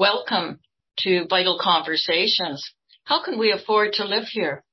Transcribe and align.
Welcome 0.00 0.60
to 1.00 1.26
Vital 1.28 1.58
Conversations. 1.60 2.72
How 3.04 3.22
can 3.22 3.38
we 3.38 3.52
afford 3.52 3.92
to 3.92 4.06
live 4.06 4.28
here? 4.28 4.64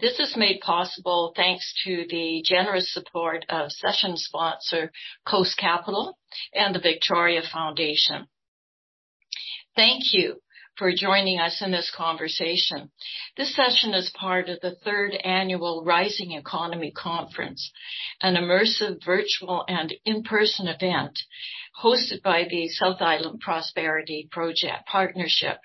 This 0.00 0.18
is 0.18 0.38
made 0.38 0.60
possible 0.62 1.34
thanks 1.36 1.74
to 1.84 2.06
the 2.08 2.42
generous 2.42 2.90
support 2.90 3.44
of 3.50 3.70
session 3.70 4.16
sponsor 4.16 4.90
Coast 5.26 5.58
Capital 5.58 6.16
and 6.54 6.74
the 6.74 6.78
Victoria 6.78 7.42
Foundation. 7.42 8.26
Thank 9.76 10.14
you 10.14 10.40
for 10.78 10.92
joining 10.92 11.40
us 11.40 11.60
in 11.60 11.72
this 11.72 11.92
conversation. 11.94 12.90
This 13.36 13.54
session 13.54 13.94
is 13.94 14.10
part 14.10 14.48
of 14.48 14.60
the 14.60 14.76
third 14.84 15.12
annual 15.12 15.82
Rising 15.84 16.32
Economy 16.32 16.92
Conference, 16.92 17.72
an 18.22 18.36
immersive 18.36 19.04
virtual 19.04 19.64
and 19.66 19.92
in-person 20.04 20.68
event 20.68 21.18
hosted 21.82 22.22
by 22.22 22.44
the 22.48 22.68
South 22.68 23.02
Island 23.02 23.40
Prosperity 23.40 24.28
Project 24.30 24.86
Partnership. 24.86 25.58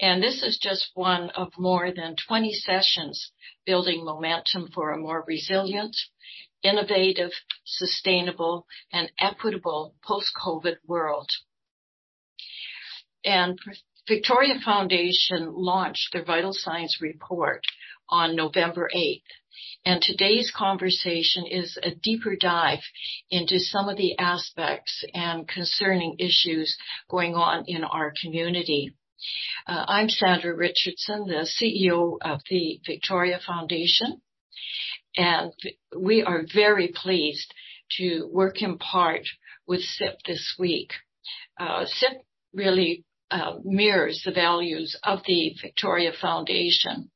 And 0.00 0.22
this 0.22 0.42
is 0.42 0.58
just 0.58 0.90
one 0.94 1.28
of 1.30 1.52
more 1.58 1.92
than 1.94 2.16
20 2.26 2.54
sessions 2.54 3.32
building 3.66 4.04
momentum 4.06 4.70
for 4.74 4.92
a 4.92 4.98
more 4.98 5.22
resilient, 5.28 5.94
innovative, 6.62 7.32
sustainable, 7.64 8.66
and 8.90 9.12
equitable 9.20 9.94
post-COVID 10.02 10.76
world. 10.86 11.28
Victoria 14.10 14.54
Foundation 14.64 15.52
launched 15.54 16.12
their 16.12 16.24
Vital 16.24 16.52
Signs 16.52 16.98
report 17.00 17.62
on 18.08 18.34
November 18.34 18.90
8th, 18.92 19.22
and 19.84 20.02
today's 20.02 20.50
conversation 20.50 21.46
is 21.46 21.78
a 21.80 21.94
deeper 21.94 22.34
dive 22.34 22.82
into 23.30 23.60
some 23.60 23.88
of 23.88 23.96
the 23.96 24.18
aspects 24.18 25.04
and 25.14 25.46
concerning 25.46 26.16
issues 26.18 26.76
going 27.08 27.36
on 27.36 27.62
in 27.68 27.84
our 27.84 28.12
community. 28.20 28.92
Uh, 29.68 29.84
I'm 29.86 30.08
Sandra 30.08 30.56
Richardson, 30.56 31.28
the 31.28 31.48
CEO 31.48 32.16
of 32.20 32.40
the 32.50 32.80
Victoria 32.84 33.38
Foundation, 33.46 34.20
and 35.16 35.52
we 35.96 36.24
are 36.24 36.42
very 36.52 36.88
pleased 36.88 37.54
to 37.98 38.28
work 38.32 38.60
in 38.60 38.76
part 38.76 39.22
with 39.68 39.82
SIPP 39.82 40.16
this 40.26 40.56
week. 40.58 40.94
Uh, 41.60 41.84
SIPP 41.86 42.24
really 42.52 43.04
Uh, 43.30 43.58
mirrors 43.62 44.22
the 44.24 44.32
values 44.32 44.96
of 45.04 45.20
the 45.24 45.54
Victoria 45.62 46.10
Foundation. 46.20 47.10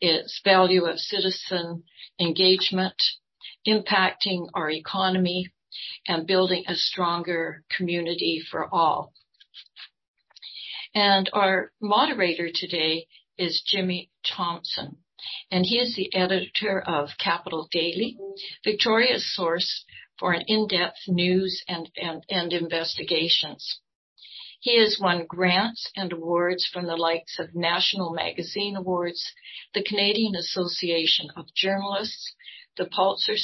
Its 0.00 0.40
value 0.44 0.84
of 0.84 0.98
citizen 0.98 1.82
engagement, 2.20 2.94
impacting 3.66 4.46
our 4.54 4.70
economy, 4.70 5.48
and 6.06 6.24
building 6.26 6.62
a 6.68 6.74
stronger 6.76 7.64
community 7.76 8.40
for 8.48 8.72
all. 8.72 9.12
And 10.94 11.28
our 11.32 11.72
moderator 11.80 12.48
today 12.54 13.06
is 13.36 13.62
Jimmy 13.66 14.10
Thomson, 14.24 14.98
and 15.50 15.66
he 15.66 15.78
is 15.78 15.96
the 15.96 16.14
editor 16.14 16.80
of 16.80 17.18
Capital 17.18 17.66
Daily, 17.72 18.16
Victoria's 18.62 19.34
source 19.34 19.84
for 20.18 20.32
an 20.32 20.44
in-depth 20.46 21.08
news 21.08 21.64
and 21.66 21.90
investigations. 22.52 23.80
He 24.60 24.78
has 24.78 24.98
won 25.00 25.26
grants 25.26 25.90
and 25.96 26.12
awards 26.12 26.66
from 26.66 26.86
the 26.86 26.96
likes 26.96 27.38
of 27.38 27.54
National 27.54 28.12
Magazine 28.12 28.76
Awards, 28.76 29.32
the 29.74 29.82
Canadian 29.82 30.34
Association 30.34 31.30
of 31.36 31.52
Journalists, 31.54 32.34
the 32.76 32.86
Pulitzer 32.86 33.36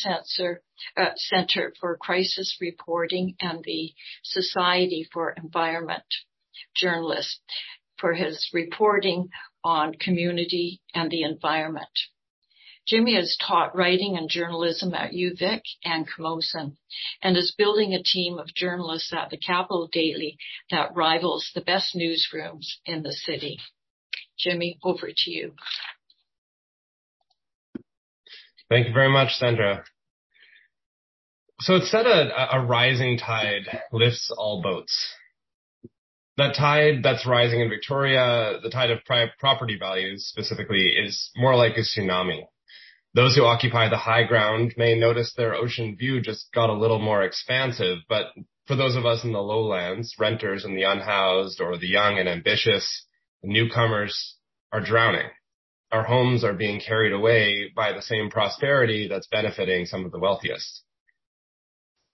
uh, 0.97 1.11
Centre 1.17 1.75
for 1.81 1.97
Crisis 1.97 2.57
Reporting, 2.61 3.37
and 3.41 3.63
the 3.65 3.95
Society 4.23 5.09
for 5.13 5.33
Environment 5.33 6.05
Journalists 6.75 7.41
for 7.99 8.15
his 8.15 8.51
reporting 8.53 9.29
on 9.63 9.95
community 9.95 10.81
and 10.95 11.11
the 11.11 11.23
environment. 11.23 11.89
Jimmy 12.87 13.15
has 13.15 13.37
taught 13.41 13.77
writing 13.77 14.17
and 14.17 14.29
journalism 14.29 14.93
at 14.95 15.13
UVic 15.13 15.63
and 15.85 16.07
Camosun 16.09 16.77
and 17.23 17.37
is 17.37 17.55
building 17.57 17.95
a 17.95 18.03
team 18.03 18.39
of 18.39 18.53
journalists 18.55 19.13
at 19.13 19.31
the 19.31 19.37
Capital 19.37 19.89
Daily 19.91 20.37
that 20.71 20.95
rivals 20.97 21.51
the 21.55 21.61
best 21.61 21.95
newsrooms 21.95 22.67
in 22.85 23.03
the 23.03 23.13
city. 23.13 23.59
Jimmy, 24.39 24.79
over 24.83 25.09
to 25.15 25.31
you. 25.31 25.53
Thank 28.69 28.89
you 28.89 28.93
very 28.93 29.11
much, 29.11 29.35
Sandra. 29.35 29.85
So 31.61 31.77
it's 31.77 31.91
said 31.91 32.07
a 32.07 32.65
rising 32.67 33.19
tide 33.19 33.83
lifts 33.93 34.33
all 34.37 34.61
boats. 34.63 35.15
That 36.39 36.57
tide 36.57 37.03
that's 37.05 37.27
rising 37.27 37.61
in 37.61 37.69
Victoria, 37.69 38.59
the 38.61 38.71
tide 38.71 38.91
of 38.91 38.99
property 39.39 39.77
values 39.79 40.27
specifically, 40.27 40.89
is 40.89 41.31
more 41.37 41.55
like 41.55 41.77
a 41.77 41.83
tsunami. 41.83 42.47
Those 43.15 43.37
who 43.37 43.45
occupy 43.45 43.89
the 43.89 43.99
high 43.99 44.25
ground 44.25 44.75
may 44.77 44.99
notice 44.99 45.35
their 45.35 45.55
ocean 45.55 45.97
view 45.97 46.21
just 46.21 46.51
got 46.55 46.71
a 46.71 46.79
little 46.79 46.99
more 46.99 47.23
expansive. 47.23 47.99
But 48.09 48.27
for 48.67 48.75
those 48.75 48.97
of 48.97 49.05
us 49.05 49.23
in 49.23 49.33
the 49.33 49.43
lowlands, 49.43 50.15
renters 50.19 50.65
and 50.65 50.77
the 50.77 50.85
unhoused 50.85 51.61
or 51.61 51.77
the 51.77 51.89
young 51.89 52.19
and 52.19 52.29
ambitious, 52.29 53.05
newcomers 53.43 54.37
are 54.73 54.81
drowning. 54.81 55.29
Our 55.91 56.05
homes 56.05 56.43
are 56.43 56.55
being 56.55 56.81
carried 56.81 57.13
away 57.13 57.71
by 57.77 57.93
the 57.93 58.01
same 58.01 58.31
prosperity 58.31 59.09
that's 59.09 59.29
benefiting 59.29 59.85
some 59.85 60.07
of 60.07 60.13
the 60.13 60.19
wealthiest. 60.19 60.83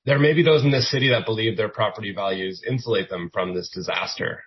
There 0.04 0.18
may 0.18 0.32
be 0.32 0.42
those 0.42 0.64
in 0.64 0.72
this 0.72 0.90
city 0.90 1.10
that 1.10 1.26
believe 1.26 1.56
their 1.56 1.68
property 1.68 2.12
values 2.12 2.62
insulate 2.66 3.08
them 3.08 3.30
from 3.32 3.54
this 3.54 3.68
disaster. 3.68 4.42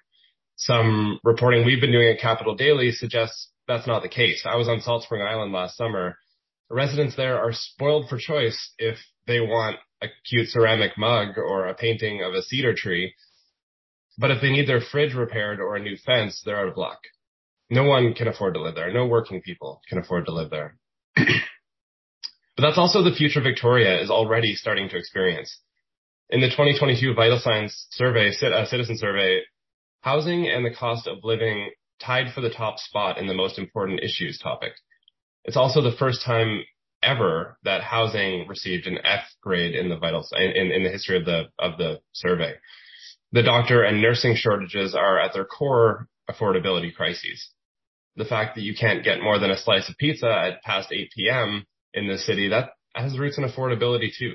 Some 0.58 1.20
reporting 1.24 1.66
we've 1.66 1.80
been 1.80 1.94
doing 1.94 2.10
at 2.10 2.20
Capital 2.20 2.56
Daily 2.56 2.92
suggests 2.92 3.50
that's 3.68 3.88
not 3.88 4.02
the 4.02 4.10
case. 4.10 4.44
I 4.46 4.58
was 4.58 4.68
on 4.68 4.82
Salt 4.82 5.04
Spring 5.04 5.22
Island 5.22 5.54
last 5.54 5.78
summer. 5.78 6.18
Residents 6.72 7.16
there 7.16 7.38
are 7.38 7.52
spoiled 7.52 8.08
for 8.08 8.18
choice 8.18 8.74
if 8.78 8.98
they 9.28 9.42
want 9.42 9.78
a 10.02 10.08
cute 10.28 10.48
ceramic 10.48 10.98
mug 10.98 11.38
or 11.38 11.68
a 11.68 11.76
painting 11.76 12.24
of 12.24 12.34
a 12.34 12.42
cedar 12.42 12.74
tree. 12.74 13.14
But 14.18 14.32
if 14.32 14.42
they 14.42 14.52
need 14.52 14.68
their 14.68 14.82
fridge 14.82 15.14
repaired 15.14 15.60
or 15.60 15.76
a 15.76 15.82
new 15.82 15.98
fence, 15.98 16.42
they're 16.46 16.60
out 16.60 16.68
of 16.68 16.78
luck. 16.78 17.00
No 17.70 17.84
one 17.84 18.14
can 18.14 18.28
afford 18.28 18.54
to 18.56 18.62
live 18.62 18.76
there. 18.76 18.92
No 18.92 19.06
working 19.06 19.42
people 19.42 19.82
can 19.88 19.98
afford 19.98 20.26
to 20.26 20.34
live 20.34 20.50
there. 20.50 20.78
But 22.58 22.68
that's 22.68 22.78
also 22.78 23.02
the 23.02 23.16
future 23.16 23.42
Victoria 23.42 24.02
is 24.02 24.12
already 24.12 24.56
starting 24.56 24.90
to 24.90 24.98
experience. 24.98 25.60
In 26.30 26.42
the 26.42 26.48
2022 26.50 27.14
Vital 27.14 27.40
Signs 27.40 27.88
survey, 27.92 28.30
uh, 28.30 28.66
citizen 28.66 28.98
survey, 28.98 29.42
housing 30.02 30.48
and 30.48 30.66
the 30.66 30.76
cost 30.76 31.08
of 31.08 31.24
living 31.24 31.72
tied 32.00 32.34
for 32.34 32.42
the 32.42 32.50
top 32.50 32.78
spot 32.78 33.18
in 33.18 33.28
the 33.28 33.34
most 33.34 33.58
important 33.58 34.02
issues 34.02 34.38
topic. 34.38 34.74
It's 35.44 35.58
also 35.58 35.82
the 35.82 35.96
first 35.98 36.24
time 36.26 36.64
ever 37.04 37.58
that 37.64 37.82
housing 37.82 38.48
received 38.48 38.86
an 38.86 39.00
F 39.04 39.24
grade 39.42 39.76
in 39.76 39.90
the 39.90 40.90
history 40.92 41.18
of 41.18 41.26
the 41.26 42.00
survey. 42.12 42.54
The 43.32 43.44
doctor 43.44 43.84
and 43.84 44.02
nursing 44.02 44.36
shortages 44.36 44.94
are 44.94 45.20
at 45.20 45.34
their 45.34 45.46
core 45.46 46.08
affordability 46.30 46.94
crises. 46.94 47.50
The 48.18 48.26
fact 48.26 48.56
that 48.56 48.62
you 48.62 48.76
can't 48.76 49.04
get 49.04 49.22
more 49.22 49.40
than 49.40 49.52
a 49.52 49.58
slice 49.58 49.90
of 49.90 49.98
pizza 49.98 50.28
at 50.28 50.62
past 50.64 50.92
8 50.92 51.12
P.M. 51.16 51.66
in 51.94 52.08
the 52.08 52.18
city, 52.18 52.50
that 52.50 52.72
has 52.94 53.18
roots 53.18 53.38
in 53.38 53.46
affordability 53.46 54.10
too. 54.16 54.34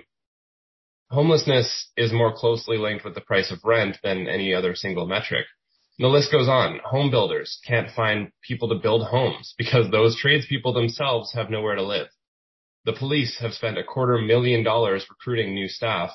Homelessness 1.11 1.91
is 1.97 2.13
more 2.13 2.35
closely 2.35 2.79
linked 2.79 3.05
with 3.05 3.15
the 3.15 3.21
price 3.21 3.53
of 3.53 3.59
rent 3.65 3.99
than 4.03 4.27
any 4.27 4.55
other 4.55 4.75
single 4.75 5.07
metric. 5.07 5.47
The 5.99 6.09
list 6.09 6.31
goes 6.31 6.49
on. 6.49 6.81
Home 6.85 7.11
builders 7.11 7.59
can't 7.67 7.91
find 7.91 8.31
people 8.43 8.69
to 8.69 8.75
build 8.75 9.07
homes 9.07 9.55
because 9.57 9.91
those 9.91 10.19
tradespeople 10.21 10.75
themselves 10.75 11.33
have 11.33 11.49
nowhere 11.49 11.77
to 11.77 11.83
live. 11.83 12.09
The 12.85 12.93
police 12.93 13.39
have 13.41 13.55
spent 13.55 13.79
a 13.79 13.85
quarter 13.85 14.19
million 14.19 14.63
dollars 14.63 15.07
recruiting 15.09 15.55
new 15.55 15.69
staff, 15.69 16.11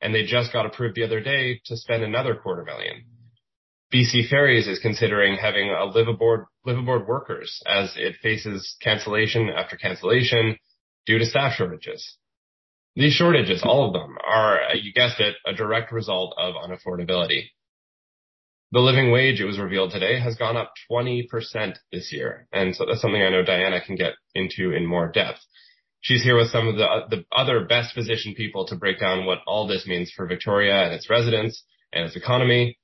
and 0.00 0.14
they 0.14 0.24
just 0.24 0.52
got 0.52 0.64
approved 0.64 0.96
the 0.96 1.04
other 1.04 1.20
day 1.20 1.60
to 1.66 1.76
spend 1.76 2.02
another 2.02 2.34
quarter 2.34 2.64
million. 2.64 3.04
BC 3.92 4.28
Ferries 4.28 4.66
is 4.66 4.80
considering 4.80 5.36
having 5.36 5.70
a 5.70 5.84
live 5.84 6.08
aboard 6.08 6.46
workers 6.64 7.62
as 7.66 7.94
it 7.96 8.16
faces 8.22 8.74
cancellation 8.82 9.50
after 9.50 9.76
cancellation 9.76 10.58
due 11.06 11.18
to 11.18 11.26
staff 11.26 11.54
shortages. 11.54 12.16
These 12.96 13.12
shortages, 13.12 13.62
all 13.62 13.86
of 13.86 13.92
them, 13.92 14.16
are, 14.26 14.74
you 14.74 14.92
guessed 14.92 15.20
it, 15.20 15.36
a 15.46 15.52
direct 15.52 15.92
result 15.92 16.34
of 16.38 16.54
unaffordability. 16.54 17.50
The 18.76 18.82
living 18.82 19.10
wage, 19.10 19.40
it 19.40 19.46
was 19.46 19.58
revealed 19.58 19.92
today, 19.92 20.20
has 20.20 20.36
gone 20.36 20.58
up 20.58 20.74
20% 20.92 21.28
this 21.90 22.12
year. 22.12 22.46
And 22.52 22.76
so 22.76 22.84
that's 22.84 23.00
something 23.00 23.22
I 23.22 23.30
know 23.30 23.42
Diana 23.42 23.80
can 23.80 23.96
get 23.96 24.12
into 24.34 24.72
in 24.72 24.84
more 24.84 25.10
depth. 25.10 25.38
She's 26.02 26.22
here 26.22 26.36
with 26.36 26.50
some 26.50 26.68
of 26.68 26.74
uh, 26.78 27.08
the 27.08 27.24
other 27.34 27.64
best 27.64 27.94
positioned 27.94 28.36
people 28.36 28.66
to 28.66 28.76
break 28.76 29.00
down 29.00 29.24
what 29.24 29.38
all 29.46 29.66
this 29.66 29.86
means 29.86 30.12
for 30.14 30.26
Victoria 30.26 30.84
and 30.84 30.92
its 30.92 31.08
residents 31.08 31.64
and 31.90 32.04
its 32.04 32.16
economy. 32.16 32.78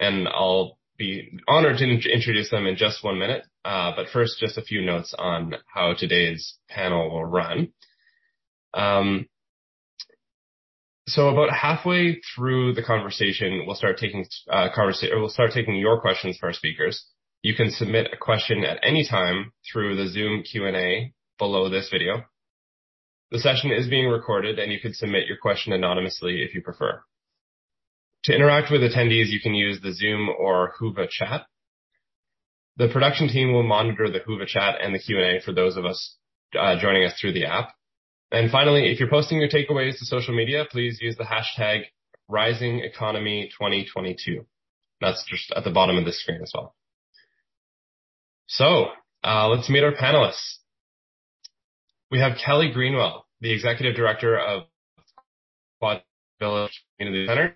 And 0.00 0.26
I'll 0.26 0.76
be 0.96 1.38
honored 1.46 1.78
to 1.78 1.84
introduce 1.84 2.50
them 2.50 2.66
in 2.66 2.74
just 2.74 3.04
one 3.04 3.20
minute. 3.20 3.44
Uh, 3.64 3.92
but 3.94 4.08
First, 4.08 4.40
just 4.40 4.58
a 4.58 4.62
few 4.62 4.84
notes 4.84 5.14
on 5.16 5.54
how 5.72 5.94
today's 5.96 6.56
panel 6.68 7.10
will 7.10 7.24
run. 7.24 7.68
Um, 8.74 9.28
So 11.08 11.28
about 11.28 11.50
halfway 11.50 12.20
through 12.34 12.74
the 12.74 12.82
conversation, 12.82 13.64
we'll 13.66 13.76
start 13.76 13.96
taking 13.96 14.26
uh, 14.50 14.68
conversation, 14.74 15.18
we'll 15.18 15.30
start 15.30 15.52
taking 15.54 15.76
your 15.76 16.02
questions 16.02 16.36
for 16.38 16.48
our 16.48 16.52
speakers. 16.52 17.02
You 17.40 17.54
can 17.54 17.70
submit 17.70 18.08
a 18.12 18.16
question 18.18 18.62
at 18.62 18.78
any 18.82 19.06
time 19.08 19.52
through 19.72 19.96
the 19.96 20.08
Zoom 20.08 20.42
Q&A 20.42 21.14
below 21.38 21.70
this 21.70 21.88
video. 21.90 22.24
The 23.30 23.38
session 23.38 23.72
is 23.72 23.88
being 23.88 24.08
recorded 24.08 24.58
and 24.58 24.70
you 24.70 24.80
can 24.80 24.92
submit 24.92 25.26
your 25.26 25.38
question 25.38 25.72
anonymously 25.72 26.42
if 26.42 26.54
you 26.54 26.60
prefer. 26.60 27.02
To 28.24 28.34
interact 28.34 28.70
with 28.70 28.82
attendees, 28.82 29.28
you 29.28 29.40
can 29.40 29.54
use 29.54 29.80
the 29.80 29.94
Zoom 29.94 30.28
or 30.28 30.74
Whova 30.78 31.08
chat. 31.08 31.46
The 32.76 32.88
production 32.88 33.28
team 33.28 33.54
will 33.54 33.62
monitor 33.62 34.10
the 34.10 34.20
Whova 34.20 34.46
chat 34.46 34.74
and 34.82 34.94
the 34.94 34.98
Q&A 34.98 35.40
for 35.42 35.52
those 35.52 35.78
of 35.78 35.86
us 35.86 36.16
uh, 36.58 36.78
joining 36.78 37.04
us 37.04 37.14
through 37.18 37.32
the 37.32 37.46
app. 37.46 37.70
And 38.30 38.50
finally, 38.50 38.92
if 38.92 39.00
you're 39.00 39.08
posting 39.08 39.38
your 39.38 39.48
takeaways 39.48 39.98
to 39.98 40.04
social 40.04 40.36
media, 40.36 40.66
please 40.70 40.98
use 41.00 41.16
the 41.16 41.24
hashtag 41.24 41.84
RisingEconomy2022. 42.30 44.44
That's 45.00 45.24
just 45.28 45.52
at 45.56 45.64
the 45.64 45.70
bottom 45.70 45.96
of 45.96 46.04
the 46.04 46.12
screen 46.12 46.42
as 46.42 46.52
well. 46.54 46.74
So 48.46 48.88
uh, 49.24 49.48
let's 49.48 49.70
meet 49.70 49.82
our 49.82 49.92
panelists. 49.92 50.56
We 52.10 52.20
have 52.20 52.38
Kelly 52.44 52.70
Greenwell, 52.72 53.26
the 53.40 53.52
Executive 53.52 53.94
Director 53.94 54.38
of 54.38 54.64
Quad 55.78 56.02
Village 56.40 56.82
Community 56.98 57.26
Center. 57.26 57.54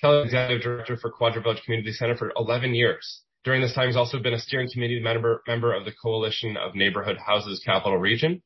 Kelly, 0.00 0.20
is 0.20 0.26
Executive 0.26 0.62
Director 0.62 0.96
for 0.96 1.10
Quadra 1.10 1.42
Village 1.42 1.62
Community 1.64 1.92
Center 1.92 2.16
for 2.16 2.32
11 2.36 2.74
years. 2.74 3.22
During 3.44 3.62
this 3.62 3.74
time, 3.74 3.88
he's 3.88 3.96
also 3.96 4.18
been 4.18 4.34
a 4.34 4.38
steering 4.38 4.68
committee 4.72 5.00
member, 5.00 5.42
member 5.46 5.74
of 5.74 5.84
the 5.84 5.92
Coalition 5.92 6.56
of 6.56 6.74
Neighborhood 6.74 7.18
Houses 7.18 7.62
Capital 7.64 7.98
Region. 7.98 8.42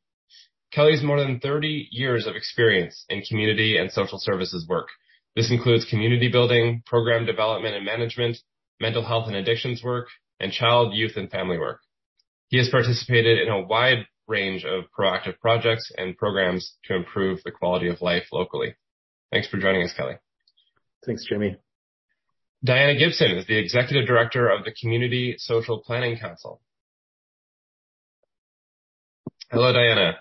Kelly's 0.75 1.05
more 1.05 1.21
than 1.21 1.39
30 1.39 1.89
years 1.93 2.27
of 2.27 2.35
experience 2.35 3.05
in 3.09 3.23
community 3.23 3.77
and 3.77 3.93
social 3.93 4.19
services 4.19 4.67
work. 4.69 4.89
This 5.37 5.51
includes 5.51 5.85
community 5.89 6.29
building, 6.29 6.83
program 6.85 7.27
development 7.27 7.77
and 7.77 7.85
management, 7.85 8.39
mental 8.81 9.05
health 9.05 9.29
and 9.29 9.37
addictions 9.37 9.83
work, 9.85 10.09
and 10.41 10.51
child, 10.51 10.93
youth, 10.93 11.13
and 11.17 11.31
family 11.31 11.59
work. 11.59 11.81
He 12.49 12.59
has 12.59 12.69
participated 12.71 13.39
in 13.39 13.49
a 13.49 13.63
wide 13.63 14.07
range 14.27 14.65
of 14.65 14.85
proactive 14.99 15.39
projects 15.39 15.93
and 15.97 16.17
programs 16.17 16.75
to 16.87 16.97
improve 16.97 17.41
the 17.45 17.53
quality 17.53 17.89
of 17.89 18.03
life 18.03 18.25
locally. 18.33 18.75
Thanks 19.31 19.49
for 19.49 19.59
joining 19.59 19.85
us, 19.85 19.93
Kelly. 19.97 20.15
Thanks, 21.07 21.25
Jimmy. 21.25 21.57
Diana 22.65 22.99
Gibson 22.99 23.33
is 23.33 23.47
the 23.47 23.59
Executive 23.59 24.07
Director 24.07 24.49
of 24.49 24.65
the 24.65 24.73
Community 24.81 25.35
Social 25.39 25.79
Planning 25.79 26.19
Council. 26.19 26.61
Hello, 29.51 29.73
Diana. 29.73 30.17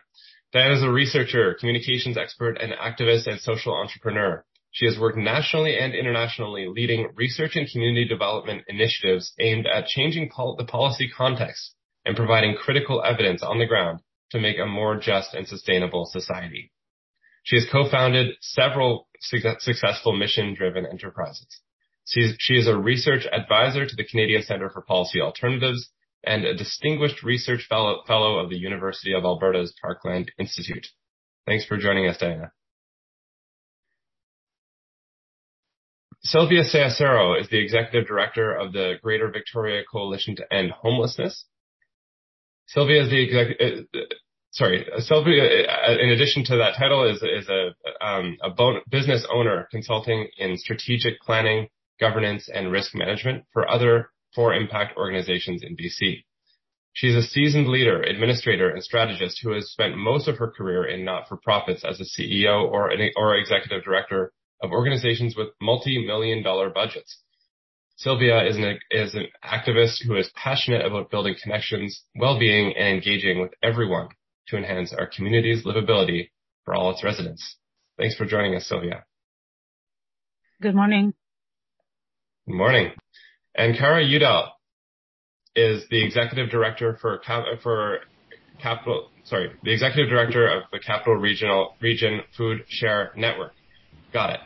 Diana 0.54 0.76
is 0.76 0.84
a 0.84 0.92
researcher, 0.92 1.56
communications 1.60 2.16
expert, 2.16 2.60
and 2.62 2.74
activist 2.74 3.26
and 3.26 3.40
social 3.42 3.74
entrepreneur. 3.74 4.46
She 4.70 4.86
has 4.86 5.00
worked 5.00 5.18
nationally 5.18 5.80
and 5.80 5.96
internationally 5.96 6.68
leading 6.68 7.10
research 7.16 7.56
and 7.56 7.68
community 7.70 8.08
development 8.08 8.64
initiatives 8.68 9.34
aimed 9.40 9.66
at 9.66 9.88
changing 9.88 10.30
pol- 10.30 10.56
the 10.56 10.66
policy 10.66 11.10
context 11.10 11.74
and 12.06 12.16
providing 12.16 12.56
critical 12.56 13.04
evidence 13.04 13.42
on 13.42 13.58
the 13.58 13.66
ground 13.66 14.02
to 14.30 14.40
make 14.40 14.60
a 14.60 14.66
more 14.68 14.96
just 14.96 15.34
and 15.34 15.48
sustainable 15.48 16.06
society. 16.06 16.72
She 17.44 17.56
has 17.56 17.68
co-founded 17.72 18.36
several 18.40 19.08
successful 19.20 20.16
mission-driven 20.16 20.86
enterprises. 20.86 21.62
She 22.06 22.56
is 22.56 22.68
a 22.68 22.78
research 22.78 23.26
advisor 23.32 23.88
to 23.88 23.96
the 23.96 24.06
Canadian 24.06 24.44
Centre 24.44 24.70
for 24.70 24.82
Policy 24.82 25.20
Alternatives 25.20 25.90
and 26.24 26.46
a 26.46 26.56
distinguished 26.56 27.24
research 27.24 27.66
fellow, 27.68 28.04
fellow 28.08 28.40
of 28.40 28.50
the 28.50 28.58
University 28.58 29.14
of 29.14 29.24
Alberta's 29.24 29.74
Parkland 29.82 30.32
Institute. 30.40 30.88
Thanks 31.46 31.66
for 31.66 31.78
joining 31.78 32.08
us, 32.08 32.18
Diana. 32.18 32.52
Sylvia 36.22 36.64
Ceacero 36.64 37.40
is 37.40 37.50
the 37.50 37.60
executive 37.60 38.08
director 38.08 38.54
of 38.56 38.72
the 38.72 38.94
Greater 39.04 39.30
Victoria 39.30 39.84
Coalition 39.92 40.38
to 40.38 40.54
End 40.54 40.72
Homelessness 40.72 41.46
Sylvia 42.68 43.04
is 43.04 43.10
the 43.10 43.22
executive. 43.22 43.86
Uh, 43.94 44.00
sorry, 44.52 44.86
Sylvia. 45.00 45.68
Uh, 45.68 45.98
in 46.00 46.10
addition 46.10 46.44
to 46.46 46.58
that 46.58 46.76
title, 46.78 47.10
is 47.10 47.22
is 47.22 47.50
a 47.50 47.74
um, 48.06 48.38
a 48.42 48.50
business 48.90 49.26
owner 49.32 49.68
consulting 49.72 50.28
in 50.38 50.58
strategic 50.58 51.20
planning, 51.22 51.68
governance, 52.00 52.50
and 52.54 52.72
risk 52.72 52.96
management 52.96 53.46
for 53.52 53.70
other 53.70 54.10
for 54.36 54.54
impact 54.54 54.98
organizations 54.98 55.64
in 55.64 55.76
BC. 55.76 56.24
She's 56.94 57.16
a 57.16 57.24
seasoned 57.24 57.68
leader, 57.68 58.02
administrator, 58.04 58.70
and 58.70 58.84
strategist 58.84 59.40
who 59.42 59.52
has 59.54 59.72
spent 59.72 59.98
most 59.98 60.28
of 60.28 60.38
her 60.38 60.52
career 60.52 60.86
in 60.86 61.04
not-for-profits 61.04 61.84
as 61.84 62.00
a 62.00 62.04
CEO 62.04 62.70
or 62.70 62.92
an, 62.92 63.10
or 63.16 63.36
executive 63.36 63.84
director 63.84 64.32
of 64.62 64.72
organizations 64.72 65.36
with 65.36 65.50
multi-million 65.60 66.44
dollar 66.44 66.70
budgets. 66.70 67.20
Sylvia 67.98 68.46
is 68.48 68.58
an, 68.58 68.80
is 68.92 69.16
an 69.16 69.28
activist 69.44 70.06
who 70.06 70.16
is 70.16 70.32
passionate 70.36 70.86
about 70.86 71.10
building 71.10 71.36
connections, 71.42 72.04
well-being, 72.16 72.76
and 72.78 72.96
engaging 72.96 73.40
with 73.40 73.52
everyone 73.62 74.10
to 74.48 74.58
enhance 74.58 74.94
our 74.94 75.08
community's 75.08 75.64
livability 75.64 76.30
for 76.66 76.76
all 76.76 76.92
its 76.92 77.04
residents. 77.04 77.58
Thanks 77.98 78.16
for 78.16 78.26
joining 78.26 78.56
us, 78.56 78.68
Sylvia. 78.68 79.04
Good 80.62 80.76
morning. 80.76 81.14
Good 82.48 82.56
morning. 82.56 82.94
And 83.56 83.78
Kara 83.78 84.04
Udell 84.04 84.54
is 85.56 85.84
the 85.90 86.04
executive 86.04 86.50
director 86.50 86.98
for 87.00 87.22
for 87.62 88.00
Capital. 88.62 89.10
Sorry, 89.26 89.52
the 89.64 89.72
executive 89.72 90.10
director 90.10 90.48
of 90.48 90.64
the 90.72 90.80
Capital 90.80 91.16
Regional 91.16 91.76
Region 91.82 92.22
Food 92.36 92.64
Share 92.68 93.12
Network. 93.16 93.54
Got 94.12 94.32
it. 94.32 94.40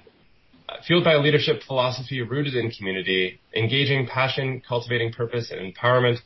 Uh, 0.69 0.75
fueled 0.85 1.03
by 1.03 1.13
a 1.13 1.19
leadership 1.19 1.61
philosophy 1.65 2.21
rooted 2.21 2.53
in 2.53 2.69
community, 2.71 3.39
engaging 3.55 4.05
passion, 4.07 4.61
cultivating 4.67 5.13
purpose, 5.13 5.51
and 5.51 5.73
empowerment, 5.73 6.17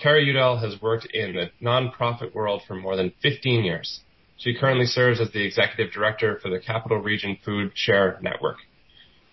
Kara 0.00 0.22
Udell 0.22 0.58
has 0.58 0.80
worked 0.80 1.06
in 1.06 1.34
the 1.34 1.50
nonprofit 1.60 2.32
world 2.32 2.62
for 2.66 2.76
more 2.76 2.96
than 2.96 3.12
15 3.22 3.64
years. 3.64 4.00
She 4.36 4.54
currently 4.54 4.86
serves 4.86 5.20
as 5.20 5.32
the 5.32 5.44
executive 5.44 5.92
director 5.92 6.38
for 6.40 6.48
the 6.48 6.60
Capital 6.60 6.98
Region 6.98 7.38
Food 7.44 7.72
Share 7.74 8.18
Network. 8.22 8.58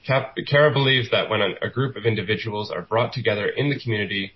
Kara 0.06 0.72
believes 0.72 1.10
that 1.12 1.30
when 1.30 1.42
a 1.42 1.70
group 1.70 1.96
of 1.96 2.06
individuals 2.06 2.72
are 2.72 2.82
brought 2.82 3.14
together 3.14 3.48
in 3.48 3.70
the 3.70 3.80
community 3.80 4.32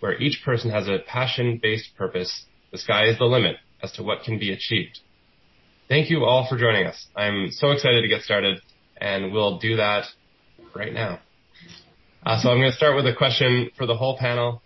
where 0.00 0.20
each 0.20 0.42
person 0.44 0.70
has 0.70 0.88
a 0.88 0.98
passion-based 1.06 1.96
purpose, 1.96 2.44
the 2.70 2.78
sky 2.78 3.06
is 3.06 3.18
the 3.18 3.24
limit 3.24 3.56
as 3.82 3.92
to 3.92 4.02
what 4.02 4.22
can 4.22 4.38
be 4.38 4.52
achieved. 4.52 5.00
Thank 5.88 6.10
you 6.10 6.24
all 6.24 6.46
for 6.48 6.58
joining 6.58 6.86
us. 6.86 7.06
I'm 7.14 7.50
so 7.50 7.70
excited 7.70 8.02
to 8.02 8.08
get 8.08 8.22
started 8.22 8.60
and 8.96 9.32
we'll 9.32 9.58
do 9.58 9.76
that 9.76 10.04
right 10.74 10.92
now. 10.92 11.20
Uh, 12.24 12.40
so 12.40 12.50
I'm 12.50 12.58
going 12.58 12.70
to 12.70 12.76
start 12.76 12.96
with 12.96 13.06
a 13.06 13.14
question 13.14 13.70
for 13.76 13.86
the 13.86 13.96
whole 13.96 14.18
panel. 14.18 14.62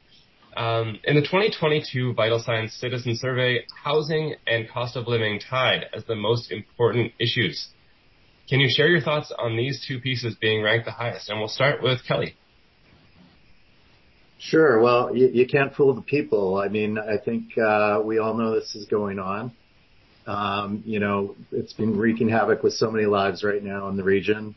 Um, 0.57 0.99
in 1.05 1.15
the 1.15 1.21
2022 1.21 2.15
Vital 2.15 2.39
Signs 2.41 2.73
Citizen 2.73 3.17
Survey, 3.17 3.67
housing 3.85 4.35
and 4.47 4.69
cost 4.69 4.97
of 4.97 5.07
living 5.07 5.39
tied 5.39 5.87
as 5.95 6.05
the 6.07 6.17
most 6.17 6.51
important 6.51 7.13
issues. 7.21 7.69
Can 8.51 8.59
you 8.59 8.69
share 8.69 8.89
your 8.89 9.01
thoughts 9.01 9.33
on 9.39 9.57
these 9.57 9.85
two 9.87 10.01
pieces 10.01 10.35
being 10.35 10.61
ranked 10.61 10.85
the 10.85 10.91
highest? 10.91 11.31
And 11.31 11.39
we'll 11.39 11.47
start 11.47 11.85
with 11.85 12.01
Kelly. 12.05 12.35
Sure. 14.41 14.81
Well, 14.81 15.17
you, 15.17 15.29
you 15.29 15.47
can't 15.47 15.73
fool 15.73 15.95
the 15.95 16.03
people. 16.03 16.57
I 16.57 16.67
mean, 16.67 16.99
I 16.99 17.17
think 17.17 17.57
uh, 17.57 18.01
we 18.05 18.19
all 18.19 18.35
know 18.35 18.53
this 18.53 18.75
is 18.75 18.87
going 18.87 19.21
on. 19.21 19.53
Um, 20.27 20.83
you 20.85 20.99
know, 20.99 21.37
it's 21.53 21.75
been 21.75 21.97
wreaking 21.97 22.29
havoc 22.29 22.65
with 22.65 22.73
so 22.73 22.91
many 22.91 23.07
lives 23.07 23.45
right 23.45 23.63
now 23.63 23.87
in 23.87 23.97
the 23.97 24.03
region. 24.03 24.57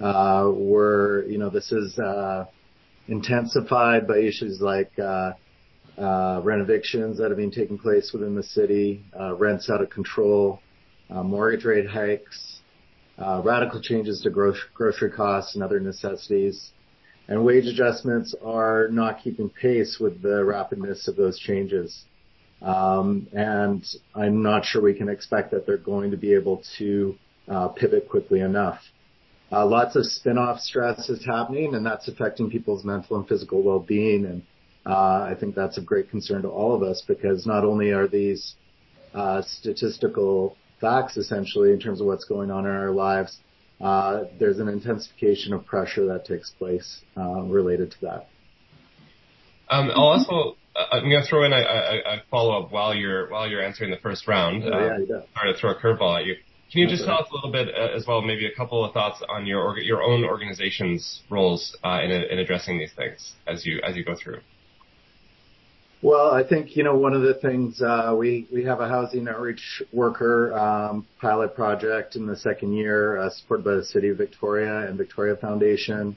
Uh, 0.00 0.50
we're, 0.54 1.26
you 1.26 1.36
know, 1.36 1.50
this 1.50 1.70
is 1.72 1.98
uh, 1.98 2.46
intensified 3.06 4.08
by 4.08 4.16
issues 4.16 4.62
like 4.62 4.92
uh, 4.98 5.32
uh, 5.98 6.40
rent 6.42 6.62
evictions 6.62 7.18
that 7.18 7.28
have 7.28 7.36
been 7.36 7.50
taking 7.50 7.76
place 7.76 8.12
within 8.14 8.34
the 8.34 8.42
city, 8.42 9.04
uh, 9.18 9.34
rents 9.34 9.68
out 9.68 9.82
of 9.82 9.90
control, 9.90 10.60
uh, 11.10 11.22
mortgage 11.22 11.66
rate 11.66 11.86
hikes, 11.86 12.60
uh, 13.18 13.40
radical 13.44 13.80
changes 13.80 14.20
to 14.22 14.30
gro- 14.30 14.54
grocery 14.74 15.10
costs 15.10 15.54
and 15.54 15.64
other 15.64 15.80
necessities. 15.80 16.72
And 17.28 17.44
wage 17.44 17.66
adjustments 17.66 18.34
are 18.44 18.88
not 18.88 19.20
keeping 19.22 19.48
pace 19.50 19.98
with 19.98 20.22
the 20.22 20.44
rapidness 20.44 21.08
of 21.08 21.16
those 21.16 21.38
changes. 21.38 22.04
Um, 22.62 23.26
and 23.32 23.84
I'm 24.14 24.42
not 24.42 24.64
sure 24.64 24.80
we 24.80 24.94
can 24.94 25.08
expect 25.08 25.50
that 25.50 25.66
they're 25.66 25.76
going 25.76 26.10
to 26.12 26.16
be 26.16 26.34
able 26.34 26.62
to 26.78 27.16
uh, 27.48 27.68
pivot 27.68 28.08
quickly 28.08 28.40
enough. 28.40 28.80
Uh, 29.50 29.66
lots 29.66 29.94
of 29.94 30.04
spin-off 30.04 30.60
stress 30.60 31.08
is 31.08 31.24
happening, 31.24 31.74
and 31.74 31.86
that's 31.86 32.08
affecting 32.08 32.50
people's 32.50 32.84
mental 32.84 33.16
and 33.16 33.28
physical 33.28 33.62
well-being. 33.62 34.24
And 34.24 34.42
uh, 34.84 35.28
I 35.30 35.34
think 35.38 35.54
that's 35.54 35.78
of 35.78 35.86
great 35.86 36.10
concern 36.10 36.42
to 36.42 36.48
all 36.48 36.74
of 36.74 36.82
us 36.82 37.02
because 37.06 37.46
not 37.46 37.64
only 37.64 37.90
are 37.90 38.08
these 38.08 38.54
uh, 39.14 39.42
statistical 39.42 40.56
facts 40.80 41.16
essentially 41.16 41.72
in 41.72 41.80
terms 41.80 42.00
of 42.00 42.06
what's 42.06 42.24
going 42.24 42.50
on 42.50 42.66
in 42.66 42.72
our 42.72 42.90
lives, 42.90 43.38
uh, 43.80 44.24
there's 44.38 44.58
an 44.58 44.68
intensification 44.68 45.52
of 45.52 45.64
pressure 45.66 46.06
that 46.06 46.24
takes 46.24 46.50
place 46.50 47.02
uh, 47.16 47.42
related 47.42 47.90
to 47.92 47.96
that. 48.02 48.28
Um, 49.68 49.90
I'll 49.90 50.04
also 50.04 50.56
I'm 50.92 51.08
going 51.08 51.22
to 51.22 51.28
throw 51.28 51.44
in 51.44 51.52
a, 51.52 51.56
a, 51.56 51.60
a 51.60 52.22
follow 52.30 52.62
up 52.62 52.72
while 52.72 52.94
you're 52.94 53.30
while 53.30 53.48
you're 53.48 53.64
answering 53.64 53.90
the 53.90 53.96
first 53.98 54.28
round. 54.28 54.62
Oh, 54.64 54.68
yeah, 54.68 54.94
um, 54.94 55.06
yeah. 55.08 55.20
Sorry 55.34 55.52
to 55.52 55.58
throw 55.58 55.70
a 55.70 55.74
curveball 55.74 56.20
at 56.20 56.26
you. 56.26 56.34
Can 56.72 56.82
you 56.82 56.88
just 56.88 57.04
tell 57.04 57.18
us 57.18 57.28
a 57.30 57.34
little 57.34 57.52
bit 57.52 57.68
uh, 57.74 57.96
as 57.96 58.06
well, 58.06 58.22
maybe 58.22 58.44
a 58.46 58.54
couple 58.54 58.84
of 58.84 58.92
thoughts 58.92 59.22
on 59.28 59.46
your 59.46 59.78
your 59.78 60.02
own 60.02 60.24
organization's 60.24 61.22
roles 61.30 61.76
uh, 61.84 62.00
in, 62.02 62.10
in 62.10 62.38
addressing 62.38 62.78
these 62.78 62.92
things 62.94 63.32
as 63.46 63.64
you 63.64 63.80
as 63.82 63.96
you 63.96 64.04
go 64.04 64.14
through? 64.14 64.40
Well, 66.06 66.30
I 66.30 66.44
think, 66.44 66.76
you 66.76 66.84
know, 66.84 66.94
one 66.94 67.14
of 67.14 67.22
the 67.22 67.34
things, 67.34 67.82
uh, 67.82 68.14
we, 68.16 68.46
we 68.52 68.62
have 68.62 68.78
a 68.78 68.88
housing 68.88 69.26
outreach 69.26 69.82
worker, 69.92 70.56
um, 70.56 71.04
pilot 71.20 71.56
project 71.56 72.14
in 72.14 72.26
the 72.26 72.36
second 72.36 72.74
year, 72.74 73.18
uh, 73.18 73.28
supported 73.30 73.64
by 73.64 73.74
the 73.74 73.84
City 73.84 74.10
of 74.10 74.16
Victoria 74.16 74.86
and 74.86 74.96
Victoria 74.96 75.34
Foundation. 75.34 76.16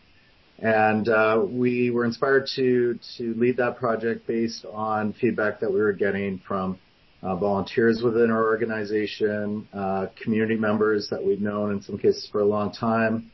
And, 0.60 1.10
uh, 1.10 1.44
we 1.44 1.90
were 1.90 2.06
inspired 2.06 2.48
to, 2.56 3.00
to 3.18 3.34
lead 3.34 3.58
that 3.58 3.78
project 3.78 4.28
based 4.28 4.64
on 4.72 5.14
feedback 5.14 5.60
that 5.62 5.74
we 5.74 5.80
were 5.80 5.94
getting 5.94 6.38
from, 6.48 6.78
uh, 7.24 7.36
volunteers 7.38 8.04
within 8.04 8.30
our 8.30 8.46
organization, 8.46 9.68
uh, 9.74 10.06
community 10.22 10.56
members 10.56 11.10
that 11.10 11.26
we've 11.26 11.42
known 11.42 11.72
in 11.72 11.82
some 11.82 11.98
cases 11.98 12.30
for 12.32 12.42
a 12.42 12.46
long 12.46 12.72
time, 12.72 13.32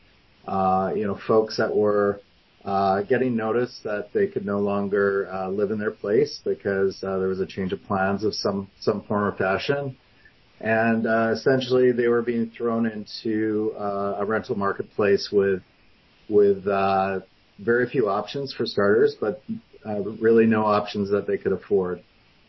uh, 0.48 0.90
you 0.96 1.06
know, 1.06 1.18
folks 1.26 1.58
that 1.58 1.76
were, 1.76 2.22
uh, 2.66 3.02
getting 3.02 3.36
notice 3.36 3.80
that 3.84 4.08
they 4.12 4.26
could 4.26 4.44
no 4.44 4.58
longer 4.58 5.28
uh, 5.32 5.48
live 5.48 5.70
in 5.70 5.78
their 5.78 5.92
place 5.92 6.40
because 6.44 6.98
uh, 7.04 7.16
there 7.16 7.28
was 7.28 7.38
a 7.38 7.46
change 7.46 7.72
of 7.72 7.80
plans 7.84 8.24
of 8.24 8.34
some 8.34 8.68
some 8.80 9.02
form 9.04 9.22
or 9.22 9.36
fashion, 9.36 9.96
and 10.60 11.06
uh, 11.06 11.30
essentially 11.32 11.92
they 11.92 12.08
were 12.08 12.22
being 12.22 12.50
thrown 12.50 12.84
into 12.86 13.72
uh, 13.78 14.16
a 14.18 14.24
rental 14.24 14.56
marketplace 14.56 15.28
with 15.30 15.62
with 16.28 16.66
uh, 16.66 17.20
very 17.60 17.88
few 17.88 18.08
options 18.08 18.52
for 18.52 18.66
starters, 18.66 19.14
but 19.20 19.40
really 20.20 20.44
no 20.44 20.64
options 20.64 21.08
that 21.08 21.28
they 21.28 21.38
could 21.38 21.52
afford, 21.52 22.02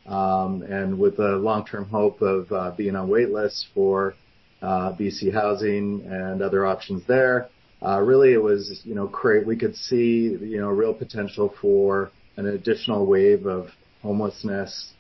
um, 0.08 0.64
and 0.64 0.98
with 0.98 1.20
a 1.20 1.36
long-term 1.36 1.88
hope 1.90 2.24
of 2.24 2.76
being 2.76 2.96
on 2.96 3.08
wait 3.08 3.30
lists 3.30 3.68
for 3.76 4.16
BC 4.64 5.32
Housing 5.32 6.02
and 6.10 6.42
other 6.42 6.66
options 6.66 7.06
there 7.06 7.50
uh, 7.86 8.00
really 8.02 8.34
it 8.34 8.42
was, 8.42 8.82
you 8.84 8.96
know, 8.96 9.08
create, 9.08 9.46
we 9.46 9.56
could 9.56 9.76
see, 9.76 10.38
you 10.42 10.60
know, 10.60 10.70
real 10.70 10.94
potential 10.94 11.54
for 11.62 12.12
an 12.36 12.48
additional 12.48 13.06
wave 13.06 13.46
of 13.46 13.70
homelessness, 14.02 14.94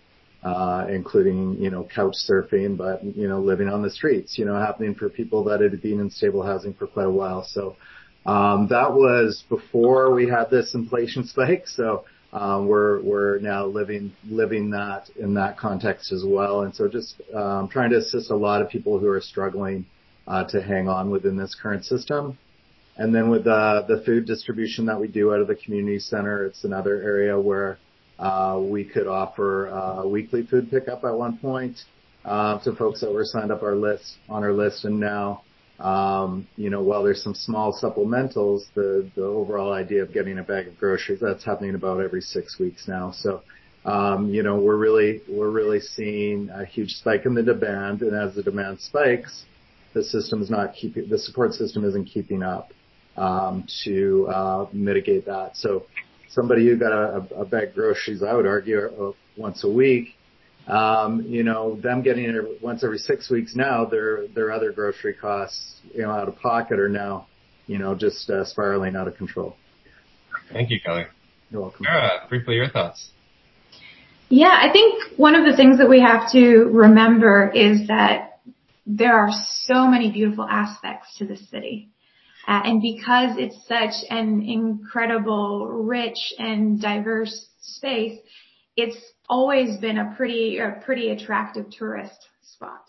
uh, 0.44 0.86
including, 0.90 1.58
you 1.60 1.72
know, 1.72 1.88
couch 1.94 2.16
surfing, 2.30 2.78
but, 2.78 3.04
you 3.04 3.28
know, 3.28 3.40
living 3.40 3.68
on 3.68 3.82
the 3.82 3.90
streets, 3.90 4.38
you 4.38 4.46
know, 4.46 4.56
happening 4.56 4.94
for 4.94 5.10
people 5.10 5.44
that 5.44 5.60
had 5.60 5.82
been 5.82 6.00
in 6.00 6.10
stable 6.10 6.44
housing 6.44 6.74
for 6.74 6.86
quite 6.86 7.08
a 7.08 7.12
while. 7.12 7.44
So, 7.44 7.76
um, 8.26 8.68
that 8.70 8.94
was 8.94 9.44
before 9.50 10.14
we 10.14 10.28
had 10.28 10.50
this 10.52 10.76
inflation 10.76 11.24
spike. 11.28 11.68
So, 11.68 12.06
um, 12.34 12.68
we're, 12.68 13.02
we're 13.02 13.40
now 13.40 13.66
living, 13.66 14.14
living 14.30 14.70
that 14.72 15.10
in 15.18 15.34
that 15.36 15.58
context 15.58 16.12
as 16.12 16.24
well. 16.26 16.62
And 16.62 16.76
so 16.76 16.88
just, 16.88 17.20
um, 17.34 17.70
trying 17.70 17.90
to 17.92 17.98
assist 17.98 18.30
a 18.30 18.36
lot 18.36 18.62
of 18.62 18.70
people 18.70 19.00
who 19.00 19.08
are 19.08 19.22
struggling, 19.22 19.86
uh, 20.28 20.44
to 20.44 20.62
hang 20.62 20.90
on 20.90 21.10
within 21.10 21.38
this 21.38 21.56
current 21.56 21.86
system. 21.86 22.38
And 22.98 23.14
then 23.14 23.30
with 23.30 23.44
the, 23.44 23.86
the 23.88 24.02
food 24.06 24.26
distribution 24.26 24.88
that 24.88 25.00
we 25.00 25.08
do 25.08 25.32
out 25.34 25.40
of 25.40 25.48
the 25.48 25.56
community 25.56 26.00
center, 26.00 26.46
it's 26.46 26.64
another 26.64 27.02
area 27.02 27.40
where 27.40 27.78
uh, 28.18 28.60
we 28.62 28.84
could 28.84 29.06
offer 29.08 29.70
uh, 29.70 30.08
weekly 30.08 30.46
food 30.48 30.72
pickup 30.72 31.04
at 31.04 31.14
one 31.14 31.38
point 31.38 31.78
uh, 32.26 32.58
to 32.64 32.76
folks 32.76 33.02
that 33.02 33.14
were 33.14 33.24
signed 33.24 33.52
up 33.52 33.62
our 33.62 33.76
list 33.76 34.18
on 34.28 34.44
our 34.44 34.52
list. 34.52 34.86
And 34.86 35.00
now, 35.00 35.44
um, 35.80 36.48
you 36.56 36.72
know, 36.72 36.82
while 36.82 37.04
there's 37.04 37.22
some 37.22 37.36
small 37.36 37.72
supplementals, 37.72 38.64
the 38.74 39.08
the 39.16 39.24
overall 39.24 39.74
idea 39.74 40.02
of 40.02 40.12
getting 40.12 40.40
a 40.40 40.44
bag 40.44 40.68
of 40.68 40.76
groceries 40.80 41.20
that's 41.22 41.46
happening 41.46 41.76
about 41.76 42.02
every 42.02 42.22
six 42.22 42.60
weeks 42.60 42.88
now. 42.88 43.12
So. 43.12 43.42
Um, 43.86 44.34
you 44.34 44.44
know, 44.44 44.58
we're 44.58 44.76
really 44.76 45.22
we're 45.30 45.50
really 45.50 45.80
seeing 45.80 46.50
a 46.50 46.66
huge 46.66 46.90
spike 46.90 47.26
in 47.26 47.34
the 47.34 47.44
demand, 47.44 48.02
and 48.02 48.14
as 48.14 48.36
the 48.36 48.44
demand 48.44 48.82
spikes, 48.82 49.46
the 49.94 50.04
system 50.04 50.42
is 50.42 50.50
not 50.50 50.74
keeping 50.74 51.08
the 51.08 51.18
support 51.18 51.54
system 51.54 51.86
isn't 51.86 52.04
keeping 52.04 52.44
up 52.44 52.74
um, 53.18 53.66
to 53.84 54.28
uh, 54.28 54.66
mitigate 54.72 55.26
that. 55.26 55.58
So 55.58 55.86
somebody 56.30 56.68
who 56.68 56.78
got 56.78 56.92
a, 56.92 57.28
a 57.36 57.46
bag 57.46 57.70
of 57.70 57.76
groceries, 57.76 58.24
I 58.24 58.34
would 58.34 58.46
argue, 58.46 58.80
uh, 58.80 59.12
once 59.36 59.64
a 59.64 59.70
week, 59.70 60.10
um, 60.68 61.22
you 61.22 61.44
know, 61.44 61.80
them 61.80 62.02
getting 62.02 62.26
it 62.26 62.62
once 62.62 62.84
every 62.84 62.98
six 62.98 63.30
weeks 63.30 63.56
now, 63.56 63.86
their 63.86 64.28
their 64.28 64.52
other 64.52 64.72
grocery 64.72 65.14
costs, 65.14 65.80
you 65.94 66.02
know, 66.02 66.12
out 66.12 66.28
of 66.28 66.38
pocket 66.40 66.80
are 66.80 66.90
now, 66.90 67.28
you 67.68 67.78
know, 67.78 67.96
just 67.96 68.30
uh, 68.30 68.44
spiraling 68.44 68.96
out 68.96 69.08
of 69.08 69.16
control. 69.16 69.56
Thank 70.52 70.70
you, 70.70 70.80
Kelly. 70.84 71.06
You're 71.50 71.62
welcome. 71.62 71.86
Sarah, 71.86 72.26
briefly 72.28 72.56
your 72.56 72.70
thoughts. 72.70 73.12
Yeah, 74.30 74.50
I 74.50 74.72
think 74.74 75.18
one 75.18 75.36
of 75.36 75.46
the 75.46 75.56
things 75.56 75.78
that 75.78 75.90
we 75.90 76.02
have 76.02 76.32
to 76.34 76.66
remember 76.66 77.50
is 77.50 77.88
that 77.88 78.42
there 78.86 79.18
are 79.18 79.30
so 79.62 79.88
many 79.88 80.12
beautiful 80.12 80.44
aspects 80.44 81.18
to 81.18 81.26
the 81.26 81.38
city. 81.38 81.90
Uh, 82.48 82.62
and 82.64 82.82
because 82.82 83.38
it's 83.38 83.68
such 83.68 83.94
an 84.10 84.42
incredible, 84.42 85.68
rich 85.68 86.34
and 86.40 86.82
diverse 86.82 87.50
space, 87.60 88.20
it's 88.78 88.98
always 89.28 89.78
been 89.80 89.98
a 89.98 90.14
pretty, 90.16 90.58
a 90.60 90.82
pretty 90.86 91.10
attractive 91.10 91.66
tourist 91.70 92.28
spot. 92.42 92.84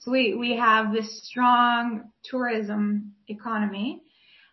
So 0.00 0.10
we, 0.10 0.34
we 0.34 0.56
have 0.56 0.92
this 0.92 1.26
strong 1.28 2.10
tourism 2.24 3.12
economy. 3.28 4.02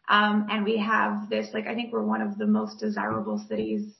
Um, 0.09 0.47
and 0.49 0.63
we 0.63 0.77
have 0.77 1.29
this, 1.29 1.49
like, 1.53 1.67
I 1.67 1.75
think 1.75 1.91
we're 1.91 2.03
one 2.03 2.21
of 2.21 2.37
the 2.37 2.45
most 2.45 2.79
desirable 2.79 3.43
cities 3.49 3.93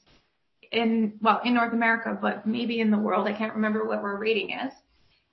in, 0.72 1.18
well, 1.20 1.40
in 1.44 1.54
North 1.54 1.74
America, 1.74 2.18
but 2.20 2.46
maybe 2.46 2.80
in 2.80 2.90
the 2.90 2.98
world. 2.98 3.26
I 3.26 3.36
can't 3.36 3.54
remember 3.54 3.86
what 3.86 3.98
our 3.98 4.16
rating 4.16 4.50
is. 4.50 4.72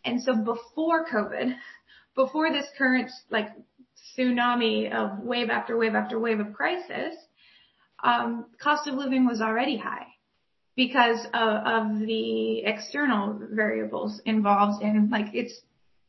And 0.04 0.22
so 0.22 0.36
before 0.36 1.06
COVID, 1.06 1.56
before 2.16 2.52
this 2.52 2.66
current, 2.78 3.10
like, 3.30 3.50
tsunami 4.18 4.92
of 4.92 5.20
wave 5.20 5.50
after 5.50 5.78
wave 5.78 5.96
after 5.96 6.20
wave 6.20 6.40
of 6.40 6.54
crisis, 6.54 7.16
um, 8.04 8.46
cost 8.62 8.88
of 8.88 8.96
living 8.96 9.26
was 9.26 9.42
already 9.42 9.78
high 9.78 10.08
because 10.76 11.26
of, 11.34 11.66
of 11.66 12.00
the 12.00 12.60
external 12.66 13.40
variables 13.52 14.22
involved 14.26 14.84
in 14.84 15.10
like 15.10 15.28
it's 15.34 15.62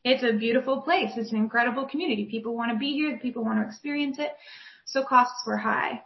it's 0.03 0.23
a 0.23 0.37
beautiful 0.37 0.81
place. 0.81 1.11
It's 1.17 1.31
an 1.31 1.37
incredible 1.37 1.85
community. 1.85 2.25
People 2.25 2.55
want 2.55 2.71
to 2.71 2.77
be 2.77 2.93
here. 2.93 3.19
People 3.21 3.43
want 3.43 3.59
to 3.59 3.67
experience 3.67 4.17
it. 4.19 4.31
So 4.85 5.03
costs 5.03 5.43
were 5.45 5.57
high. 5.57 6.01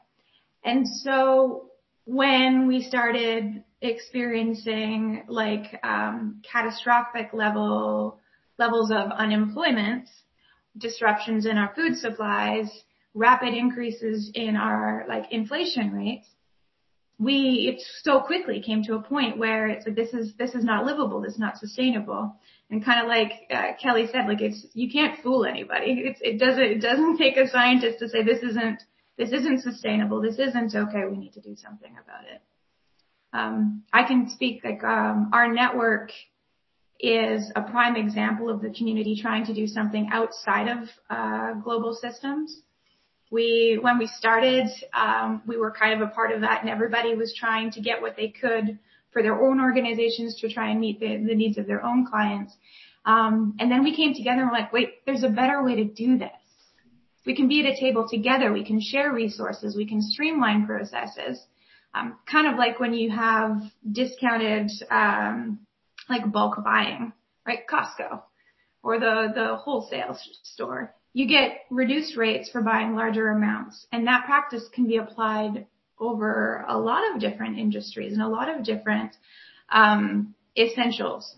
And 0.64 0.88
so 0.88 1.70
when 2.06 2.68
we 2.68 2.82
started 2.82 3.64
experiencing 3.82 5.24
like 5.28 5.80
um, 5.84 6.42
catastrophic 6.52 7.30
level 7.34 8.20
levels 8.58 8.92
of 8.92 9.12
unemployment, 9.12 10.08
disruptions 10.78 11.46
in 11.46 11.58
our 11.58 11.74
food 11.76 11.98
supplies, 11.98 12.70
rapid 13.14 13.54
increases 13.54 14.32
in 14.34 14.56
our 14.56 15.06
like 15.08 15.32
inflation 15.32 15.92
rates, 15.92 16.28
we 17.20 17.72
it 17.72 17.84
so 18.02 18.20
quickly 18.20 18.62
came 18.62 18.84
to 18.84 18.96
a 18.96 19.02
point 19.02 19.38
where 19.38 19.68
it's 19.68 19.86
like 19.86 19.96
this 19.96 20.14
is 20.14 20.34
this 20.38 20.56
is 20.56 20.64
not 20.64 20.86
livable, 20.86 21.22
this 21.22 21.34
is 21.34 21.40
not 21.40 21.58
sustainable, 21.58 22.36
and 22.72 22.84
kind 22.84 23.00
of 23.00 23.08
like 23.08 23.32
uh, 23.54 23.74
Kelly 23.82 24.08
said, 24.12 24.28
like 24.28 24.42
it's 24.42 24.66
you 24.74 24.92
can't 24.92 25.22
fool 25.22 25.46
anybody. 25.46 26.04
It's 26.06 26.20
it 26.22 26.40
doesn't 26.40 26.64
it 26.64 26.82
doesn't 26.82 27.18
take 27.18 27.38
a 27.38 27.48
scientist 27.48 28.00
to 28.00 28.10
say 28.10 28.24
this 28.24 28.42
isn't 28.42 28.84
this 29.18 29.32
isn't 29.32 29.62
sustainable, 29.62 30.20
this 30.20 30.40
isn't 30.40 30.74
okay. 30.74 31.04
We 31.06 31.18
need 31.18 31.34
to 31.34 31.42
do 31.42 31.56
something 31.56 31.92
about 31.92 32.24
it. 32.24 32.42
Um, 33.34 33.84
I 33.94 34.04
can 34.04 34.30
speak 34.30 34.64
like 34.64 34.84
um, 34.84 35.30
our 35.32 35.52
network 35.54 36.12
is 37.02 37.52
a 37.56 37.62
prime 37.62 37.96
example 37.96 38.50
of 38.50 38.62
the 38.62 38.70
community 38.70 39.20
trying 39.20 39.46
to 39.46 39.54
do 39.54 39.68
something 39.68 40.10
outside 40.12 40.68
of 40.68 40.88
uh, 41.10 41.54
global 41.64 41.94
systems. 41.94 42.62
We, 43.32 43.80
when 43.82 43.98
we 43.98 44.08
started, 44.08 44.68
um, 44.94 45.42
we 45.48 45.58
were 45.58 45.72
kind 45.72 46.02
of 46.02 46.08
a 46.08 46.12
part 46.12 46.32
of 46.32 46.42
that, 46.42 46.62
and 46.62 46.70
everybody 46.70 47.16
was 47.16 47.34
trying 47.38 47.72
to 47.72 47.82
get 47.82 48.02
what 48.02 48.16
they 48.16 48.28
could 48.30 48.78
for 49.12 49.24
their 49.24 49.42
own 49.42 49.60
organizations 49.60 50.40
to 50.42 50.54
try 50.54 50.70
and 50.70 50.80
meet 50.80 51.00
the, 51.00 51.18
the 51.18 51.36
needs 51.36 51.58
of 51.58 51.66
their 51.66 51.84
own 51.84 52.06
clients. 52.06 52.54
Um, 53.06 53.56
and 53.60 53.72
then 53.72 53.84
we 53.84 53.96
came 53.96 54.14
together 54.14 54.42
and 54.42 54.52
we're 54.52 54.58
like, 54.58 54.74
wait, 54.74 55.06
there's 55.06 55.24
a 55.24 55.30
better 55.30 55.64
way 55.64 55.76
to 55.76 55.86
do 55.86 56.18
this. 56.18 56.30
We 57.26 57.36
can 57.36 57.48
be 57.48 57.66
at 57.66 57.74
a 57.74 57.80
table 57.80 58.08
together. 58.10 58.52
We 58.52 58.66
can 58.66 58.80
share 58.82 59.12
resources. 59.12 59.76
We 59.76 59.88
can 59.88 60.02
streamline 60.02 60.66
processes. 60.66 61.44
Um, 61.94 62.18
kind 62.32 62.48
of 62.48 62.58
like 62.58 62.80
when 62.80 62.94
you 62.94 63.12
have 63.12 63.58
discounted 63.92 64.72
um, 64.90 65.60
like 66.12 66.32
bulk 66.32 66.64
buying, 66.64 67.14
right? 67.46 67.60
Costco 67.68 68.22
or 68.84 69.00
the, 69.00 69.32
the 69.34 69.56
wholesale 69.58 70.18
store. 70.44 70.94
You 71.14 71.28
get 71.28 71.62
reduced 71.70 72.16
rates 72.18 72.50
for 72.50 72.62
buying 72.62 72.96
larger 72.96 73.30
amounts 73.30 73.86
and 73.92 74.08
that 74.08 74.26
practice 74.26 74.64
can 74.74 74.88
be 74.88 74.98
applied 74.98 75.68
over 76.00 76.66
a 76.68 76.78
lot 76.78 77.04
of 77.14 77.22
different 77.22 77.60
industries 77.60 78.14
and 78.14 78.22
a 78.22 78.28
lot 78.28 78.50
of 78.50 78.64
different, 78.64 79.16
um, 79.72 80.34
essentials, 80.58 81.36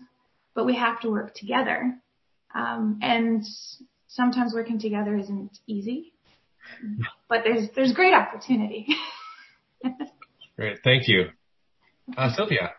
but 0.54 0.64
we 0.64 0.74
have 0.76 1.00
to 1.00 1.10
work 1.10 1.34
together. 1.34 1.96
Um, 2.54 2.98
and 3.02 3.44
sometimes 4.08 4.54
working 4.54 4.78
together 4.78 5.16
isn't 5.16 5.58
easy, 5.66 6.12
but 7.28 7.42
there's, 7.44 7.68
there's 7.74 7.92
great 7.92 8.14
opportunity. 8.14 8.86
Great. 10.56 10.78
Thank 10.84 11.08
you. 11.08 11.30
Uh, 12.16 12.32
Sylvia. 12.34 12.70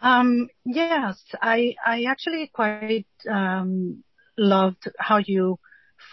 Um, 0.00 0.48
yes, 0.64 1.22
I, 1.40 1.74
I 1.84 2.04
actually 2.04 2.50
quite, 2.52 3.06
um, 3.30 4.04
loved 4.38 4.90
how 4.98 5.18
you 5.18 5.58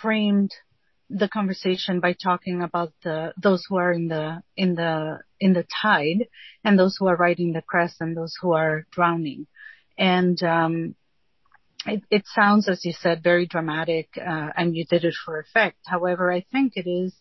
framed 0.02 0.52
the 1.10 1.28
conversation 1.28 2.00
by 2.00 2.14
talking 2.14 2.62
about 2.62 2.94
the 3.04 3.34
those 3.42 3.66
who 3.68 3.76
are 3.76 3.92
in 3.92 4.08
the 4.08 4.42
in 4.56 4.76
the 4.76 5.20
in 5.40 5.54
the 5.54 5.66
tide 5.82 6.28
and 6.64 6.80
those 6.80 6.96
who 6.98 7.08
are 7.08 7.16
riding 7.18 7.52
the 7.54 7.62
crest 7.62 7.98
and 8.00 8.16
those 8.16 8.34
who 8.42 8.54
are 8.54 8.86
drowning. 8.92 9.46
And 9.98 10.42
um 10.44 10.96
it, 11.86 12.02
it 12.10 12.24
sounds 12.34 12.70
as 12.70 12.86
you 12.86 12.94
said 12.94 13.22
very 13.22 13.46
dramatic 13.46 14.10
uh, 14.18 14.50
and 14.56 14.76
you 14.76 14.86
did 14.86 15.04
it 15.04 15.16
for 15.26 15.40
effect. 15.40 15.78
However 15.86 16.32
i 16.32 16.46
think 16.52 16.74
it 16.76 16.88
is 16.90 17.14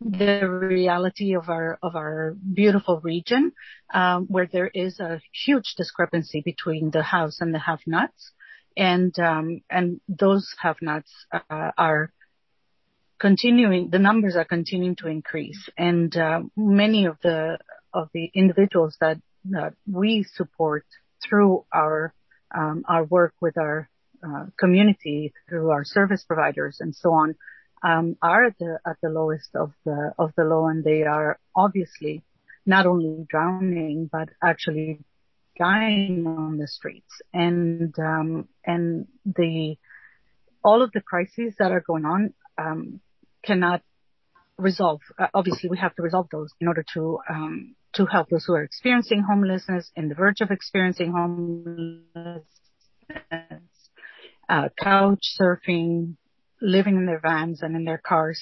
the 0.00 0.48
reality 0.48 1.34
of 1.34 1.48
our 1.48 1.78
of 1.82 1.96
our 1.96 2.36
beautiful 2.54 3.00
region 3.00 3.52
um, 3.92 4.26
where 4.28 4.48
there 4.50 4.70
is 4.72 5.00
a 5.00 5.20
huge 5.44 5.74
discrepancy 5.76 6.40
between 6.44 6.90
the 6.90 7.02
haves 7.02 7.40
and 7.40 7.52
the 7.52 7.58
have-nots 7.58 8.32
and 8.76 9.18
um, 9.18 9.60
and 9.68 10.00
those 10.08 10.54
have-nots 10.60 11.10
uh, 11.32 11.72
are 11.76 12.12
continuing, 13.18 13.90
the 13.90 13.98
numbers 13.98 14.36
are 14.36 14.44
continuing 14.44 14.96
to 14.96 15.08
increase. 15.08 15.68
And 15.76 16.16
uh, 16.16 16.42
many 16.56 17.06
of 17.06 17.16
the 17.22 17.58
of 17.92 18.08
the 18.14 18.30
individuals 18.34 18.96
that, 19.00 19.18
that 19.50 19.74
we 19.90 20.24
support 20.34 20.84
through 21.26 21.64
our 21.72 22.14
um, 22.56 22.84
our 22.88 23.04
work 23.04 23.34
with 23.40 23.58
our 23.58 23.88
uh, 24.26 24.46
community, 24.58 25.32
through 25.48 25.70
our 25.70 25.84
service 25.84 26.24
providers, 26.26 26.78
and 26.80 26.94
so 26.94 27.12
on, 27.12 27.34
um, 27.82 28.16
are 28.22 28.46
at 28.46 28.58
the 28.58 28.78
at 28.86 28.96
the 29.02 29.08
lowest 29.08 29.54
of 29.54 29.72
the 29.84 30.12
of 30.18 30.32
the 30.36 30.44
low, 30.44 30.66
and 30.66 30.84
they 30.84 31.02
are 31.02 31.38
obviously 31.54 32.22
not 32.66 32.86
only 32.86 33.26
drowning 33.28 34.08
but 34.10 34.28
actually 34.42 35.00
dying 35.58 36.24
on 36.26 36.58
the 36.58 36.68
streets. 36.68 37.20
And 37.32 37.94
um, 37.98 38.48
and 38.64 39.06
the 39.24 39.76
all 40.64 40.82
of 40.82 40.92
the 40.92 41.00
crises 41.00 41.54
that 41.58 41.72
are 41.72 41.84
going 41.86 42.04
on 42.04 42.34
um, 42.56 43.00
cannot 43.44 43.82
resolve. 44.58 45.00
Uh, 45.18 45.28
obviously, 45.34 45.70
we 45.70 45.78
have 45.78 45.94
to 45.96 46.02
resolve 46.02 46.28
those 46.30 46.52
in 46.60 46.68
order 46.68 46.84
to 46.94 47.18
um, 47.30 47.74
to 47.94 48.06
help 48.06 48.28
those 48.28 48.44
who 48.44 48.54
are 48.54 48.62
experiencing 48.62 49.22
homelessness, 49.22 49.90
in 49.96 50.08
the 50.08 50.14
verge 50.14 50.40
of 50.40 50.50
experiencing 50.50 51.12
homelessness, 51.12 52.44
uh, 54.48 54.68
couch 54.78 55.20
surfing, 55.40 56.16
living 56.60 56.96
in 56.96 57.06
their 57.06 57.20
vans 57.20 57.62
and 57.62 57.76
in 57.76 57.84
their 57.84 57.98
cars. 57.98 58.40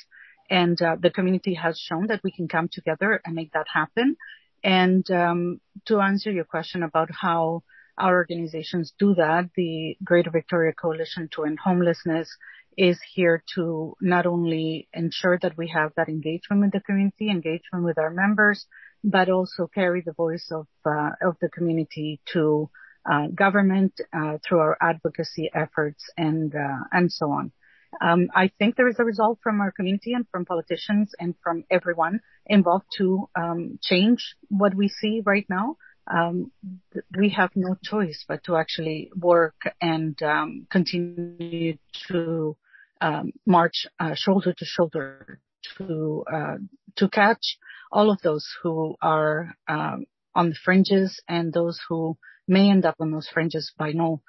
And 0.49 0.81
uh, 0.81 0.97
the 1.01 1.11
community 1.11 1.55
has 1.55 1.79
shown 1.79 2.07
that 2.09 2.21
we 2.23 2.31
can 2.31 2.49
come 2.49 2.69
together 2.71 3.21
and 3.25 3.35
make 3.35 3.53
that 3.53 3.67
happen. 3.73 4.17
And 4.63 5.09
um, 5.11 5.61
to 5.87 6.01
answer 6.01 6.31
your 6.31 6.45
question 6.45 6.83
about 6.83 7.11
how 7.11 7.63
our 7.99 8.15
organizations 8.15 8.93
do 8.99 9.15
that, 9.15 9.51
the 9.57 9.97
Greater 10.05 10.31
Victoria 10.31 10.73
Coalition 10.73 11.29
to 11.33 11.45
End 11.45 11.59
Homelessness 11.59 12.29
is 12.77 13.01
here 13.15 13.43
to 13.55 13.97
not 14.01 14.27
only 14.27 14.89
ensure 14.93 15.39
that 15.41 15.57
we 15.57 15.69
have 15.69 15.93
that 15.97 16.09
engagement 16.09 16.63
with 16.63 16.73
the 16.73 16.81
community, 16.81 17.31
engagement 17.31 17.85
with 17.85 17.99
our 17.99 18.11
members, 18.11 18.67
but 19.03 19.31
also 19.31 19.67
carry 19.67 20.03
the 20.05 20.13
voice 20.13 20.51
of 20.51 20.67
uh, 20.85 21.11
of 21.23 21.37
the 21.41 21.49
community 21.49 22.21
to 22.33 22.69
uh, 23.11 23.29
government 23.29 23.99
uh, 24.13 24.37
through 24.47 24.59
our 24.59 24.77
advocacy 24.81 25.51
efforts 25.55 26.05
and 26.17 26.55
uh, 26.55 26.85
and 26.93 27.11
so 27.11 27.31
on. 27.31 27.53
Um, 28.01 28.29
I 28.35 28.51
think 28.59 28.77
there 28.77 28.89
is 28.89 28.99
a 28.99 29.05
resolve 29.05 29.39
from 29.43 29.61
our 29.61 29.73
community 29.73 30.13
and 30.13 30.27
from 30.31 30.45
politicians 30.45 31.13
and 31.19 31.35
from 31.43 31.65
everyone 31.71 32.21
involved 32.47 32.87
to 32.99 33.29
um, 33.35 33.79
change 33.83 34.37
what 34.49 34.75
we 34.75 34.89
see 34.89 35.23
right 35.25 35.47
now. 35.49 35.77
Um, 36.09 36.53
we 37.17 37.31
have 37.31 37.51
no 37.57 37.77
choice 37.83 38.25
but 38.29 38.45
to 38.45 38.57
actually 38.57 39.11
work 39.17 39.57
and 39.81 40.17
continue 40.71 41.79
to 42.09 42.57
march 43.45 43.87
uh, 43.99 44.15
shoulder 44.15 44.53
to 44.53 44.65
shoulder 44.65 45.41
to 45.77 46.25
uh, 46.33 46.57
to 46.97 47.09
catch 47.09 47.59
all 47.91 48.11
of 48.11 48.21
those 48.23 48.47
who 48.63 48.95
are 49.03 49.57
on 49.69 50.51
the 50.51 50.57
fringes 50.65 51.21
and 51.29 51.53
those 51.53 51.81
who 51.89 52.17
may 52.47 52.71
end 52.71 52.87
up 52.87 52.97
on 53.01 53.11
those 53.11 53.29
fringes 53.29 53.73
by 53.77 53.91
no 53.91 54.23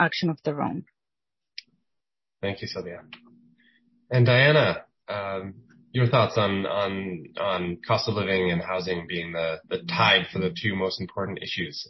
action 0.00 0.30
of 0.30 0.38
their 0.42 0.62
own. 0.62 0.84
Thank 2.42 2.60
you, 2.60 2.68
Sylvia. 2.68 3.02
And 4.10 4.26
Diana, 4.26 4.84
um, 5.08 5.54
your 5.92 6.08
thoughts 6.08 6.36
on 6.36 6.66
on 6.66 7.24
on 7.38 7.78
cost 7.86 8.08
of 8.08 8.14
living 8.14 8.50
and 8.50 8.60
housing 8.60 9.06
being 9.08 9.32
the 9.32 9.60
tied 9.88 10.26
for 10.32 10.40
the 10.40 10.50
two 10.50 10.74
most 10.74 11.00
important 11.00 11.38
issues 11.42 11.88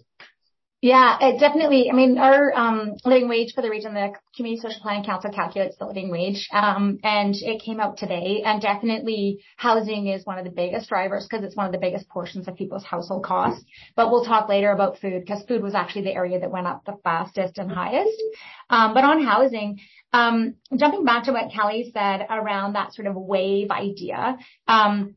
yeah, 0.82 1.16
it 1.20 1.38
definitely. 1.38 1.88
I 1.88 1.94
mean, 1.94 2.18
our 2.18 2.52
um, 2.56 2.94
living 3.04 3.28
wage 3.28 3.54
for 3.54 3.62
the 3.62 3.70
region, 3.70 3.94
the 3.94 4.14
Community 4.34 4.60
Social 4.60 4.80
Planning 4.82 5.04
Council 5.04 5.30
calculates 5.30 5.76
the 5.78 5.86
living 5.86 6.10
wage, 6.10 6.48
um, 6.52 6.98
and 7.04 7.36
it 7.36 7.62
came 7.62 7.78
out 7.78 7.98
today. 7.98 8.42
And 8.44 8.60
definitely, 8.60 9.44
housing 9.56 10.08
is 10.08 10.26
one 10.26 10.40
of 10.40 10.44
the 10.44 10.50
biggest 10.50 10.88
drivers 10.88 11.24
because 11.30 11.44
it's 11.44 11.54
one 11.54 11.66
of 11.66 11.72
the 11.72 11.78
biggest 11.78 12.08
portions 12.08 12.48
of 12.48 12.56
people's 12.56 12.82
household 12.82 13.24
costs. 13.24 13.64
But 13.94 14.10
we'll 14.10 14.24
talk 14.24 14.48
later 14.48 14.72
about 14.72 14.98
food 14.98 15.20
because 15.24 15.44
food 15.44 15.62
was 15.62 15.76
actually 15.76 16.02
the 16.02 16.14
area 16.14 16.40
that 16.40 16.50
went 16.50 16.66
up 16.66 16.84
the 16.84 16.98
fastest 17.04 17.58
and 17.58 17.70
highest. 17.70 18.20
But 18.68 19.04
on 19.04 19.22
housing, 19.22 19.78
um, 20.12 20.54
jumping 20.76 21.04
back 21.04 21.24
to 21.24 21.32
what 21.32 21.52
Kelly 21.52 21.90
said 21.92 22.26
around 22.28 22.74
that 22.74 22.94
sort 22.94 23.08
of 23.08 23.16
wave 23.16 23.70
idea. 23.70 24.38
Um, 24.68 25.14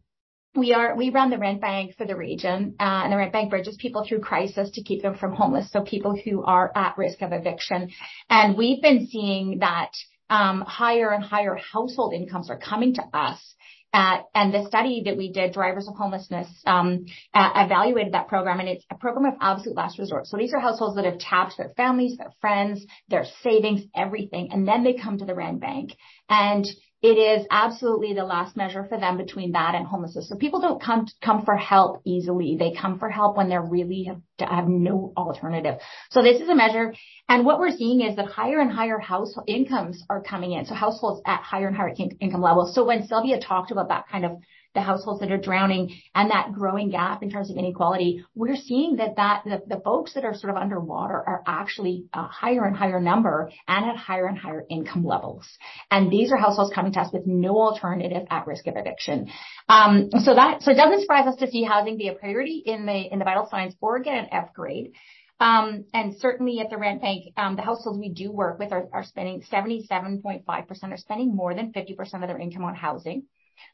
we 0.55 0.73
are 0.73 0.95
we 0.95 1.09
run 1.09 1.29
the 1.29 1.37
rent 1.37 1.59
bank 1.59 1.95
for 1.97 2.05
the 2.05 2.15
region, 2.15 2.75
uh, 2.79 3.01
and 3.03 3.11
the 3.11 3.17
rent 3.17 3.33
bank 3.33 3.49
bridges 3.49 3.77
people 3.79 4.05
through 4.07 4.21
crisis 4.21 4.71
to 4.71 4.83
keep 4.83 5.01
them 5.01 5.17
from 5.17 5.33
homeless. 5.33 5.69
So 5.71 5.81
people 5.81 6.15
who 6.15 6.43
are 6.43 6.71
at 6.75 6.97
risk 6.97 7.21
of 7.21 7.33
eviction, 7.33 7.89
and 8.29 8.57
we've 8.57 8.81
been 8.81 9.07
seeing 9.07 9.59
that 9.59 9.91
um, 10.29 10.61
higher 10.61 11.11
and 11.11 11.23
higher 11.23 11.55
household 11.55 12.13
incomes 12.13 12.49
are 12.49 12.57
coming 12.57 12.93
to 12.95 13.03
us. 13.13 13.55
Uh, 13.95 14.23
and 14.33 14.53
the 14.53 14.67
study 14.67 15.03
that 15.05 15.15
we 15.15 15.31
did, 15.31 15.53
Drivers 15.53 15.87
of 15.87 15.95
Homelessness, 15.95 16.49
um, 16.65 17.05
uh, 17.33 17.49
evaluated 17.55 18.13
that 18.13 18.27
program, 18.27 18.59
and 18.59 18.67
it's 18.67 18.83
a 18.91 18.95
program 18.95 19.31
of 19.31 19.37
absolute 19.39 19.77
last 19.77 19.97
resort. 19.97 20.27
So 20.27 20.35
these 20.35 20.53
are 20.53 20.59
households 20.59 20.97
that 20.97 21.05
have 21.05 21.17
tapped 21.17 21.53
their 21.57 21.69
families, 21.77 22.17
their 22.17 22.33
friends, 22.41 22.85
their 23.07 23.23
savings, 23.41 23.83
everything, 23.95 24.49
and 24.51 24.67
then 24.67 24.83
they 24.83 24.95
come 24.95 25.19
to 25.19 25.25
the 25.25 25.33
rent 25.33 25.61
bank. 25.61 25.95
And 26.27 26.65
it 27.05 27.19
is 27.19 27.45
absolutely 27.51 28.13
the 28.13 28.23
last 28.23 28.57
measure 28.57 28.83
for 28.83 28.99
them 28.99 29.15
between 29.15 29.51
that 29.51 29.75
and 29.75 29.85
homelessness. 29.85 30.27
So 30.27 30.35
people 30.35 30.59
don't 30.59 30.81
come 30.81 31.05
come 31.23 31.45
for 31.45 31.55
help 31.55 32.01
easily. 32.03 32.55
They 32.57 32.73
come 32.73 32.97
for 32.97 33.09
help 33.09 33.37
when 33.37 33.47
they're 33.47 33.61
really 33.61 34.05
have 34.05 34.21
have 34.39 34.67
no 34.67 35.13
alternative. 35.15 35.75
So 36.09 36.23
this 36.23 36.41
is 36.41 36.49
a 36.49 36.55
measure, 36.55 36.95
and 37.29 37.45
what 37.45 37.59
we're 37.59 37.77
seeing 37.77 38.01
is 38.01 38.15
that 38.15 38.25
higher 38.25 38.59
and 38.59 38.71
higher 38.71 38.97
household 38.97 39.47
incomes 39.47 40.03
are 40.09 40.23
coming 40.23 40.53
in. 40.53 40.65
So 40.65 40.73
households 40.73 41.21
at 41.27 41.41
higher 41.41 41.67
and 41.67 41.77
higher 41.77 41.93
income 42.19 42.41
levels. 42.41 42.73
So 42.73 42.83
when 42.83 43.05
Sylvia 43.05 43.39
talked 43.39 43.69
about 43.69 43.89
that 43.89 44.07
kind 44.11 44.25
of 44.25 44.37
the 44.75 44.81
households 44.81 45.21
that 45.21 45.31
are 45.31 45.37
drowning 45.37 45.95
and 46.13 46.29
that 46.29 46.53
growing 46.53 46.91
gap 46.91 47.23
in 47.23 47.31
terms 47.31 47.49
of 47.49 47.57
inequality, 47.57 48.23
we're 48.35 48.55
seeing 48.55 48.97
that 48.97 49.15
that 49.15 49.43
the, 49.45 49.81
folks 49.85 50.13
that 50.13 50.25
are 50.25 50.33
sort 50.33 50.51
of 50.51 50.57
underwater 50.57 51.13
are 51.13 51.43
actually 51.47 52.05
a 52.13 52.23
higher 52.23 52.65
and 52.65 52.75
higher 52.75 52.99
number 52.99 53.51
and 53.67 53.85
at 53.85 53.95
higher 53.95 54.25
and 54.25 54.37
higher 54.37 54.65
income 54.69 55.05
levels. 55.05 55.47
And 55.89 56.11
these 56.11 56.31
are 56.31 56.37
households 56.37 56.73
coming 56.73 56.91
to 56.93 56.99
us 56.99 57.13
with 57.13 57.23
no 57.25 57.59
alternative 57.59 58.27
at 58.29 58.47
risk 58.47 58.67
of 58.67 58.75
eviction. 58.77 59.29
Um, 59.69 60.09
so 60.23 60.35
that 60.35 60.61
so 60.61 60.71
it 60.71 60.75
doesn't 60.75 61.01
surprise 61.01 61.27
us 61.27 61.37
to 61.37 61.47
see 61.47 61.63
housing 61.63 61.97
be 61.97 62.07
a 62.07 62.13
priority 62.13 62.63
in 62.65 62.85
the 62.85 63.11
in 63.11 63.19
the 63.19 63.25
vital 63.25 63.47
signs 63.49 63.75
or 63.79 63.99
get 63.99 64.15
an 64.15 64.27
F 64.31 64.53
grade. 64.53 64.91
Um, 65.39 65.85
and 65.93 66.15
certainly 66.17 66.59
at 66.59 66.69
the 66.69 66.77
rent 66.77 67.01
bank, 67.01 67.33
um, 67.35 67.55
the 67.55 67.61
households 67.61 67.99
we 67.99 68.09
do 68.09 68.31
work 68.31 68.57
with 68.57 68.71
are, 68.71 68.87
are 68.93 69.03
spending 69.03 69.43
77.5% 69.51 70.45
are 70.47 70.97
spending 70.97 71.35
more 71.35 71.53
than 71.53 71.73
50% 71.73 71.97
of 72.21 72.27
their 72.27 72.39
income 72.39 72.63
on 72.63 72.73
housing. 72.73 73.23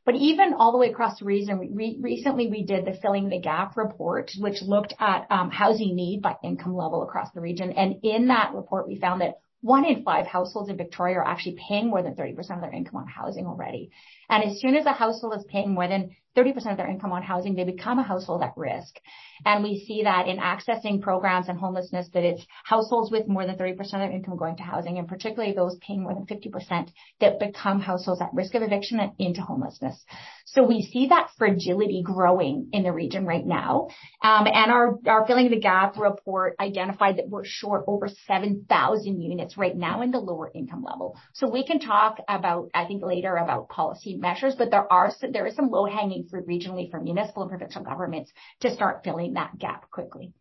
But 0.05 0.15
even 0.15 0.53
all 0.53 0.71
the 0.71 0.77
way 0.77 0.89
across 0.89 1.19
the 1.19 1.25
region, 1.25 1.59
recently 2.01 2.47
we 2.47 2.63
did 2.63 2.85
the 2.85 2.97
Filling 3.01 3.29
the 3.29 3.39
Gap 3.39 3.77
report, 3.77 4.31
which 4.39 4.61
looked 4.61 4.93
at 4.99 5.27
um, 5.29 5.51
housing 5.51 5.95
need 5.95 6.21
by 6.21 6.35
income 6.43 6.75
level 6.75 7.03
across 7.03 7.31
the 7.31 7.41
region. 7.41 7.71
And 7.71 7.97
in 8.03 8.27
that 8.27 8.53
report, 8.53 8.87
we 8.87 8.99
found 8.99 9.21
that 9.21 9.39
one 9.61 9.85
in 9.85 10.03
five 10.03 10.25
households 10.25 10.69
in 10.69 10.77
Victoria 10.77 11.17
are 11.17 11.27
actually 11.27 11.57
paying 11.67 11.87
more 11.87 12.01
than 12.01 12.15
30% 12.15 12.37
of 12.37 12.61
their 12.61 12.73
income 12.73 12.97
on 12.97 13.07
housing 13.07 13.45
already. 13.45 13.91
And 14.31 14.43
as 14.45 14.59
soon 14.59 14.75
as 14.75 14.85
a 14.85 14.93
household 14.93 15.35
is 15.37 15.45
paying 15.47 15.73
more 15.73 15.87
than 15.87 16.15
30% 16.37 16.71
of 16.71 16.77
their 16.77 16.89
income 16.89 17.11
on 17.11 17.23
housing, 17.23 17.55
they 17.55 17.65
become 17.65 17.99
a 17.99 18.03
household 18.03 18.41
at 18.41 18.53
risk. 18.55 18.99
And 19.45 19.63
we 19.63 19.83
see 19.85 20.03
that 20.03 20.27
in 20.27 20.37
accessing 20.37 21.01
programs 21.01 21.49
and 21.49 21.59
homelessness 21.59 22.07
that 22.13 22.23
it's 22.23 22.45
households 22.63 23.11
with 23.11 23.27
more 23.27 23.45
than 23.45 23.57
30% 23.57 23.79
of 23.79 23.91
their 23.91 24.11
income 24.11 24.37
going 24.37 24.55
to 24.57 24.63
housing, 24.63 24.97
and 24.97 25.07
particularly 25.07 25.53
those 25.53 25.77
paying 25.85 26.03
more 26.03 26.13
than 26.13 26.25
50% 26.25 26.89
that 27.19 27.39
become 27.39 27.81
households 27.81 28.21
at 28.21 28.33
risk 28.33 28.55
of 28.55 28.61
eviction 28.61 28.99
and 28.99 29.11
into 29.19 29.41
homelessness. 29.41 30.05
So 30.45 30.63
we 30.63 30.83
see 30.83 31.07
that 31.07 31.31
fragility 31.37 32.01
growing 32.03 32.69
in 32.71 32.83
the 32.83 32.91
region 32.91 33.25
right 33.25 33.45
now. 33.45 33.87
Um, 34.21 34.47
and 34.47 34.71
our, 34.71 34.99
our 35.07 35.25
Filling 35.25 35.49
the 35.49 35.59
Gap 35.59 35.97
report 35.97 36.55
identified 36.59 37.17
that 37.17 37.29
we're 37.29 37.43
short 37.43 37.83
over 37.87 38.07
7,000 38.27 39.21
units 39.21 39.57
right 39.57 39.75
now 39.75 40.01
in 40.01 40.11
the 40.11 40.19
lower 40.19 40.51
income 40.53 40.83
level. 40.83 41.17
So 41.33 41.49
we 41.49 41.65
can 41.65 41.79
talk 41.79 42.19
about, 42.29 42.69
I 42.73 42.85
think 42.85 43.03
later 43.03 43.35
about 43.35 43.69
policy 43.69 44.17
measures, 44.21 44.55
but 44.57 44.71
there 44.71 44.91
are, 44.91 45.11
there 45.33 45.45
is 45.47 45.55
some 45.55 45.69
low 45.69 45.85
hanging 45.85 46.27
fruit 46.29 46.47
regionally 46.47 46.89
for 46.89 47.01
municipal 47.01 47.43
and 47.43 47.49
provincial 47.49 47.83
governments 47.83 48.31
to 48.61 48.73
start 48.73 49.03
filling 49.03 49.33
that 49.33 49.57
gap 49.57 49.89
quickly. 49.89 50.33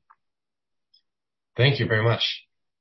Thank 1.56 1.80
you 1.80 1.86
very 1.86 2.04
much. 2.04 2.22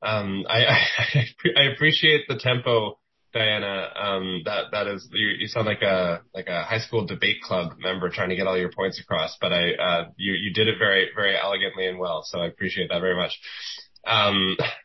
Um, 0.02 0.46
I, 0.48 0.78
appreciate 1.74 2.28
the 2.28 2.38
tempo 2.38 3.00
Diana. 3.34 3.90
Um, 3.96 4.42
that 4.46 4.66
that 4.72 4.88
is 4.88 5.08
you, 5.12 5.48
sound 5.48 5.68
like 5.68 5.82
a 5.82 6.22
like 6.34 6.48
a 6.48 6.64
high 6.64 6.80
school 6.80 7.06
debate 7.06 7.42
club 7.42 7.74
member 7.80 8.10
trying 8.10 8.30
to 8.30 8.36
get 8.36 8.48
all 8.48 8.58
your 8.58 8.72
points 8.72 9.00
across. 9.00 9.38
But 9.40 9.54
I 9.54 9.74
uh, 9.74 10.06
you 10.18 10.34
you 10.34 10.54
did 10.54 10.68
it 10.68 10.76
very 10.80 11.10
very 11.16 11.38
elegantly 11.38 11.88
and 11.88 12.00
well. 12.00 12.24
So 12.24 12.40
I 12.40 12.48
appreciate 12.48 12.90
that 12.90 13.02
very 13.02 13.16
much. 13.16 13.40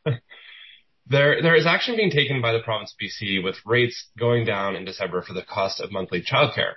There 1.06 1.42
there 1.42 1.54
is 1.54 1.66
action 1.66 1.96
being 1.96 2.10
taken 2.10 2.40
by 2.40 2.52
the 2.52 2.60
province 2.60 2.94
of 2.94 2.98
BC 2.98 3.44
with 3.44 3.56
rates 3.66 4.10
going 4.18 4.46
down 4.46 4.74
in 4.74 4.84
December 4.84 5.22
for 5.22 5.34
the 5.34 5.42
cost 5.42 5.80
of 5.80 5.92
monthly 5.92 6.22
childcare. 6.22 6.74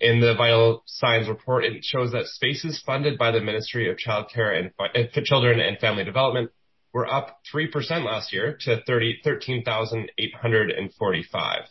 In 0.00 0.20
the 0.20 0.34
Vital 0.34 0.84
Signs 0.86 1.28
report, 1.28 1.64
it 1.64 1.84
shows 1.84 2.12
that 2.12 2.26
spaces 2.26 2.80
funded 2.86 3.18
by 3.18 3.32
the 3.32 3.40
Ministry 3.40 3.90
of 3.90 3.96
Childcare 3.96 4.56
and 4.56 4.70
uh, 4.78 4.86
Children 5.24 5.58
and 5.58 5.76
Family 5.78 6.04
Development 6.04 6.52
were 6.92 7.12
up 7.12 7.40
3% 7.52 7.72
last 8.04 8.32
year 8.32 8.56
to 8.60 8.80
30, 8.86 9.22
13,845. 9.24 11.62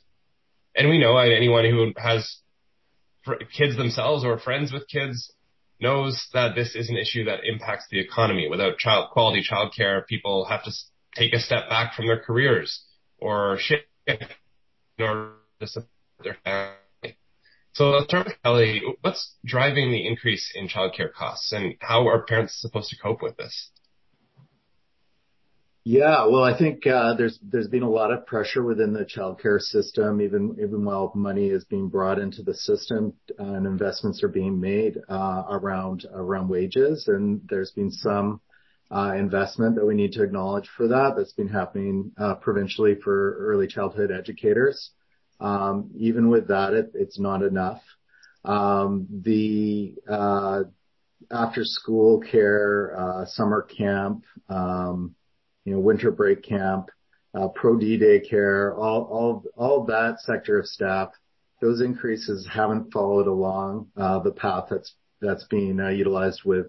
And 0.76 0.90
we 0.90 1.00
know 1.00 1.16
anyone 1.18 1.64
who 1.64 1.94
has 1.98 2.40
kids 3.58 3.78
themselves 3.78 4.26
or 4.26 4.38
friends 4.38 4.74
with 4.74 4.90
kids 4.90 5.32
knows 5.80 6.28
that 6.34 6.54
this 6.54 6.76
is 6.76 6.90
an 6.90 6.98
issue 6.98 7.24
that 7.26 7.46
impacts 7.46 7.86
the 7.90 8.00
economy. 8.00 8.50
Without 8.50 8.78
child 8.78 9.12
quality 9.12 9.42
childcare, 9.42 10.06
people 10.06 10.44
have 10.46 10.64
to 10.66 10.72
take 11.18 11.34
a 11.34 11.40
step 11.40 11.70
back 11.70 11.94
from 11.94 12.08
their 12.08 12.20
careers 12.20 12.84
or 13.18 13.58
shift 13.60 13.86
in 14.08 14.18
order 15.00 15.32
to 15.60 15.68
support 15.68 15.90
their 16.24 16.38
family. 16.44 17.18
So 17.74 17.90
let's 17.92 18.06
start 18.06 18.28
with 18.28 18.42
Kelly. 18.44 18.82
What's 19.02 19.36
driving 19.46 19.92
the 19.92 20.08
increase 20.08 20.52
in 20.56 20.68
childcare 20.68 21.14
costs 21.14 21.52
and 21.52 21.76
how 21.80 22.08
are 22.08 22.24
parents 22.24 22.60
supposed 22.60 22.90
to 22.90 22.98
cope 22.98 23.22
with 23.22 23.38
this? 23.38 23.72
Yeah, 25.90 26.26
well, 26.26 26.44
I 26.44 26.58
think 26.58 26.86
uh, 26.86 27.14
there's 27.14 27.40
there's 27.42 27.70
been 27.70 27.84
a 27.84 27.90
lot 27.90 28.12
of 28.12 28.26
pressure 28.26 28.62
within 28.62 28.92
the 28.92 29.06
childcare 29.06 29.62
system, 29.62 30.20
even 30.20 30.58
even 30.62 30.84
while 30.84 31.14
money 31.16 31.48
is 31.48 31.64
being 31.64 31.88
brought 31.88 32.20
into 32.20 32.44
the 32.44 32.54
system 32.54 33.14
uh, 33.40 33.44
and 33.44 33.66
investments 33.66 34.22
are 34.22 34.28
being 34.28 34.60
made 34.60 34.98
uh, 35.08 35.44
around 35.50 36.06
around 36.14 36.50
wages, 36.50 37.08
and 37.08 37.40
there's 37.50 37.72
been 37.72 37.90
some 37.90 38.42
uh, 38.90 39.14
investment 39.16 39.76
that 39.76 39.86
we 39.86 39.96
need 39.96 40.14
to 40.14 40.24
acknowledge 40.24 40.70
for 40.76 40.88
that 40.88 41.14
that's 41.16 41.34
been 41.34 41.50
happening 41.50 42.12
uh, 42.18 42.36
provincially 42.36 42.96
for 42.96 43.38
early 43.40 43.68
childhood 43.68 44.12
educators. 44.12 44.92
Um, 45.40 45.92
even 45.96 46.30
with 46.30 46.48
that, 46.48 46.74
it, 46.74 46.92
it's 46.94 47.20
not 47.20 47.44
enough. 47.44 47.82
Um, 48.46 49.08
the 49.10 49.96
uh, 50.10 50.64
after 51.32 51.62
school 51.64 52.20
care, 52.20 53.26
summer 53.28 53.62
camp. 53.64 54.24
Um, 54.50 55.16
you 55.68 55.74
know, 55.74 55.80
winter 55.82 56.12
break 56.12 56.44
camp, 56.44 56.90
uh, 57.38 57.50
pro 57.50 57.78
D 57.78 58.00
daycare, 58.00 58.74
all, 58.78 59.04
all, 59.12 59.44
all 59.58 59.86
that 59.88 60.22
sector 60.22 60.58
of 60.60 60.66
staff, 60.66 61.10
those 61.60 61.82
increases 61.82 62.48
haven't 62.50 62.94
followed 62.94 63.28
along, 63.28 63.88
uh, 63.98 64.20
the 64.20 64.32
path 64.32 64.68
that's, 64.70 64.94
that's 65.20 65.44
being 65.50 65.78
uh, 65.82 65.90
utilized 65.90 66.44
with 66.46 66.68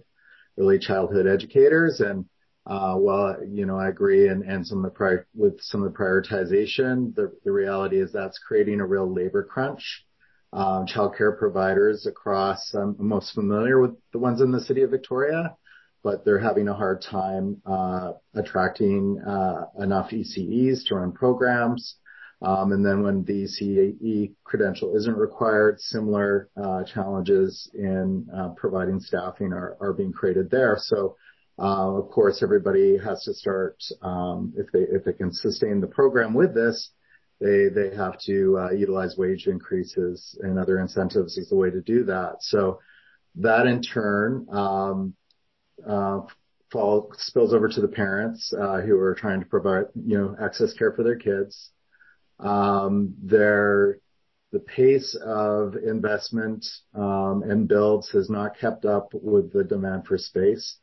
early 0.59 0.79
childhood 0.79 1.27
educators. 1.27 2.01
And, 2.01 2.25
uh, 2.67 2.95
well, 2.99 3.37
you 3.47 3.67
know, 3.67 3.79
I 3.79 3.89
agree 3.89 4.29
and, 4.29 4.43
and 4.43 4.67
some 4.67 4.79
of 4.79 4.85
the 4.85 4.97
prior, 4.97 5.27
with 5.35 5.61
some 5.61 5.83
of 5.83 5.93
the 5.93 5.99
prioritization, 5.99 7.15
the, 7.15 7.33
the 7.45 7.53
reality 7.53 8.01
is 8.01 8.13
that's 8.13 8.39
creating 8.39 8.81
a 8.81 8.87
real 8.87 9.13
labor 9.13 9.43
crunch. 9.43 10.05
Um, 10.53 10.87
childcare 10.87 11.39
providers 11.39 12.07
across, 12.07 12.73
I'm 12.73 12.97
most 12.99 13.35
familiar 13.35 13.81
with 13.81 13.97
the 14.13 14.19
ones 14.19 14.41
in 14.41 14.51
the 14.51 14.61
city 14.61 14.83
of 14.83 14.91
Victoria 14.91 15.57
but 16.03 16.25
they're 16.25 16.39
having 16.39 16.69
a 16.69 16.75
hard 16.75 17.03
time 17.03 17.61
uh, 17.67 18.13
attracting 18.35 19.21
uh, 19.21 19.67
enough 19.79 20.11
ECEs 20.11 20.85
to 20.87 20.95
run 20.95 21.13
programs. 21.13 21.97
Um, 22.41 22.73
and 22.73 22.87
then 22.87 23.03
when 23.03 23.25
the 23.25 23.45
ECE 23.45 24.33
credential 24.45 24.95
isn't 24.97 25.17
required, 25.17 25.81
similar 25.81 26.49
uh, 26.57 26.85
challenges 26.85 27.69
in 27.75 28.29
providing 28.57 29.01
staffing 29.01 29.53
are 29.53 29.95
being 29.97 30.13
created 30.13 30.49
there. 30.51 30.77
So, 30.79 31.17
of 31.59 32.11
course, 32.11 32.43
everybody 32.43 32.97
has 32.99 33.25
to 33.25 33.35
start, 33.35 33.83
um, 34.03 34.53
if 34.57 34.71
they 34.73 34.83
if 34.83 35.05
they 35.05 35.15
can 35.15 35.33
sustain 35.33 35.81
the 35.81 35.89
program 35.89 36.33
with 36.33 36.55
this, 36.55 36.91
they 37.41 37.69
they 37.69 37.97
have 37.97 38.21
to 38.27 38.69
utilize 38.73 39.17
wage 39.17 39.49
increases 39.49 40.39
and 40.41 40.59
other 40.59 40.79
incentives 40.79 41.37
as 41.39 41.49
the 41.49 41.57
way 41.57 41.71
to 41.71 41.81
do 41.81 42.05
that. 42.05 42.37
So 42.41 42.79
that 43.37 43.67
in 43.67 43.83
turn 43.83 44.47
um, 44.51 45.15
uh, 45.87 46.21
fall 46.71 47.13
spills 47.19 47.55
over 47.55 47.69
to 47.69 47.81
the 47.81 47.89
parents 47.89 48.53
uh, 48.53 48.81
who 48.81 48.99
are 48.99 49.15
trying 49.15 49.41
to 49.41 49.47
provide, 49.47 49.85
you 49.95 50.19
know, 50.19 50.37
access 50.41 50.73
care 50.75 50.93
for 50.93 51.03
their 51.03 51.17
kids. 51.17 51.71
Um, 52.41 53.15
the 54.53 54.61
pace 54.61 55.15
of 55.25 55.75
investment 55.77 56.67
um, 56.95 57.43
and 57.47 57.69
builds 57.69 58.09
has 58.11 58.31
not 58.31 58.59
kept 58.59 58.85
up 58.85 59.11
with 59.13 59.53
the 59.53 59.65
demand 59.65 60.07
for 60.07 60.17
space. 60.17 60.77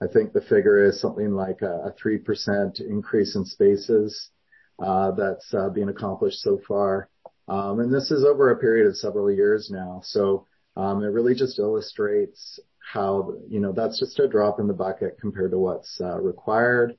I 0.00 0.06
think 0.06 0.32
the 0.32 0.40
figure 0.40 0.84
is 0.84 1.00
something 1.00 1.32
like 1.32 1.62
a, 1.62 1.88
a 1.88 1.94
3% 2.02 2.80
increase 2.80 3.34
in 3.34 3.44
spaces 3.44 4.30
uh, 4.78 5.10
that's 5.12 5.52
uh, 5.52 5.68
being 5.70 5.88
accomplished 5.88 6.38
so 6.38 6.60
far. 6.68 7.08
Um, 7.48 7.80
and 7.80 7.92
this 7.92 8.10
is 8.10 8.24
over 8.24 8.50
a 8.50 8.58
period 8.58 8.86
of 8.86 8.96
several 8.96 9.30
years 9.30 9.70
now. 9.72 10.00
So 10.04 10.46
um, 10.76 11.02
it 11.02 11.08
really 11.08 11.34
just 11.34 11.58
illustrates 11.58 12.60
how, 12.92 13.34
you 13.48 13.58
know, 13.58 13.72
that's 13.72 13.98
just 13.98 14.20
a 14.20 14.28
drop 14.28 14.60
in 14.60 14.68
the 14.68 14.72
bucket 14.72 15.18
compared 15.20 15.50
to 15.50 15.58
what's 15.58 16.00
uh, 16.00 16.20
required. 16.20 16.96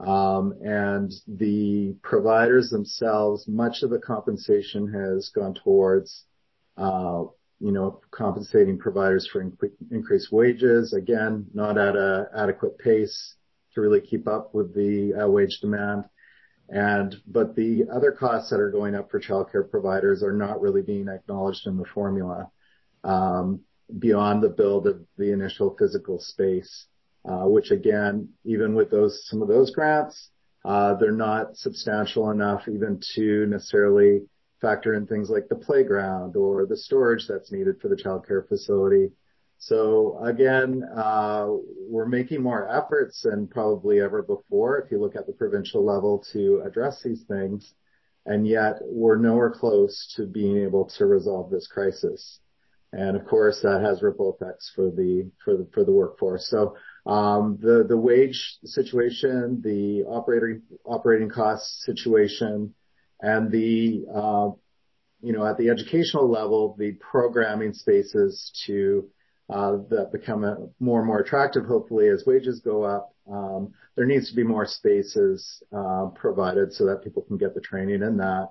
Um, 0.00 0.54
and 0.62 1.12
the 1.26 1.96
providers 2.02 2.70
themselves, 2.70 3.46
much 3.46 3.82
of 3.82 3.90
the 3.90 3.98
compensation 3.98 4.92
has 4.92 5.30
gone 5.34 5.54
towards, 5.54 6.24
uh, 6.76 7.24
you 7.60 7.72
know, 7.72 8.00
compensating 8.10 8.78
providers 8.78 9.28
for 9.30 9.48
increased 9.90 10.32
wages. 10.32 10.92
Again, 10.92 11.46
not 11.54 11.78
at 11.78 11.96
a 11.96 12.28
adequate 12.36 12.78
pace 12.78 13.36
to 13.74 13.80
really 13.80 14.00
keep 14.00 14.26
up 14.26 14.54
with 14.54 14.74
the 14.74 15.14
uh, 15.14 15.28
wage 15.28 15.58
demand. 15.60 16.04
And 16.68 17.16
but 17.26 17.54
the 17.54 17.84
other 17.94 18.10
costs 18.10 18.50
that 18.50 18.60
are 18.60 18.70
going 18.70 18.94
up 18.94 19.10
for 19.10 19.20
childcare 19.20 19.70
providers 19.70 20.22
are 20.22 20.32
not 20.32 20.60
really 20.60 20.82
being 20.82 21.08
acknowledged 21.08 21.66
in 21.66 21.76
the 21.76 21.84
formula. 21.84 22.50
Um, 23.04 23.60
beyond 23.98 24.42
the 24.42 24.48
build 24.48 24.86
of 24.86 25.04
the 25.18 25.30
initial 25.32 25.76
physical 25.78 26.18
space, 26.18 26.86
which 27.24 27.70
again, 27.70 28.28
even 28.44 28.74
with 28.74 28.90
those, 28.90 29.26
some 29.26 29.42
of 29.42 29.48
those 29.48 29.70
grants, 29.70 30.30
uh, 30.64 30.94
they're 30.94 31.12
not 31.12 31.56
substantial 31.56 32.30
enough 32.30 32.62
even 32.68 33.00
to 33.14 33.46
necessarily 33.46 34.22
factor 34.60 34.94
in 34.94 35.06
things 35.06 35.28
like 35.28 35.48
the 35.48 35.54
playground 35.54 36.36
or 36.36 36.64
the 36.66 36.76
storage 36.76 37.26
that's 37.28 37.52
needed 37.52 37.80
for 37.80 37.88
the 37.88 37.96
childcare 37.96 38.48
facility. 38.48 39.10
So 39.58 40.18
again, 40.24 40.82
uh, 40.96 41.46
we're 41.86 42.06
making 42.06 42.42
more 42.42 42.68
efforts 42.68 43.22
than 43.22 43.46
probably 43.46 44.00
ever 44.00 44.22
before 44.22 44.78
if 44.78 44.90
you 44.90 44.98
look 45.00 45.16
at 45.16 45.26
the 45.26 45.32
provincial 45.32 45.84
level 45.84 46.24
to 46.32 46.62
address 46.66 47.02
these 47.02 47.24
things, 47.28 47.74
and 48.26 48.46
yet 48.46 48.76
we're 48.80 49.16
nowhere 49.16 49.50
close 49.50 50.12
to 50.16 50.26
being 50.26 50.58
able 50.58 50.86
to 50.96 51.06
resolve 51.06 51.50
this 51.50 51.66
crisis. 51.66 52.40
And 52.92 53.16
of 53.16 53.26
course, 53.26 53.60
that 53.62 53.82
has 53.82 54.02
ripple 54.02 54.36
effects 54.38 54.70
for 54.74 54.90
the 54.90 55.30
for 55.44 55.56
the 55.56 55.68
for 55.74 55.84
the 55.84 55.92
workforce. 55.92 56.48
So 56.48 56.76
um, 57.06 57.58
the 57.60 57.84
the 57.86 57.96
wage 57.96 58.58
situation, 58.64 59.60
the 59.62 60.04
operating 60.04 60.62
operating 60.84 61.28
cost 61.28 61.82
situation, 61.82 62.74
and 63.20 63.50
the 63.50 64.06
uh, 64.12 64.50
you 65.20 65.32
know 65.32 65.46
at 65.46 65.58
the 65.58 65.68
educational 65.68 66.30
level, 66.30 66.74
the 66.78 66.92
programming 66.92 67.74
spaces 67.74 68.50
to 68.66 69.08
uh, 69.50 69.76
that 69.90 70.10
become 70.12 70.44
a, 70.44 70.56
more 70.80 71.00
and 71.00 71.06
more 71.06 71.20
attractive, 71.20 71.66
hopefully, 71.66 72.08
as 72.08 72.24
wages 72.26 72.60
go 72.64 72.82
up. 72.84 73.14
Um, 73.30 73.72
there 73.96 74.06
needs 74.06 74.30
to 74.30 74.36
be 74.36 74.42
more 74.42 74.66
spaces 74.66 75.62
uh, 75.76 76.06
provided 76.14 76.72
so 76.72 76.86
that 76.86 77.04
people 77.04 77.22
can 77.22 77.36
get 77.36 77.54
the 77.54 77.60
training 77.60 78.02
in 78.02 78.16
that, 78.16 78.48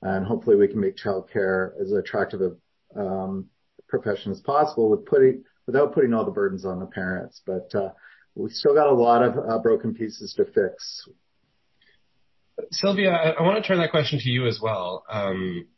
and 0.00 0.24
hopefully 0.24 0.56
we 0.56 0.68
can 0.68 0.80
make 0.80 0.96
childcare 0.96 1.72
as 1.80 1.92
attractive 1.92 2.40
a 2.40 2.98
um, 2.98 3.46
profession 3.88 4.32
as 4.32 4.40
possible 4.40 4.88
with 4.88 5.04
putting 5.04 5.44
without 5.70 5.94
putting 5.94 6.12
all 6.12 6.24
the 6.24 6.30
burdens 6.30 6.64
on 6.64 6.80
the 6.80 6.86
parents. 6.86 7.40
But 7.46 7.72
uh, 7.74 7.90
we 8.34 8.50
still 8.50 8.74
got 8.74 8.88
a 8.88 8.94
lot 8.94 9.22
of 9.22 9.36
uh, 9.38 9.58
broken 9.58 9.94
pieces 9.94 10.34
to 10.36 10.44
fix. 10.44 11.08
Sylvia, 12.72 13.10
I, 13.12 13.30
I 13.30 13.42
want 13.42 13.62
to 13.62 13.66
turn 13.66 13.78
that 13.78 13.92
question 13.92 14.18
to 14.18 14.28
you 14.28 14.46
as 14.46 14.58
well. 14.60 15.04
Um, 15.08 15.68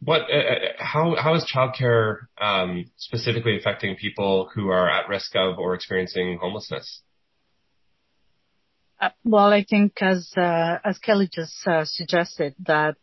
what, 0.00 0.22
uh, 0.22 0.36
uh, 0.36 0.54
how, 0.78 1.16
how 1.16 1.34
is 1.34 1.50
childcare 1.54 2.18
um, 2.40 2.90
specifically 2.96 3.56
affecting 3.56 3.96
people 3.96 4.50
who 4.54 4.68
are 4.70 4.90
at 4.90 5.08
risk 5.08 5.34
of 5.36 5.58
or 5.58 5.74
experiencing 5.74 6.38
homelessness? 6.40 7.02
Uh, 9.00 9.10
well, 9.24 9.52
I 9.52 9.64
think 9.64 9.92
as 10.00 10.32
uh, 10.36 10.78
as 10.84 10.98
Kelly 10.98 11.28
just 11.32 11.54
uh, 11.68 11.84
suggested 11.84 12.56
that 12.66 12.96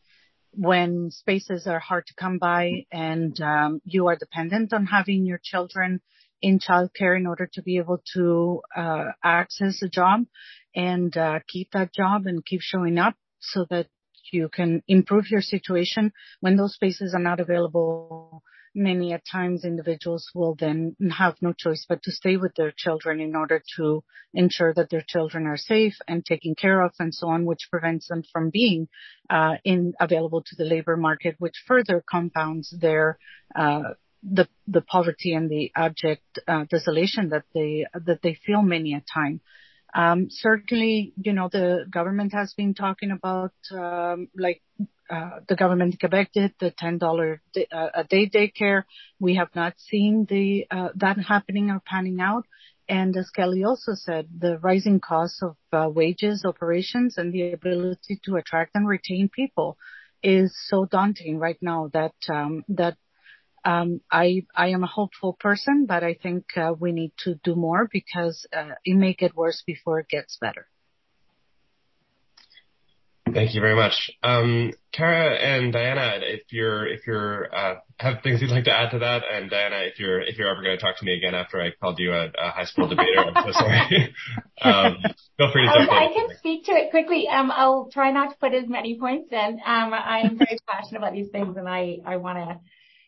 when 0.57 1.11
spaces 1.11 1.67
are 1.67 1.79
hard 1.79 2.05
to 2.07 2.13
come 2.15 2.37
by 2.37 2.85
and 2.91 3.39
um, 3.41 3.81
you 3.83 4.07
are 4.07 4.15
dependent 4.15 4.73
on 4.73 4.85
having 4.85 5.25
your 5.25 5.39
children 5.43 6.01
in 6.41 6.59
childcare 6.59 7.17
in 7.17 7.25
order 7.25 7.49
to 7.53 7.61
be 7.61 7.77
able 7.77 8.01
to 8.13 8.61
uh, 8.75 9.05
access 9.23 9.81
a 9.81 9.87
job, 9.87 10.21
and 10.75 11.15
uh, 11.17 11.39
keep 11.47 11.71
that 11.71 11.93
job 11.93 12.25
and 12.25 12.45
keep 12.45 12.61
showing 12.61 12.97
up 12.97 13.15
so 13.39 13.65
that 13.69 13.87
you 14.31 14.49
can 14.49 14.83
improve 14.87 15.25
your 15.29 15.41
situation 15.41 16.11
when 16.41 16.57
those 16.57 16.73
spaces 16.73 17.13
are 17.13 17.21
not 17.21 17.39
available 17.39 18.43
many 18.75 19.13
a 19.13 19.21
times 19.31 19.63
individuals 19.63 20.29
will 20.35 20.55
then 20.55 20.95
have 21.17 21.35
no 21.41 21.53
choice 21.53 21.85
but 21.87 22.03
to 22.03 22.11
stay 22.11 22.37
with 22.37 22.53
their 22.55 22.73
children 22.75 23.19
in 23.21 23.35
order 23.35 23.63
to 23.77 24.03
ensure 24.33 24.73
that 24.73 24.89
their 24.89 25.03
children 25.07 25.47
are 25.47 25.57
safe 25.57 25.95
and 26.07 26.25
taken 26.25 26.53
care 26.55 26.81
of 26.81 26.91
and 26.99 27.13
so 27.15 27.29
on, 27.29 27.45
which 27.45 27.69
prevents 27.71 28.07
them 28.09 28.23
from 28.33 28.49
being 28.49 28.87
uh, 29.29 29.55
in 29.63 29.93
available 29.99 30.43
to 30.45 30.55
the 30.57 30.65
labor 30.65 30.97
market, 30.97 31.35
which 31.39 31.63
further 31.65 32.03
compounds 32.07 32.75
their 32.79 33.17
uh, 33.55 33.93
the 34.23 34.47
the 34.67 34.81
poverty 34.81 35.33
and 35.33 35.49
the 35.49 35.71
abject 35.75 36.39
uh, 36.47 36.65
desolation 36.69 37.29
that 37.29 37.45
they 37.53 37.85
that 37.93 38.21
they 38.21 38.37
feel 38.45 38.61
many 38.61 38.93
a 38.93 39.03
time. 39.13 39.39
Um, 39.95 40.27
certainly, 40.29 41.13
you 41.15 41.31
know, 41.31 41.47
the 41.49 41.85
government 41.89 42.33
has 42.33 42.53
been 42.53 42.73
talking 42.73 43.11
about 43.11 43.53
um, 43.71 44.27
like 44.37 44.61
uh, 45.09 45.39
the 45.47 45.55
government 45.55 45.93
in 45.93 45.99
Quebec 45.99 46.31
did, 46.33 46.53
the 46.59 46.71
$10 46.71 47.39
uh, 47.71 47.87
a 47.93 48.03
day 48.03 48.29
daycare. 48.29 48.83
We 49.19 49.35
have 49.35 49.55
not 49.55 49.75
seen 49.77 50.25
the 50.29 50.65
uh, 50.69 50.89
that 50.95 51.17
happening 51.17 51.69
or 51.69 51.81
panning 51.85 52.19
out. 52.19 52.45
And 52.89 53.15
as 53.15 53.29
Kelly 53.29 53.63
also 53.63 53.93
said, 53.95 54.27
the 54.37 54.59
rising 54.59 54.99
costs 54.99 55.41
of 55.41 55.95
wages, 55.95 56.43
operations, 56.45 57.17
and 57.17 57.33
the 57.33 57.53
ability 57.53 58.19
to 58.25 58.35
attract 58.35 58.71
and 58.75 58.87
retain 58.87 59.29
people 59.29 59.77
is 60.21 60.55
so 60.67 60.85
daunting 60.85 61.39
right 61.39 61.57
now 61.61 61.89
that 61.93 62.15
um, 62.29 62.63
that 62.67 62.97
I 63.65 64.45
I 64.55 64.69
am 64.69 64.83
a 64.83 64.87
hopeful 64.87 65.33
person, 65.33 65.85
but 65.87 66.03
I 66.03 66.13
think 66.13 66.45
uh, 66.55 66.73
we 66.79 66.91
need 66.91 67.13
to 67.23 67.35
do 67.43 67.55
more 67.55 67.89
because 67.91 68.45
uh, 68.55 68.75
it 68.83 68.95
may 68.95 69.13
get 69.13 69.35
worse 69.35 69.63
before 69.65 69.99
it 69.99 70.07
gets 70.09 70.37
better. 70.39 70.67
Thank 73.33 73.55
you 73.55 73.59
very 73.59 73.75
much. 73.75 74.11
Um, 74.21 74.71
Kara 74.93 75.35
and 75.35 75.73
Diana, 75.73 76.19
if 76.21 76.43
you're 76.51 76.87
if 76.87 77.07
you're 77.07 77.53
uh, 77.53 77.75
have 77.99 78.21
things 78.23 78.41
you'd 78.41 78.51
like 78.51 78.65
to 78.65 78.71
add 78.71 78.91
to 78.91 78.99
that, 78.99 79.23
and 79.29 79.49
Diana, 79.49 79.77
if 79.91 79.99
you're 79.99 80.21
if 80.21 80.37
you're 80.37 80.47
ever 80.47 80.61
going 80.61 80.77
to 80.77 80.81
talk 80.81 80.97
to 80.99 81.05
me 81.05 81.17
again 81.17 81.33
after 81.33 81.59
I 81.59 81.71
called 81.71 81.97
you 81.99 82.13
a, 82.13 82.27
a 82.27 82.51
high 82.51 82.65
school 82.65 82.87
debater, 82.87 83.25
I'm 83.33 83.43
so 83.43 83.51
sorry. 83.51 84.15
um, 84.61 84.97
feel 85.37 85.51
free 85.51 85.63
to 85.63 85.73
jump 85.75 85.91
um, 85.91 85.97
in. 85.97 86.03
I 86.03 86.13
can 86.13 86.37
speak 86.37 86.65
to 86.65 86.71
it 86.73 86.91
quickly. 86.91 87.27
Um, 87.27 87.51
I'll 87.51 87.89
try 87.91 88.11
not 88.11 88.29
to 88.29 88.37
put 88.37 88.53
as 88.53 88.69
many 88.69 88.99
points 88.99 89.31
in. 89.31 89.59
Um, 89.65 89.93
I'm 89.93 90.37
very 90.37 90.59
passionate 90.69 90.99
about 90.99 91.13
these 91.13 91.29
things, 91.29 91.57
and 91.57 91.67
I 91.67 91.97
I 92.05 92.17
want 92.17 92.37
to 92.37 92.59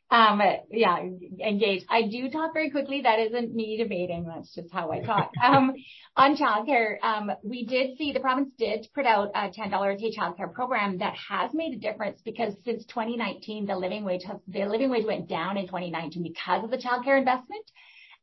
um, 0.09 0.41
yeah, 0.71 0.99
engage. 0.99 1.83
I 1.89 2.03
do 2.03 2.29
talk 2.29 2.53
very 2.53 2.69
quickly. 2.69 3.01
That 3.01 3.19
isn't 3.19 3.53
me 3.53 3.77
debating. 3.77 4.25
That's 4.25 4.53
just 4.55 4.71
how 4.71 4.91
I 4.91 5.01
talk. 5.01 5.31
Um, 5.43 5.73
on 6.15 6.35
childcare, 6.35 7.01
um, 7.03 7.31
we 7.43 7.65
did 7.65 7.97
see 7.97 8.11
the 8.11 8.19
province 8.19 8.49
did 8.57 8.87
put 8.93 9.05
out 9.05 9.29
a 9.35 9.49
$10 9.49 9.93
a 9.93 9.97
day 9.97 10.11
childcare 10.17 10.51
program 10.51 10.97
that 10.97 11.13
has 11.29 11.51
made 11.53 11.73
a 11.73 11.77
difference 11.77 12.21
because 12.23 12.53
since 12.65 12.85
2019, 12.85 13.65
the 13.65 13.75
living 13.75 14.03
wage 14.03 14.23
has, 14.25 14.37
the 14.47 14.65
living 14.65 14.89
wage 14.89 15.05
went 15.05 15.27
down 15.27 15.57
in 15.57 15.67
2019 15.67 16.23
because 16.23 16.63
of 16.63 16.71
the 16.71 16.77
childcare 16.77 17.17
investment. 17.17 17.65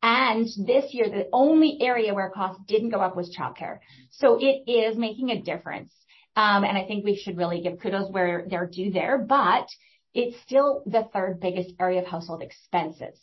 And 0.03 0.47
this 0.67 0.93
year, 0.93 1.09
the 1.09 1.29
only 1.33 1.79
area 1.81 2.13
where 2.15 2.31
costs 2.31 2.63
didn't 2.67 2.91
go 2.91 2.99
up 2.99 3.17
was 3.17 3.35
childcare. 3.35 3.79
So 4.11 4.39
it 4.41 4.71
is 4.71 4.99
making 4.99 5.31
a 5.31 5.41
difference. 5.41 5.93
Um, 6.37 6.65
and 6.65 6.77
I 6.77 6.85
think 6.85 7.05
we 7.05 7.17
should 7.17 7.39
really 7.39 7.63
give 7.63 7.81
kudos 7.81 8.11
where 8.11 8.45
they're 8.49 8.67
due 8.67 8.91
there, 8.91 9.19
but 9.19 9.67
it's 10.15 10.41
still 10.43 10.83
the 10.87 11.09
third 11.13 11.41
biggest 11.41 11.75
area 11.81 12.01
of 12.01 12.07
household 12.07 12.43
expenses. 12.43 13.19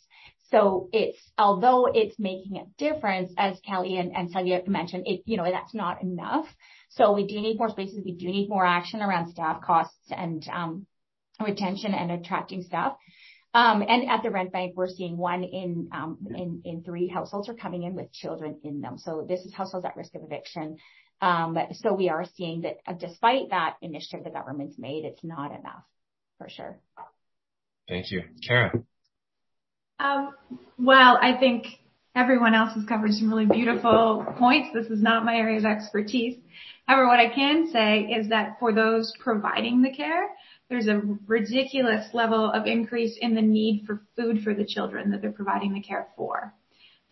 So 0.50 0.90
it's, 0.92 1.18
although 1.38 1.86
it's 1.86 2.18
making 2.18 2.58
a 2.58 2.66
difference, 2.76 3.32
as 3.38 3.58
Kelly 3.66 3.96
and, 3.96 4.14
and 4.14 4.30
Sylvia 4.30 4.60
mentioned, 4.66 5.04
it, 5.06 5.22
you 5.24 5.38
know, 5.38 5.50
that's 5.50 5.74
not 5.74 6.02
enough. 6.02 6.46
So 6.90 7.12
we 7.12 7.26
do 7.26 7.40
need 7.40 7.58
more 7.58 7.70
spaces. 7.70 8.00
We 8.04 8.12
do 8.12 8.26
need 8.26 8.50
more 8.50 8.66
action 8.66 9.00
around 9.00 9.30
staff 9.30 9.62
costs 9.62 10.10
and, 10.10 10.46
um, 10.52 10.86
retention 11.40 11.94
and 11.94 12.12
attracting 12.12 12.62
staff. 12.62 12.96
Um, 13.54 13.82
and 13.82 14.10
at 14.10 14.22
the 14.22 14.30
rent 14.30 14.52
bank, 14.52 14.74
we're 14.76 14.88
seeing 14.88 15.16
one 15.16 15.42
in, 15.42 15.88
um, 15.92 16.18
in, 16.34 16.60
in 16.66 16.82
three 16.82 17.08
households 17.08 17.48
are 17.48 17.54
coming 17.54 17.84
in 17.84 17.94
with 17.94 18.12
children 18.12 18.60
in 18.62 18.82
them. 18.82 18.98
So 18.98 19.24
this 19.26 19.40
is 19.40 19.54
households 19.54 19.86
at 19.86 19.96
risk 19.96 20.14
of 20.14 20.22
eviction. 20.22 20.76
Um, 21.22 21.56
so 21.72 21.94
we 21.94 22.10
are 22.10 22.26
seeing 22.36 22.62
that 22.62 22.76
uh, 22.86 22.92
despite 22.92 23.50
that 23.50 23.76
initiative 23.80 24.24
the 24.24 24.30
government's 24.30 24.78
made, 24.78 25.06
it's 25.06 25.24
not 25.24 25.50
enough 25.58 25.84
for 26.42 26.50
sure. 26.50 26.76
Thank 27.88 28.10
you. 28.10 28.22
Kara? 28.46 28.72
Um, 29.98 30.34
well, 30.78 31.18
I 31.20 31.36
think 31.38 31.66
everyone 32.14 32.54
else 32.54 32.74
has 32.74 32.84
covered 32.84 33.12
some 33.12 33.30
really 33.30 33.46
beautiful 33.46 34.26
points. 34.38 34.70
This 34.74 34.86
is 34.86 35.02
not 35.02 35.24
my 35.24 35.36
area 35.36 35.58
of 35.58 35.64
expertise. 35.64 36.36
However, 36.86 37.06
what 37.06 37.20
I 37.20 37.32
can 37.32 37.70
say 37.72 38.00
is 38.00 38.30
that 38.30 38.56
for 38.58 38.72
those 38.72 39.12
providing 39.20 39.82
the 39.82 39.92
care, 39.92 40.30
there's 40.68 40.88
a 40.88 41.00
ridiculous 41.26 42.06
level 42.12 42.50
of 42.50 42.66
increase 42.66 43.16
in 43.20 43.34
the 43.34 43.42
need 43.42 43.84
for 43.86 44.02
food 44.16 44.42
for 44.42 44.54
the 44.54 44.64
children 44.64 45.10
that 45.10 45.22
they're 45.22 45.30
providing 45.30 45.74
the 45.74 45.82
care 45.82 46.08
for 46.16 46.52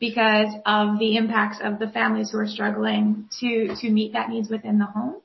because 0.01 0.53
of 0.67 0.99
the 0.99 1.17
impacts 1.17 1.59
of 1.63 1.79
the 1.79 1.89
families 1.89 2.31
who 2.31 2.39
are 2.39 2.49
struggling 2.49 3.29
to, 3.39 3.77
to 3.81 3.91
meet 3.91 4.15
that 4.15 4.31
needs 4.31 4.49
within 4.49 4.79
the 4.79 4.87
home. 4.87 5.21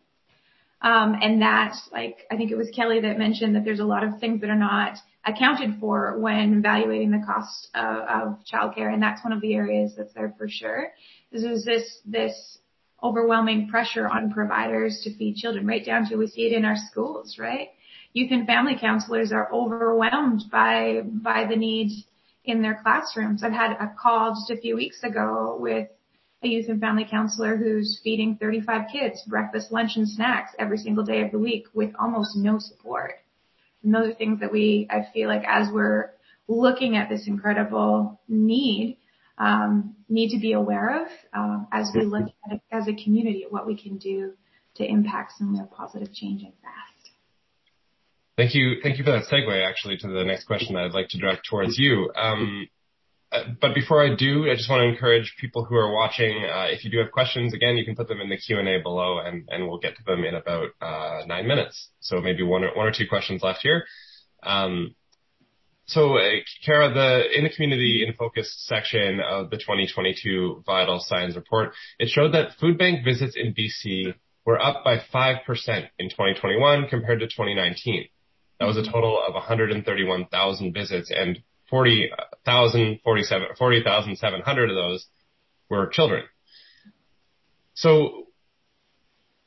Um, 0.81 1.15
and 1.21 1.41
that, 1.41 1.73
like, 1.91 2.27
I 2.29 2.37
think 2.37 2.51
it 2.51 2.57
was 2.57 2.69
Kelly 2.75 2.99
that 3.01 3.17
mentioned 3.17 3.55
that 3.55 3.63
there's 3.63 3.79
a 3.79 3.85
lot 3.85 4.03
of 4.03 4.19
things 4.19 4.41
that 4.41 4.49
are 4.49 4.55
not 4.55 4.97
accounted 5.25 5.79
for 5.79 6.19
when 6.19 6.59
evaluating 6.59 7.11
the 7.11 7.25
cost 7.25 7.69
of, 7.73 7.97
of 7.97 8.37
childcare. 8.51 8.93
And 8.93 9.01
that's 9.01 9.23
one 9.23 9.33
of 9.33 9.41
the 9.41 9.55
areas 9.55 9.93
that's 9.97 10.13
there 10.13 10.35
for 10.37 10.47
sure. 10.47 10.91
This 11.31 11.43
is 11.43 11.65
this, 11.65 11.99
this 12.05 12.59
overwhelming 13.01 13.67
pressure 13.67 14.07
on 14.07 14.31
providers 14.31 15.01
to 15.03 15.17
feed 15.17 15.37
children 15.37 15.65
right 15.65 15.85
down 15.85 16.07
to 16.09 16.17
we 16.17 16.27
see 16.27 16.41
it 16.41 16.53
in 16.53 16.65
our 16.65 16.75
schools, 16.91 17.37
right? 17.39 17.69
Youth 18.13 18.31
and 18.31 18.45
family 18.45 18.77
counselors 18.79 19.31
are 19.31 19.51
overwhelmed 19.51 20.43
by, 20.51 21.01
by 21.03 21.45
the 21.49 21.55
need 21.55 21.91
in 22.43 22.61
their 22.61 22.79
classrooms. 22.81 23.43
I've 23.43 23.51
had 23.51 23.71
a 23.73 23.93
call 23.99 24.35
just 24.35 24.51
a 24.51 24.61
few 24.61 24.75
weeks 24.75 25.03
ago 25.03 25.57
with 25.59 25.89
a 26.45 26.47
youth 26.47 26.69
and 26.69 26.79
family 26.79 27.05
counselor 27.09 27.57
who's 27.57 27.99
feeding 28.03 28.37
35 28.39 28.87
kids 28.91 29.21
breakfast, 29.27 29.71
lunch, 29.71 29.91
and 29.95 30.07
snacks 30.07 30.51
every 30.59 30.77
single 30.77 31.03
day 31.03 31.21
of 31.21 31.31
the 31.31 31.39
week 31.39 31.65
with 31.73 31.91
almost 31.99 32.35
no 32.35 32.59
support. 32.59 33.15
And 33.83 33.93
those 33.93 34.11
are 34.11 34.13
things 34.13 34.39
that 34.39 34.51
we, 34.51 34.87
I 34.89 35.07
feel 35.13 35.27
like 35.27 35.43
as 35.47 35.67
we're 35.71 36.11
looking 36.47 36.95
at 36.95 37.09
this 37.09 37.27
incredible 37.27 38.19
need, 38.27 38.97
um, 39.37 39.95
need 40.07 40.29
to 40.29 40.39
be 40.39 40.53
aware 40.53 41.03
of 41.03 41.07
um, 41.33 41.67
as 41.71 41.89
we 41.93 42.03
look 42.03 42.23
at 42.23 42.53
it 42.53 42.61
as 42.71 42.87
a 42.87 42.93
community 43.03 43.43
at 43.43 43.51
what 43.51 43.67
we 43.67 43.75
can 43.75 43.97
do 43.97 44.33
to 44.75 44.85
impact 44.85 45.33
some 45.37 45.53
real 45.53 45.65
positive 45.65 46.13
change 46.13 46.43
and 46.43 46.53
fast. 46.61 47.11
Thank 48.37 48.53
you. 48.53 48.75
Thank 48.83 48.97
you 48.97 49.03
for 49.03 49.11
that 49.11 49.23
segue 49.31 49.67
actually 49.67 49.97
to 49.97 50.07
the 50.07 50.23
next 50.23 50.45
question 50.45 50.75
that 50.75 50.83
I'd 50.83 50.91
like 50.91 51.09
to 51.09 51.17
direct 51.17 51.47
towards 51.49 51.77
you. 51.77 52.11
Um, 52.15 52.67
but 53.61 53.73
before 53.73 54.03
I 54.03 54.15
do, 54.15 54.49
I 54.49 54.55
just 54.55 54.69
want 54.69 54.81
to 54.81 54.87
encourage 54.87 55.35
people 55.39 55.65
who 55.65 55.75
are 55.75 55.91
watching, 55.91 56.45
uh, 56.45 56.67
if 56.69 56.83
you 56.83 56.91
do 56.91 56.99
have 56.99 57.11
questions, 57.11 57.53
again, 57.53 57.77
you 57.77 57.85
can 57.85 57.95
put 57.95 58.07
them 58.07 58.21
in 58.21 58.29
the 58.29 58.37
Q&A 58.37 58.81
below 58.81 59.19
and, 59.19 59.47
and 59.49 59.67
we'll 59.67 59.79
get 59.79 59.95
to 59.97 60.03
them 60.03 60.23
in 60.23 60.35
about 60.35 60.69
uh, 60.81 61.21
nine 61.25 61.47
minutes. 61.47 61.89
So 61.99 62.21
maybe 62.21 62.43
one 62.43 62.63
or, 62.63 62.75
one 62.75 62.87
or 62.87 62.91
two 62.91 63.07
questions 63.07 63.41
left 63.41 63.59
here. 63.61 63.85
Um, 64.43 64.95
so, 65.87 66.17
uh, 66.17 66.31
Kara, 66.65 66.91
the 66.91 67.37
in 67.37 67.43
the 67.43 67.49
community 67.51 68.03
in 68.05 68.13
focus 68.15 68.53
section 68.67 69.19
of 69.19 69.51
the 69.51 69.57
2022 69.57 70.63
Vital 70.65 70.99
Signs 70.99 71.35
report, 71.35 71.73
it 71.99 72.09
showed 72.09 72.33
that 72.33 72.57
food 72.59 72.77
bank 72.79 73.05
visits 73.05 73.35
in 73.35 73.53
BC 73.53 74.15
were 74.45 74.59
up 74.61 74.83
by 74.83 74.97
5% 74.97 75.39
in 75.99 76.09
2021 76.09 76.87
compared 76.89 77.19
to 77.19 77.27
2019. 77.27 78.07
That 78.59 78.65
was 78.65 78.77
a 78.77 78.83
total 78.83 79.21
of 79.27 79.33
131,000 79.33 80.73
visits 80.73 81.11
and 81.11 81.39
40,000, 81.69 82.99
40,700 83.03 84.69
of 84.69 84.75
those 84.75 85.05
were 85.69 85.87
children. 85.87 86.23
So 87.73 88.27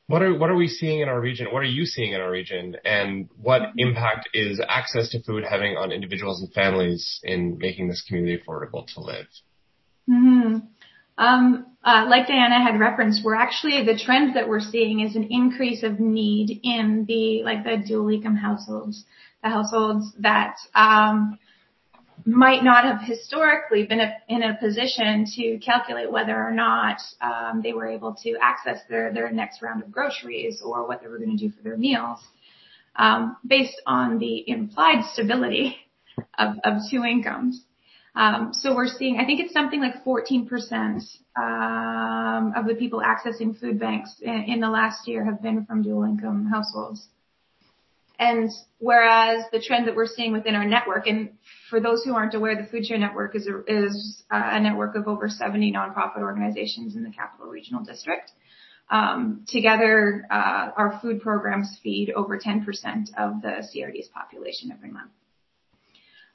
what 0.07 0.21
are, 0.23 0.35
what 0.37 0.49
are 0.49 0.55
we 0.55 0.67
seeing 0.67 1.01
in 1.01 1.09
our 1.09 1.19
region? 1.19 1.47
What 1.51 1.59
are 1.59 1.65
you 1.65 1.85
seeing 1.85 2.13
in 2.13 2.21
our 2.21 2.31
region? 2.31 2.75
And 2.83 3.29
what 3.39 3.61
impact 3.77 4.29
is 4.33 4.59
access 4.67 5.09
to 5.11 5.21
food 5.21 5.43
having 5.47 5.77
on 5.77 5.91
individuals 5.91 6.41
and 6.41 6.51
families 6.51 7.19
in 7.23 7.57
making 7.59 7.89
this 7.89 8.03
community 8.07 8.41
affordable 8.41 8.87
to 8.95 9.01
live? 9.01 9.27
Mm-hmm. 10.09 10.57
Um, 11.19 11.65
uh, 11.83 12.05
like 12.09 12.27
Diana 12.27 12.63
had 12.63 12.79
referenced, 12.79 13.23
we're 13.23 13.35
actually 13.35 13.85
the 13.85 13.97
trend 13.97 14.35
that 14.35 14.49
we're 14.49 14.61
seeing 14.61 15.01
is 15.01 15.15
an 15.15 15.27
increase 15.29 15.83
of 15.83 15.99
need 15.99 16.59
in 16.63 17.05
the 17.07 17.43
like 17.43 17.63
the 17.63 17.77
dual 17.85 18.09
income 18.09 18.35
households, 18.35 19.05
the 19.43 19.49
households 19.49 20.11
that 20.19 20.55
um, 20.73 21.37
might 22.25 22.63
not 22.63 22.83
have 22.83 23.01
historically 23.01 23.85
been 23.85 23.99
a, 23.99 24.13
in 24.27 24.43
a 24.43 24.57
position 24.57 25.25
to 25.35 25.57
calculate 25.59 26.11
whether 26.11 26.35
or 26.35 26.51
not 26.51 26.97
um, 27.21 27.61
they 27.61 27.73
were 27.73 27.87
able 27.87 28.15
to 28.23 28.37
access 28.41 28.79
their, 28.89 29.13
their 29.13 29.31
next 29.31 29.61
round 29.61 29.83
of 29.83 29.91
groceries 29.91 30.61
or 30.63 30.87
what 30.87 31.01
they 31.01 31.07
were 31.07 31.17
going 31.17 31.37
to 31.37 31.47
do 31.47 31.51
for 31.51 31.63
their 31.63 31.77
meals 31.77 32.19
um, 32.95 33.37
based 33.45 33.81
on 33.85 34.19
the 34.19 34.47
implied 34.49 35.03
stability 35.13 35.77
of, 36.37 36.55
of 36.63 36.81
two 36.91 37.03
incomes. 37.03 37.63
Um, 38.15 38.49
so 38.53 38.75
we're 38.75 38.87
seeing, 38.87 39.17
I 39.19 39.25
think 39.25 39.39
it's 39.39 39.53
something 39.53 39.79
like 39.79 40.03
14% 40.03 40.49
um, 41.37 42.53
of 42.55 42.65
the 42.67 42.75
people 42.77 43.01
accessing 43.01 43.57
food 43.57 43.79
banks 43.79 44.15
in, 44.21 44.43
in 44.47 44.59
the 44.59 44.69
last 44.69 45.07
year 45.07 45.23
have 45.23 45.41
been 45.41 45.65
from 45.65 45.83
dual 45.83 46.03
income 46.03 46.47
households. 46.47 47.07
And 48.19 48.51
whereas 48.79 49.45
the 49.53 49.61
trend 49.65 49.87
that 49.87 49.95
we're 49.95 50.05
seeing 50.05 50.33
within 50.33 50.53
our 50.53 50.65
network, 50.65 51.07
and 51.07 51.31
for 51.69 51.79
those 51.79 52.03
who 52.03 52.13
aren't 52.13 52.33
aware, 52.33 52.61
the 52.61 52.67
Food 52.69 52.85
Share 52.85 52.97
Network 52.97 53.33
is 53.33 53.47
a, 53.47 53.63
is 53.65 54.23
a 54.29 54.59
network 54.59 54.95
of 54.95 55.07
over 55.07 55.29
70 55.29 55.71
nonprofit 55.71 56.19
organizations 56.19 56.97
in 56.97 57.03
the 57.03 57.11
Capital 57.11 57.47
Regional 57.47 57.81
District. 57.81 58.29
Um, 58.91 59.45
together, 59.47 60.25
uh, 60.29 60.71
our 60.75 60.99
food 61.01 61.21
programs 61.21 61.79
feed 61.81 62.11
over 62.11 62.37
10% 62.37 62.65
of 63.17 63.41
the 63.41 63.63
CRD's 63.73 64.09
population 64.09 64.71
every 64.73 64.91
month. 64.91 65.11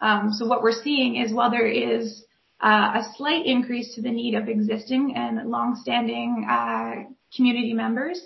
Um, 0.00 0.32
so 0.32 0.46
what 0.46 0.62
we're 0.62 0.82
seeing 0.82 1.16
is 1.16 1.34
while 1.34 1.50
there 1.50 1.66
is 1.66 2.24
uh, 2.62 2.92
a 2.94 3.12
slight 3.16 3.44
increase 3.44 3.94
to 3.96 4.02
the 4.02 4.10
need 4.10 4.34
of 4.34 4.48
existing 4.48 5.14
and 5.16 5.50
long-standing 5.50 6.46
uh, 6.48 7.10
community 7.36 7.74
members, 7.74 8.20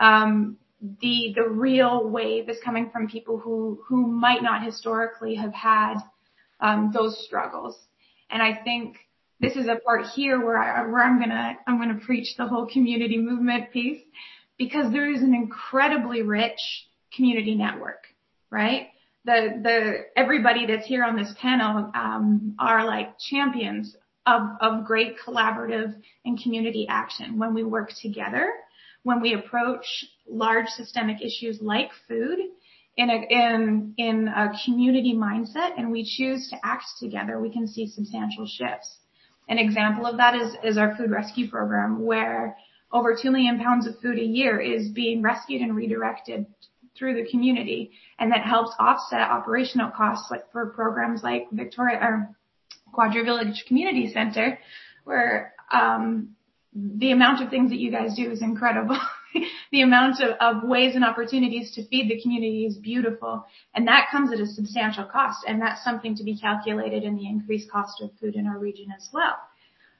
um, 0.00 0.56
the 1.00 1.32
the 1.36 1.48
real 1.48 2.08
wave 2.08 2.48
is 2.48 2.58
coming 2.64 2.90
from 2.90 3.08
people 3.08 3.38
who 3.38 3.80
who 3.86 4.06
might 4.06 4.42
not 4.42 4.64
historically 4.64 5.36
have 5.36 5.54
had 5.54 5.96
um, 6.60 6.90
those 6.92 7.24
struggles. 7.24 7.78
And 8.30 8.42
I 8.42 8.62
think 8.64 8.96
this 9.40 9.56
is 9.56 9.66
a 9.68 9.76
part 9.76 10.06
here 10.14 10.44
where 10.44 10.58
I 10.58 10.86
where 10.86 11.02
I'm 11.02 11.20
gonna 11.20 11.56
I'm 11.66 11.78
gonna 11.78 12.00
preach 12.04 12.36
the 12.36 12.46
whole 12.46 12.66
community 12.66 13.18
movement 13.18 13.70
piece 13.70 14.02
because 14.58 14.92
there 14.92 15.10
is 15.12 15.22
an 15.22 15.34
incredibly 15.34 16.22
rich 16.22 16.60
community 17.14 17.54
network, 17.54 18.04
right? 18.50 18.88
The 19.24 19.60
the 19.62 20.20
everybody 20.20 20.66
that's 20.66 20.86
here 20.86 21.04
on 21.04 21.16
this 21.16 21.32
panel 21.40 21.92
um, 21.94 22.56
are 22.58 22.84
like 22.84 23.18
champions 23.18 23.96
of 24.26 24.42
of 24.60 24.84
great 24.84 25.16
collaborative 25.24 25.94
and 26.24 26.42
community 26.42 26.86
action 26.88 27.38
when 27.38 27.54
we 27.54 27.62
work 27.62 27.90
together 28.00 28.48
when 29.02 29.20
we 29.20 29.34
approach 29.34 30.04
large 30.28 30.68
systemic 30.68 31.22
issues 31.22 31.60
like 31.60 31.90
food 32.08 32.38
in 32.96 33.10
a, 33.10 33.26
in, 33.28 33.94
in 33.96 34.28
a 34.28 34.52
community 34.64 35.14
mindset 35.14 35.72
and 35.76 35.90
we 35.90 36.04
choose 36.04 36.48
to 36.50 36.56
act 36.64 36.84
together, 37.00 37.40
we 37.40 37.50
can 37.50 37.66
see 37.66 37.88
substantial 37.88 38.46
shifts. 38.46 38.98
An 39.48 39.58
example 39.58 40.06
of 40.06 40.18
that 40.18 40.34
is, 40.34 40.54
is 40.62 40.78
our 40.78 40.96
food 40.96 41.10
rescue 41.10 41.50
program 41.50 42.04
where 42.04 42.56
over 42.92 43.16
2 43.20 43.30
million 43.30 43.58
pounds 43.58 43.86
of 43.86 43.98
food 44.00 44.18
a 44.18 44.24
year 44.24 44.60
is 44.60 44.88
being 44.90 45.22
rescued 45.22 45.62
and 45.62 45.74
redirected 45.74 46.46
through 46.96 47.14
the 47.14 47.28
community 47.30 47.90
and 48.18 48.30
that 48.30 48.42
helps 48.42 48.72
offset 48.78 49.20
operational 49.20 49.90
costs 49.90 50.30
like 50.30 50.50
for 50.52 50.66
programs 50.66 51.22
like 51.22 51.48
Victoria 51.50 51.98
or 52.00 52.36
Quadra 52.92 53.24
Village 53.24 53.64
Community 53.66 54.12
Center 54.12 54.58
where 55.04 55.54
um, 55.72 56.36
the 56.74 57.12
amount 57.12 57.42
of 57.42 57.50
things 57.50 57.70
that 57.70 57.78
you 57.78 57.90
guys 57.90 58.14
do 58.16 58.30
is 58.30 58.40
incredible. 58.40 58.98
the 59.72 59.82
amount 59.82 60.20
of, 60.20 60.36
of, 60.40 60.62
ways 60.68 60.94
and 60.94 61.04
opportunities 61.04 61.72
to 61.74 61.86
feed 61.88 62.10
the 62.10 62.20
community 62.20 62.64
is 62.64 62.76
beautiful. 62.76 63.44
And 63.74 63.86
that 63.88 64.08
comes 64.10 64.32
at 64.32 64.40
a 64.40 64.46
substantial 64.46 65.04
cost. 65.04 65.44
And 65.46 65.60
that's 65.60 65.84
something 65.84 66.16
to 66.16 66.24
be 66.24 66.38
calculated 66.38 67.04
in 67.04 67.16
the 67.16 67.28
increased 67.28 67.70
cost 67.70 68.00
of 68.00 68.10
food 68.20 68.36
in 68.36 68.46
our 68.46 68.58
region 68.58 68.86
as 68.96 69.08
well. 69.12 69.36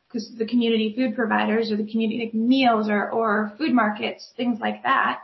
Because 0.06 0.34
the 0.36 0.46
community 0.46 0.94
food 0.96 1.14
providers 1.14 1.70
or 1.70 1.76
the 1.76 1.90
community 1.90 2.30
meals 2.32 2.88
or, 2.88 3.10
or 3.10 3.52
food 3.58 3.72
markets, 3.72 4.32
things 4.36 4.58
like 4.60 4.82
that, 4.82 5.20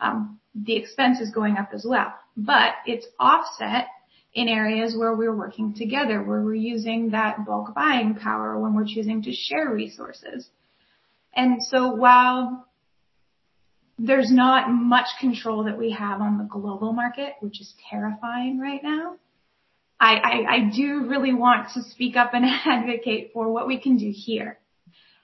um, 0.00 0.38
the 0.54 0.76
expense 0.76 1.20
is 1.20 1.30
going 1.30 1.56
up 1.56 1.70
as 1.72 1.84
well. 1.88 2.12
But 2.36 2.74
it's 2.86 3.06
offset 3.18 3.86
in 4.32 4.48
areas 4.48 4.96
where 4.96 5.14
we're 5.14 5.34
working 5.34 5.74
together, 5.74 6.22
where 6.22 6.42
we're 6.42 6.54
using 6.54 7.10
that 7.10 7.44
bulk 7.44 7.74
buying 7.74 8.14
power, 8.14 8.58
when 8.58 8.74
we're 8.74 8.86
choosing 8.86 9.22
to 9.22 9.32
share 9.32 9.70
resources. 9.72 10.48
And 11.34 11.62
so 11.62 11.94
while 11.94 12.66
there's 13.98 14.30
not 14.32 14.70
much 14.70 15.06
control 15.20 15.64
that 15.64 15.78
we 15.78 15.92
have 15.92 16.20
on 16.20 16.38
the 16.38 16.44
global 16.44 16.92
market, 16.92 17.34
which 17.40 17.60
is 17.60 17.74
terrifying 17.90 18.58
right 18.58 18.82
now, 18.82 19.16
I, 20.00 20.14
I, 20.14 20.54
I 20.54 20.70
do 20.74 21.06
really 21.06 21.34
want 21.34 21.74
to 21.74 21.82
speak 21.82 22.16
up 22.16 22.32
and 22.32 22.44
advocate 22.66 23.30
for 23.34 23.52
what 23.52 23.66
we 23.66 23.78
can 23.78 23.98
do 23.98 24.10
here. 24.14 24.58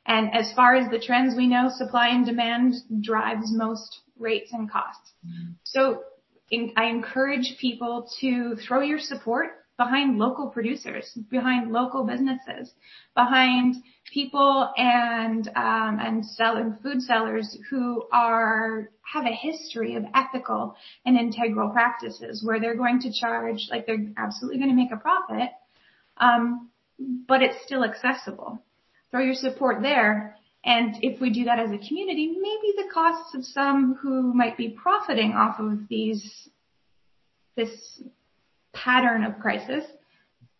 And 0.04 0.32
as 0.34 0.52
far 0.52 0.76
as 0.76 0.88
the 0.90 1.00
trends 1.00 1.34
we 1.36 1.48
know, 1.48 1.70
supply 1.74 2.08
and 2.08 2.24
demand 2.24 2.74
drives 3.00 3.50
most 3.50 4.02
rates 4.18 4.52
and 4.52 4.70
costs. 4.70 5.12
Mm-hmm. 5.26 5.52
So 5.64 6.02
in, 6.50 6.72
I 6.76 6.86
encourage 6.86 7.56
people 7.60 8.08
to 8.20 8.56
throw 8.56 8.82
your 8.82 9.00
support 9.00 9.65
behind 9.76 10.18
local 10.18 10.48
producers, 10.48 11.18
behind 11.30 11.70
local 11.70 12.04
businesses, 12.04 12.72
behind 13.14 13.76
people 14.12 14.72
and 14.76 15.48
um, 15.48 15.98
and 16.00 16.24
selling 16.24 16.76
food 16.82 17.02
sellers 17.02 17.56
who 17.68 18.04
are 18.12 18.90
have 19.02 19.24
a 19.26 19.34
history 19.34 19.94
of 19.96 20.04
ethical 20.14 20.74
and 21.04 21.18
integral 21.18 21.70
practices 21.70 22.42
where 22.44 22.58
they're 22.58 22.76
going 22.76 23.00
to 23.00 23.12
charge 23.12 23.68
like 23.70 23.86
they're 23.86 24.06
absolutely 24.16 24.58
going 24.58 24.70
to 24.70 24.76
make 24.76 24.92
a 24.92 24.96
profit, 24.96 25.50
um, 26.18 26.70
but 27.28 27.42
it's 27.42 27.62
still 27.64 27.84
accessible. 27.84 28.62
Throw 29.10 29.20
your 29.20 29.34
support 29.34 29.82
there. 29.82 30.36
And 30.64 30.96
if 31.00 31.20
we 31.20 31.30
do 31.30 31.44
that 31.44 31.60
as 31.60 31.70
a 31.70 31.86
community, 31.86 32.26
maybe 32.26 32.74
the 32.76 32.92
costs 32.92 33.36
of 33.36 33.44
some 33.44 33.96
who 34.02 34.34
might 34.34 34.56
be 34.56 34.70
profiting 34.70 35.32
off 35.32 35.60
of 35.60 35.86
these, 35.88 36.48
this 37.54 38.02
pattern 38.84 39.24
of 39.24 39.38
crisis, 39.38 39.84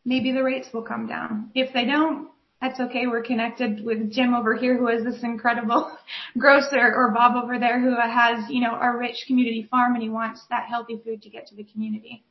maybe 0.05 0.33
the 0.33 0.42
rates 0.42 0.68
will 0.72 0.83
come 0.83 1.07
down. 1.07 1.50
If 1.55 1.72
they 1.72 1.85
don't, 1.85 2.29
that's 2.61 2.81
okay. 2.81 3.07
We're 3.07 3.22
connected 3.22 3.85
with 3.85 4.11
Jim 4.11 4.35
over 4.35 4.57
here 4.57 4.76
who 4.79 4.87
has 4.88 5.05
this 5.05 5.22
incredible 5.22 5.96
grocer 6.38 6.94
or 6.94 7.12
Bob 7.14 7.42
over 7.42 7.59
there 7.59 7.81
who 7.81 7.94
has, 7.94 8.48
you 8.48 8.62
know, 8.62 8.79
a 8.81 8.96
rich 8.96 9.24
community 9.26 9.68
farm 9.70 9.94
and 9.94 10.02
he 10.02 10.09
wants 10.09 10.40
that 10.48 10.66
healthy 10.68 11.00
food 11.05 11.22
to 11.22 11.29
get 11.29 11.46
to 11.48 11.55
the 11.55 11.64
community. 11.64 12.24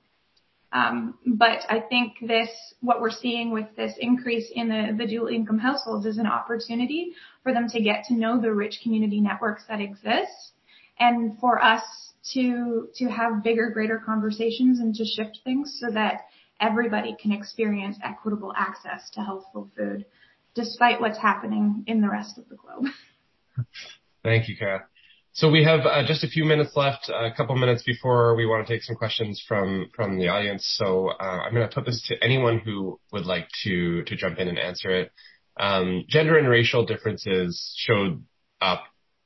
Um, 0.73 1.17
but 1.25 1.59
I 1.69 1.79
think 1.79 2.15
this, 2.21 2.49
what 2.81 2.99
we're 2.99 3.11
seeing 3.11 3.51
with 3.51 3.67
this 3.77 3.93
increase 3.99 4.51
in 4.53 4.67
the, 4.67 4.95
the 4.97 5.07
dual 5.07 5.27
income 5.27 5.59
households 5.59 6.05
is 6.05 6.17
an 6.17 6.27
opportunity 6.27 7.13
for 7.43 7.53
them 7.53 7.69
to 7.69 7.81
get 7.81 8.05
to 8.05 8.13
know 8.13 8.41
the 8.41 8.51
rich 8.51 8.79
community 8.83 9.21
networks 9.21 9.63
that 9.69 9.79
exist 9.79 10.51
and 10.99 11.39
for 11.39 11.63
us 11.63 11.83
to 12.33 12.89
to 12.95 13.05
have 13.05 13.43
bigger, 13.43 13.69
greater 13.69 14.01
conversations 14.03 14.79
and 14.79 14.95
to 14.95 15.05
shift 15.05 15.39
things 15.43 15.77
so 15.79 15.91
that 15.91 16.21
everybody 16.59 17.15
can 17.21 17.31
experience 17.31 17.97
equitable 18.03 18.53
access 18.55 19.09
to 19.11 19.21
healthful 19.21 19.69
food, 19.77 20.05
despite 20.53 21.01
what's 21.01 21.17
happening 21.17 21.83
in 21.87 22.01
the 22.01 22.09
rest 22.09 22.37
of 22.37 22.47
the 22.49 22.55
globe. 22.55 22.91
Thank 24.23 24.47
you, 24.47 24.57
Kath. 24.57 24.81
So 25.33 25.51
we 25.51 25.65
have 25.65 25.81
uh, 25.81 26.07
just 26.07 26.23
a 26.23 26.29
few 26.29 26.45
minutes 26.45 26.77
left, 26.77 27.09
a 27.09 27.29
couple 27.35 27.57
minutes 27.57 27.83
before 27.83 28.35
we 28.35 28.45
want 28.45 28.65
to 28.65 28.73
take 28.73 28.83
some 28.83 28.95
questions 28.95 29.43
from 29.45 29.91
from 29.93 30.17
the 30.17 30.29
audience. 30.29 30.65
So 30.77 31.09
uh, 31.09 31.41
I'm 31.45 31.53
going 31.53 31.67
to 31.67 31.75
put 31.75 31.85
this 31.85 32.01
to 32.07 32.15
anyone 32.23 32.59
who 32.59 32.99
would 33.11 33.25
like 33.25 33.49
to 33.63 34.03
to 34.03 34.15
jump 34.15 34.39
in 34.39 34.47
and 34.47 34.57
answer 34.57 34.89
it. 34.89 35.11
Um, 35.57 36.05
gender 36.07 36.37
and 36.37 36.49
racial 36.49 36.85
differences 36.85 37.73
showed 37.77 38.23
up 38.61 38.83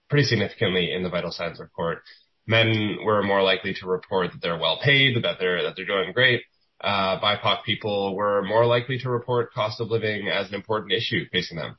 pretty 0.09 0.25
significantly 0.25 0.91
in 0.91 1.03
the 1.03 1.09
vital 1.09 1.31
signs 1.31 1.59
report 1.59 2.01
men 2.49 2.97
were 3.03 3.21
more 3.23 3.43
likely 3.43 3.73
to 3.75 3.87
report 3.87 4.31
that 4.31 4.41
they're 4.41 4.57
well 4.57 4.79
paid, 4.83 5.23
that 5.23 5.37
they're 5.39 5.63
that 5.63 5.75
they're 5.75 5.85
doing 5.85 6.11
great. 6.13 6.41
Uh, 6.81 7.19
BIPOC 7.19 7.63
people 7.63 8.15
were 8.15 8.41
more 8.43 8.65
likely 8.65 8.97
to 8.99 9.09
report 9.09 9.53
cost 9.53 9.79
of 9.79 9.89
living 9.89 10.29
as 10.29 10.49
an 10.49 10.55
important 10.55 10.91
issue 10.93 11.25
facing 11.31 11.57
them. 11.57 11.77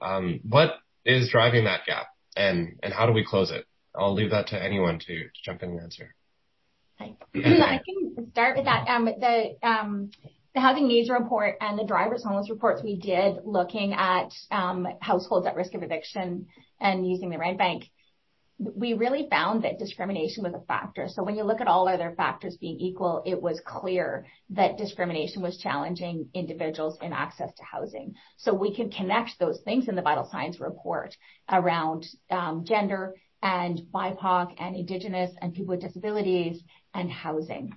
Um, 0.00 0.40
what 0.48 0.76
is 1.04 1.30
driving 1.30 1.64
that 1.64 1.84
gap, 1.86 2.06
and 2.36 2.78
and 2.82 2.92
how 2.92 3.06
do 3.06 3.12
we 3.12 3.24
close 3.24 3.50
it? 3.50 3.66
I'll 3.94 4.14
leave 4.14 4.30
that 4.30 4.48
to 4.48 4.62
anyone 4.62 4.98
to, 4.98 5.06
to 5.06 5.42
jump 5.44 5.62
in 5.62 5.70
and 5.70 5.80
answer. 5.80 6.14
I 7.00 7.80
can 7.84 8.30
start 8.30 8.56
with 8.56 8.66
that. 8.66 8.88
Um, 8.88 9.04
the 9.06 9.56
um, 9.62 10.10
the 10.54 10.60
housing 10.60 10.86
needs 10.86 11.10
report 11.10 11.56
and 11.60 11.76
the 11.78 11.84
driver's 11.84 12.22
homeless 12.22 12.48
reports 12.48 12.82
we 12.82 12.96
did 12.96 13.38
looking 13.44 13.92
at 13.92 14.32
um, 14.52 14.86
households 15.00 15.46
at 15.46 15.56
risk 15.56 15.74
of 15.74 15.82
eviction 15.82 16.46
and 16.80 17.08
using 17.08 17.30
the 17.30 17.38
rent 17.38 17.58
bank 17.58 17.90
we 18.58 18.94
really 18.94 19.26
found 19.28 19.64
that 19.64 19.78
discrimination 19.78 20.44
was 20.44 20.54
a 20.54 20.64
factor. 20.66 21.08
So 21.08 21.24
when 21.24 21.34
you 21.36 21.42
look 21.42 21.60
at 21.60 21.66
all 21.66 21.88
other 21.88 22.14
factors 22.16 22.56
being 22.56 22.78
equal, 22.78 23.22
it 23.26 23.40
was 23.40 23.60
clear 23.64 24.26
that 24.50 24.78
discrimination 24.78 25.42
was 25.42 25.58
challenging 25.58 26.28
individuals 26.34 26.96
in 27.02 27.12
access 27.12 27.52
to 27.54 27.64
housing. 27.64 28.14
So 28.36 28.54
we 28.54 28.74
can 28.74 28.90
connect 28.90 29.38
those 29.40 29.60
things 29.64 29.88
in 29.88 29.96
the 29.96 30.02
vital 30.02 30.28
signs 30.30 30.60
report 30.60 31.16
around 31.50 32.06
um, 32.30 32.64
gender 32.64 33.16
and 33.42 33.82
BIPOC 33.92 34.54
and 34.58 34.76
Indigenous 34.76 35.32
and 35.42 35.52
people 35.52 35.74
with 35.74 35.80
disabilities 35.80 36.62
and 36.94 37.10
housing. 37.10 37.74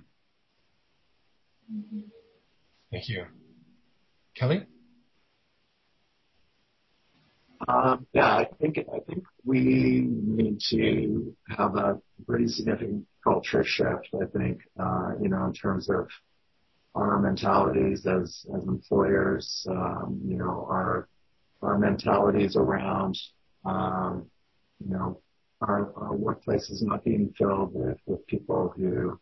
Thank 2.90 3.08
you. 3.08 3.26
Kelly? 4.36 4.64
Um, 7.66 8.06
yeah, 8.12 8.36
I 8.36 8.48
think 8.60 8.78
I 8.78 9.00
think 9.00 9.24
we 9.44 10.06
need 10.08 10.60
to 10.70 11.34
have 11.56 11.74
a 11.76 11.98
pretty 12.26 12.46
significant 12.46 13.04
culture 13.24 13.64
shift. 13.64 14.08
I 14.14 14.26
think 14.38 14.60
uh, 14.78 15.12
you 15.20 15.28
know 15.28 15.44
in 15.46 15.52
terms 15.52 15.90
of 15.90 16.08
our 16.94 17.18
mentalities 17.20 18.06
as 18.06 18.44
as 18.54 18.64
employers, 18.64 19.66
um, 19.70 20.20
you 20.24 20.36
know, 20.36 20.66
our 20.68 21.08
our 21.62 21.78
mentalities 21.78 22.56
around, 22.56 23.18
um, 23.64 24.26
you 24.84 24.92
know, 24.92 25.20
our, 25.60 25.92
our 25.96 26.16
workplaces 26.16 26.82
not 26.82 27.04
being 27.04 27.34
filled 27.36 27.74
with, 27.74 27.98
with 28.06 28.26
people 28.26 28.72
who 28.76 29.18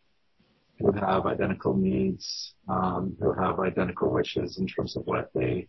who 0.79 0.91
have 0.91 1.25
identical 1.25 1.75
needs, 1.75 2.53
um, 2.69 3.15
who 3.19 3.33
have 3.33 3.59
identical 3.59 4.11
wishes 4.11 4.59
in 4.59 4.67
terms 4.67 4.95
of 4.95 5.03
what 5.05 5.31
they 5.33 5.67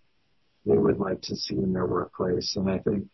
they 0.68 0.78
would 0.78 0.98
like 0.98 1.20
to 1.22 1.36
see 1.36 1.56
in 1.56 1.72
their 1.72 1.86
workplace. 1.86 2.54
And 2.56 2.70
I 2.70 2.78
think 2.78 3.06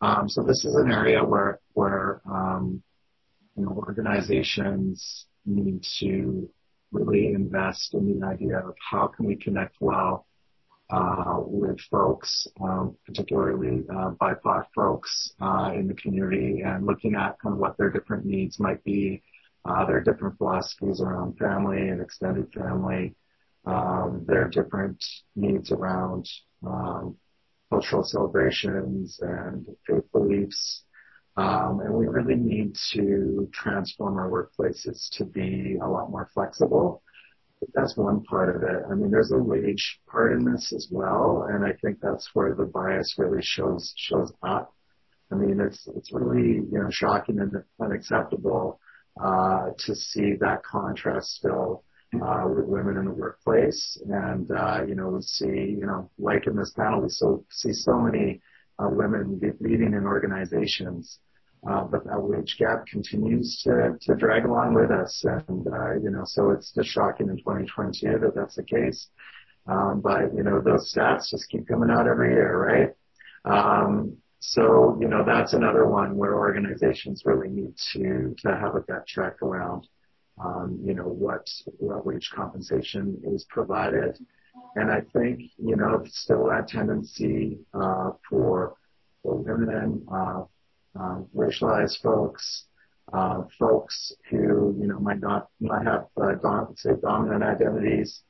um, 0.00 0.28
so. 0.28 0.42
This 0.42 0.64
is 0.64 0.74
an 0.74 0.90
area 0.90 1.24
where 1.24 1.60
where 1.72 2.20
um, 2.30 2.82
you 3.56 3.64
know 3.64 3.70
organizations 3.70 5.26
need 5.46 5.82
to 6.00 6.48
really 6.92 7.28
invest 7.28 7.94
in 7.94 8.20
the 8.20 8.26
idea 8.26 8.58
of 8.58 8.74
how 8.90 9.06
can 9.06 9.24
we 9.26 9.36
connect 9.36 9.76
well 9.80 10.26
uh, 10.90 11.36
with 11.38 11.80
folks, 11.90 12.46
um, 12.60 12.96
particularly 13.06 13.84
uh, 13.90 14.10
BIPOC 14.20 14.64
folks 14.74 15.32
uh, 15.40 15.72
in 15.74 15.88
the 15.88 15.94
community, 15.94 16.62
and 16.64 16.86
looking 16.86 17.14
at 17.14 17.38
kind 17.40 17.54
of 17.54 17.58
what 17.58 17.76
their 17.78 17.90
different 17.90 18.26
needs 18.26 18.60
might 18.60 18.82
be. 18.84 19.22
Uh, 19.64 19.86
there 19.86 19.96
are 19.96 20.02
different 20.02 20.36
philosophies 20.36 21.00
around 21.00 21.38
family 21.38 21.88
and 21.88 22.02
extended 22.02 22.52
family. 22.52 23.14
Um, 23.66 24.24
there 24.26 24.44
are 24.44 24.50
different 24.50 25.02
needs 25.36 25.72
around 25.72 26.28
um, 26.66 27.16
cultural 27.70 28.04
celebrations 28.04 29.18
and 29.20 29.66
faith 29.86 30.10
beliefs. 30.12 30.84
Um, 31.36 31.80
and 31.80 31.92
we 31.92 32.06
really 32.06 32.36
need 32.36 32.76
to 32.92 33.48
transform 33.52 34.16
our 34.16 34.30
workplaces 34.30 35.08
to 35.12 35.24
be 35.24 35.76
a 35.82 35.88
lot 35.88 36.10
more 36.10 36.28
flexible. 36.32 37.02
That's 37.74 37.96
one 37.96 38.22
part 38.24 38.54
of 38.54 38.62
it. 38.62 38.84
I 38.88 38.94
mean, 38.94 39.10
there's 39.10 39.32
a 39.32 39.38
wage 39.38 39.98
part 40.08 40.32
in 40.32 40.44
this 40.44 40.72
as 40.72 40.88
well, 40.90 41.48
and 41.50 41.64
I 41.64 41.72
think 41.82 41.98
that's 42.00 42.28
where 42.34 42.54
the 42.54 42.66
bias 42.66 43.14
really 43.16 43.42
shows 43.42 43.92
shows 43.96 44.32
up. 44.42 44.72
I 45.32 45.36
mean, 45.36 45.60
it's 45.60 45.88
it's 45.96 46.12
really 46.12 46.56
you 46.56 46.68
know 46.70 46.88
shocking 46.90 47.40
and 47.40 47.52
unacceptable 47.80 48.78
uh, 49.20 49.70
to 49.78 49.94
see 49.94 50.34
that 50.40 50.62
contrast 50.62 51.36
still 51.36 51.84
uh, 52.22 52.46
with 52.46 52.66
women 52.66 52.96
in 52.96 53.04
the 53.04 53.12
workplace. 53.12 54.00
And, 54.08 54.50
uh, 54.50 54.84
you 54.86 54.94
know, 54.94 55.08
we 55.08 55.22
see, 55.22 55.46
you 55.46 55.86
know, 55.86 56.10
like 56.18 56.46
in 56.46 56.56
this 56.56 56.72
panel, 56.76 57.02
we 57.02 57.08
so, 57.08 57.44
see 57.50 57.72
so 57.72 57.98
many 57.98 58.40
uh, 58.78 58.88
women 58.90 59.40
leading 59.60 59.94
in 59.94 60.04
organizations. 60.04 61.18
Uh, 61.68 61.84
but 61.84 62.04
that 62.04 62.20
wage 62.20 62.56
gap 62.58 62.84
continues 62.86 63.62
to, 63.64 63.96
to 64.02 64.14
drag 64.16 64.44
along 64.44 64.74
with 64.74 64.90
us. 64.90 65.24
And, 65.24 65.66
uh, 65.66 65.94
you 65.94 66.10
know, 66.10 66.22
so 66.24 66.50
it's 66.50 66.72
just 66.74 66.90
shocking 66.90 67.28
in 67.28 67.38
2022 67.38 68.18
that 68.18 68.34
that's 68.34 68.56
the 68.56 68.64
case. 68.64 69.08
Um, 69.66 70.02
but, 70.02 70.34
you 70.34 70.42
know, 70.42 70.60
those 70.60 70.92
stats 70.94 71.30
just 71.30 71.48
keep 71.48 71.66
coming 71.66 71.90
out 71.90 72.06
every 72.06 72.32
year, 72.32 72.94
right? 73.46 73.50
Um, 73.50 74.18
so, 74.40 74.98
you 75.00 75.08
know, 75.08 75.24
that's 75.24 75.54
another 75.54 75.86
one 75.86 76.16
where 76.16 76.34
organizations 76.34 77.22
really 77.24 77.48
need 77.48 77.74
to, 77.94 78.34
to 78.40 78.48
have 78.54 78.74
a 78.74 78.80
gut 78.80 79.06
check 79.06 79.40
around 79.40 79.88
um, 80.42 80.78
you 80.82 80.94
know, 80.94 81.04
what 81.04 81.48
wage 81.78 82.30
compensation 82.34 83.20
is 83.24 83.44
provided. 83.48 84.18
And 84.76 84.90
I 84.90 85.02
think, 85.12 85.40
you 85.56 85.76
know, 85.76 86.02
still 86.06 86.48
that 86.48 86.68
tendency 86.68 87.58
uh, 87.72 88.10
for 88.28 88.76
women, 89.22 90.06
uh, 90.12 90.42
uh, 90.98 91.18
racialized 91.34 92.00
folks, 92.02 92.66
folks 93.58 94.12
who, 94.30 94.76
you 94.80 94.86
know, 94.86 94.98
might 94.98 95.20
not 95.20 95.48
have, 95.84 96.06
say, 96.76 96.90
dominant 97.00 97.42
identities, 97.42 98.22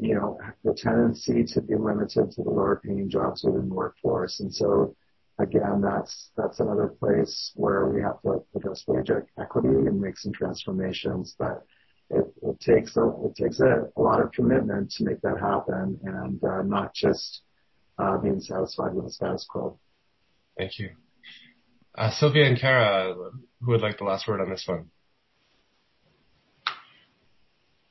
you 0.00 0.14
know, 0.14 0.38
the 0.64 0.74
tendency 0.74 1.44
to 1.44 1.60
be 1.60 1.74
limited 1.74 2.30
to 2.32 2.42
the 2.42 2.50
lower 2.50 2.80
paying 2.84 3.08
jobs 3.08 3.42
within 3.44 3.68
the 3.68 3.74
workforce. 3.74 4.40
And 4.40 4.52
so 4.52 4.94
again, 5.38 5.80
that's 5.80 6.30
that's 6.36 6.60
another 6.60 6.88
place 6.88 7.52
where 7.54 7.86
we 7.86 8.02
have 8.02 8.20
to 8.22 8.44
address 8.54 8.84
wage 8.86 9.10
equity 9.38 9.68
and 9.68 10.00
make 10.00 10.18
some 10.18 10.32
transformations. 10.32 11.34
But 11.38 11.64
it, 12.10 12.24
it 12.42 12.60
takes 12.60 12.96
a 12.96 13.12
it 13.24 13.36
takes 13.36 13.60
a, 13.60 13.88
a, 13.96 14.00
lot 14.00 14.20
of 14.20 14.32
commitment 14.32 14.90
to 14.92 15.04
make 15.04 15.20
that 15.22 15.38
happen, 15.40 15.98
and 16.04 16.42
uh, 16.44 16.62
not 16.62 16.94
just 16.94 17.42
uh, 17.98 18.16
being 18.18 18.40
satisfied 18.40 18.94
with 18.94 19.06
the 19.06 19.10
status 19.10 19.46
quo. 19.48 19.78
Thank 20.56 20.78
you, 20.78 20.90
uh, 21.96 22.10
Sylvia 22.10 22.46
and 22.46 22.58
Kara. 22.58 23.14
Who 23.60 23.70
would 23.72 23.82
like 23.82 23.98
the 23.98 24.04
last 24.04 24.28
word 24.28 24.40
on 24.40 24.50
this 24.50 24.64
one? 24.66 24.90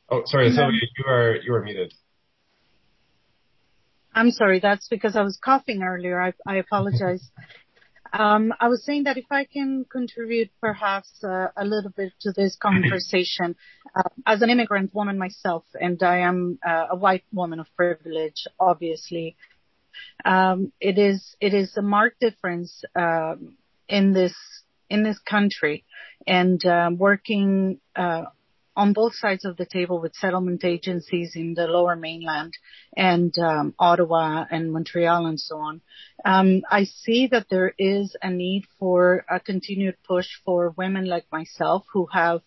Oh, 0.09 0.21
sorry, 0.25 0.51
Sylvia, 0.51 0.79
you 0.97 1.05
are 1.05 1.35
you 1.35 1.53
are 1.53 1.63
muted. 1.63 1.93
I'm 4.15 4.31
sorry, 4.31 4.61
that's 4.61 4.87
because 4.87 5.17
I 5.17 5.23
was 5.23 5.37
coughing 5.43 5.83
earlier. 5.83 6.21
I, 6.21 6.31
I 6.47 6.55
apologize. 6.55 7.29
um, 8.13 8.53
I 8.61 8.69
was 8.69 8.85
saying 8.85 9.03
that 9.03 9.17
if 9.17 9.25
I 9.29 9.43
can 9.43 9.85
contribute 9.91 10.51
perhaps 10.61 11.11
uh, 11.21 11.47
a 11.57 11.65
little 11.65 11.91
bit 11.91 12.13
to 12.21 12.31
this 12.31 12.55
conversation, 12.61 13.57
uh, 13.93 14.09
as 14.25 14.41
an 14.41 14.49
immigrant 14.49 14.95
woman 14.95 15.17
myself, 15.17 15.65
and 15.73 16.01
I 16.01 16.19
am 16.19 16.59
uh, 16.65 16.87
a 16.91 16.95
white 16.95 17.25
woman 17.33 17.59
of 17.59 17.67
privilege, 17.75 18.47
obviously, 18.57 19.35
um, 20.23 20.71
it 20.79 20.97
is 20.97 21.35
it 21.41 21.53
is 21.53 21.75
a 21.77 21.81
marked 21.81 22.21
difference 22.21 22.83
um, 22.95 23.57
in 23.89 24.13
this 24.13 24.33
in 24.89 25.03
this 25.03 25.19
country, 25.19 25.83
and 26.25 26.65
uh, 26.65 26.89
working 26.97 27.81
uh, 27.97 28.23
on 28.75 28.93
both 28.93 29.15
sides 29.15 29.45
of 29.45 29.57
the 29.57 29.65
table 29.65 30.01
with 30.01 30.15
settlement 30.15 30.63
agencies 30.63 31.33
in 31.35 31.53
the 31.53 31.67
lower 31.67 31.95
mainland 31.95 32.53
and 32.95 33.33
um, 33.37 33.73
Ottawa 33.79 34.45
and 34.49 34.71
Montreal 34.71 35.25
and 35.25 35.39
so 35.39 35.57
on. 35.57 35.81
Um, 36.23 36.63
I 36.69 36.83
see 36.83 37.27
that 37.27 37.47
there 37.49 37.73
is 37.77 38.15
a 38.21 38.29
need 38.29 38.65
for 38.79 39.25
a 39.29 39.39
continued 39.39 39.95
push 40.07 40.27
for 40.43 40.73
women 40.77 41.05
like 41.05 41.25
myself 41.31 41.85
who 41.93 42.07
have 42.11 42.41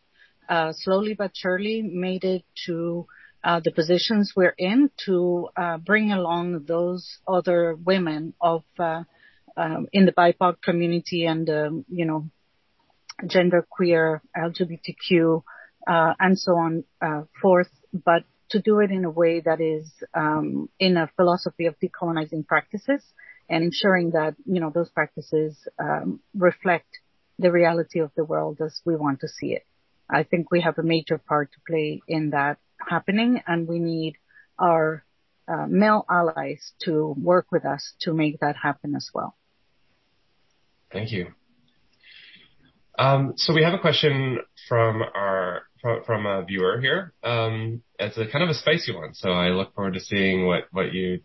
uh, 0.49 0.73
slowly 0.73 1.15
but 1.15 1.33
surely 1.35 1.83
made 1.83 2.25
it 2.25 2.45
to 2.67 3.07
uh, 3.45 3.61
the 3.63 3.71
positions 3.71 4.33
we're 4.35 4.55
in 4.59 4.91
to 5.07 5.49
uh, 5.57 5.77
bring 5.79 6.11
along 6.13 6.65
those 6.67 7.19
other 7.27 7.75
women 7.75 8.35
of 8.41 8.65
uh, 8.79 9.05
um, 9.57 9.89
in 9.93 10.07
the 10.07 10.13
BIPOC 10.13 10.61
community 10.63 11.25
and 11.25 11.49
um, 11.49 11.85
you 11.89 12.05
know 12.05 12.29
gender 13.27 13.67
queer 13.69 14.23
LGBTQ 14.37 15.43
uh, 15.89 16.13
and 16.21 16.39
so 16.39 16.53
on 16.53 16.85
uh, 17.01 17.23
forth, 17.41 17.71
but 17.93 18.25
to 18.51 18.61
do 18.61 18.81
it 18.81 18.91
in 18.91 19.05
a 19.05 19.11
way 19.11 19.41
that 19.41 19.61
is 19.61 19.91
um, 20.15 20.69
in 20.79 20.97
a 20.97 21.11
philosophy 21.17 21.67
of 21.67 21.75
decolonizing 21.81 22.47
practices 22.47 23.03
and 23.49 23.65
ensuring 23.65 24.11
that 24.11 24.35
you 24.45 24.61
know 24.61 24.71
those 24.71 24.91
practices 24.91 25.57
um, 25.79 26.21
reflect 26.35 26.89
the 27.39 27.51
reality 27.51 28.01
of 28.01 28.11
the 28.17 28.25
world 28.25 28.59
as 28.65 28.81
we 28.85 28.97
want 28.97 29.21
to 29.21 29.29
see 29.29 29.49
it. 29.49 29.65
I 30.11 30.23
think 30.23 30.51
we 30.51 30.61
have 30.63 30.79
a 30.79 30.83
major 30.83 31.19
part 31.19 31.53
to 31.53 31.59
play 31.67 32.01
in 32.09 32.31
that 32.31 32.59
happening, 32.79 33.43
and 33.47 33.69
we 33.69 33.79
need 33.79 34.17
our 34.59 35.05
uh, 35.47 35.67
male 35.69 36.05
allies 36.11 36.73
to 36.83 37.15
work 37.19 37.47
with 37.51 37.65
us 37.65 37.95
to 38.01 38.13
make 38.13 38.41
that 38.41 38.57
happen 38.57 38.95
as 38.95 39.09
well. 39.15 39.37
Thank 40.93 41.13
you. 41.13 41.29
Um, 42.99 43.35
so 43.37 43.55
we 43.55 43.63
have 43.63 43.75
a 43.75 43.79
question 43.79 44.39
from 44.69 45.03
our 45.03 45.68
from 45.81 46.27
a 46.27 46.45
viewer 46.45 46.81
here. 46.81 47.13
Um, 47.23 47.83
it's 47.99 48.17
a 48.17 48.27
kind 48.27 48.45
of 48.45 48.51
a 48.51 48.55
spicy 48.55 48.95
one, 48.95 49.15
so 49.15 49.31
I 49.31 49.49
look 49.49 49.75
forward 49.75 49.95
to 49.95 50.01
seeing 50.01 50.47
what 50.47 50.65
what 50.73 50.93
you 50.93 51.21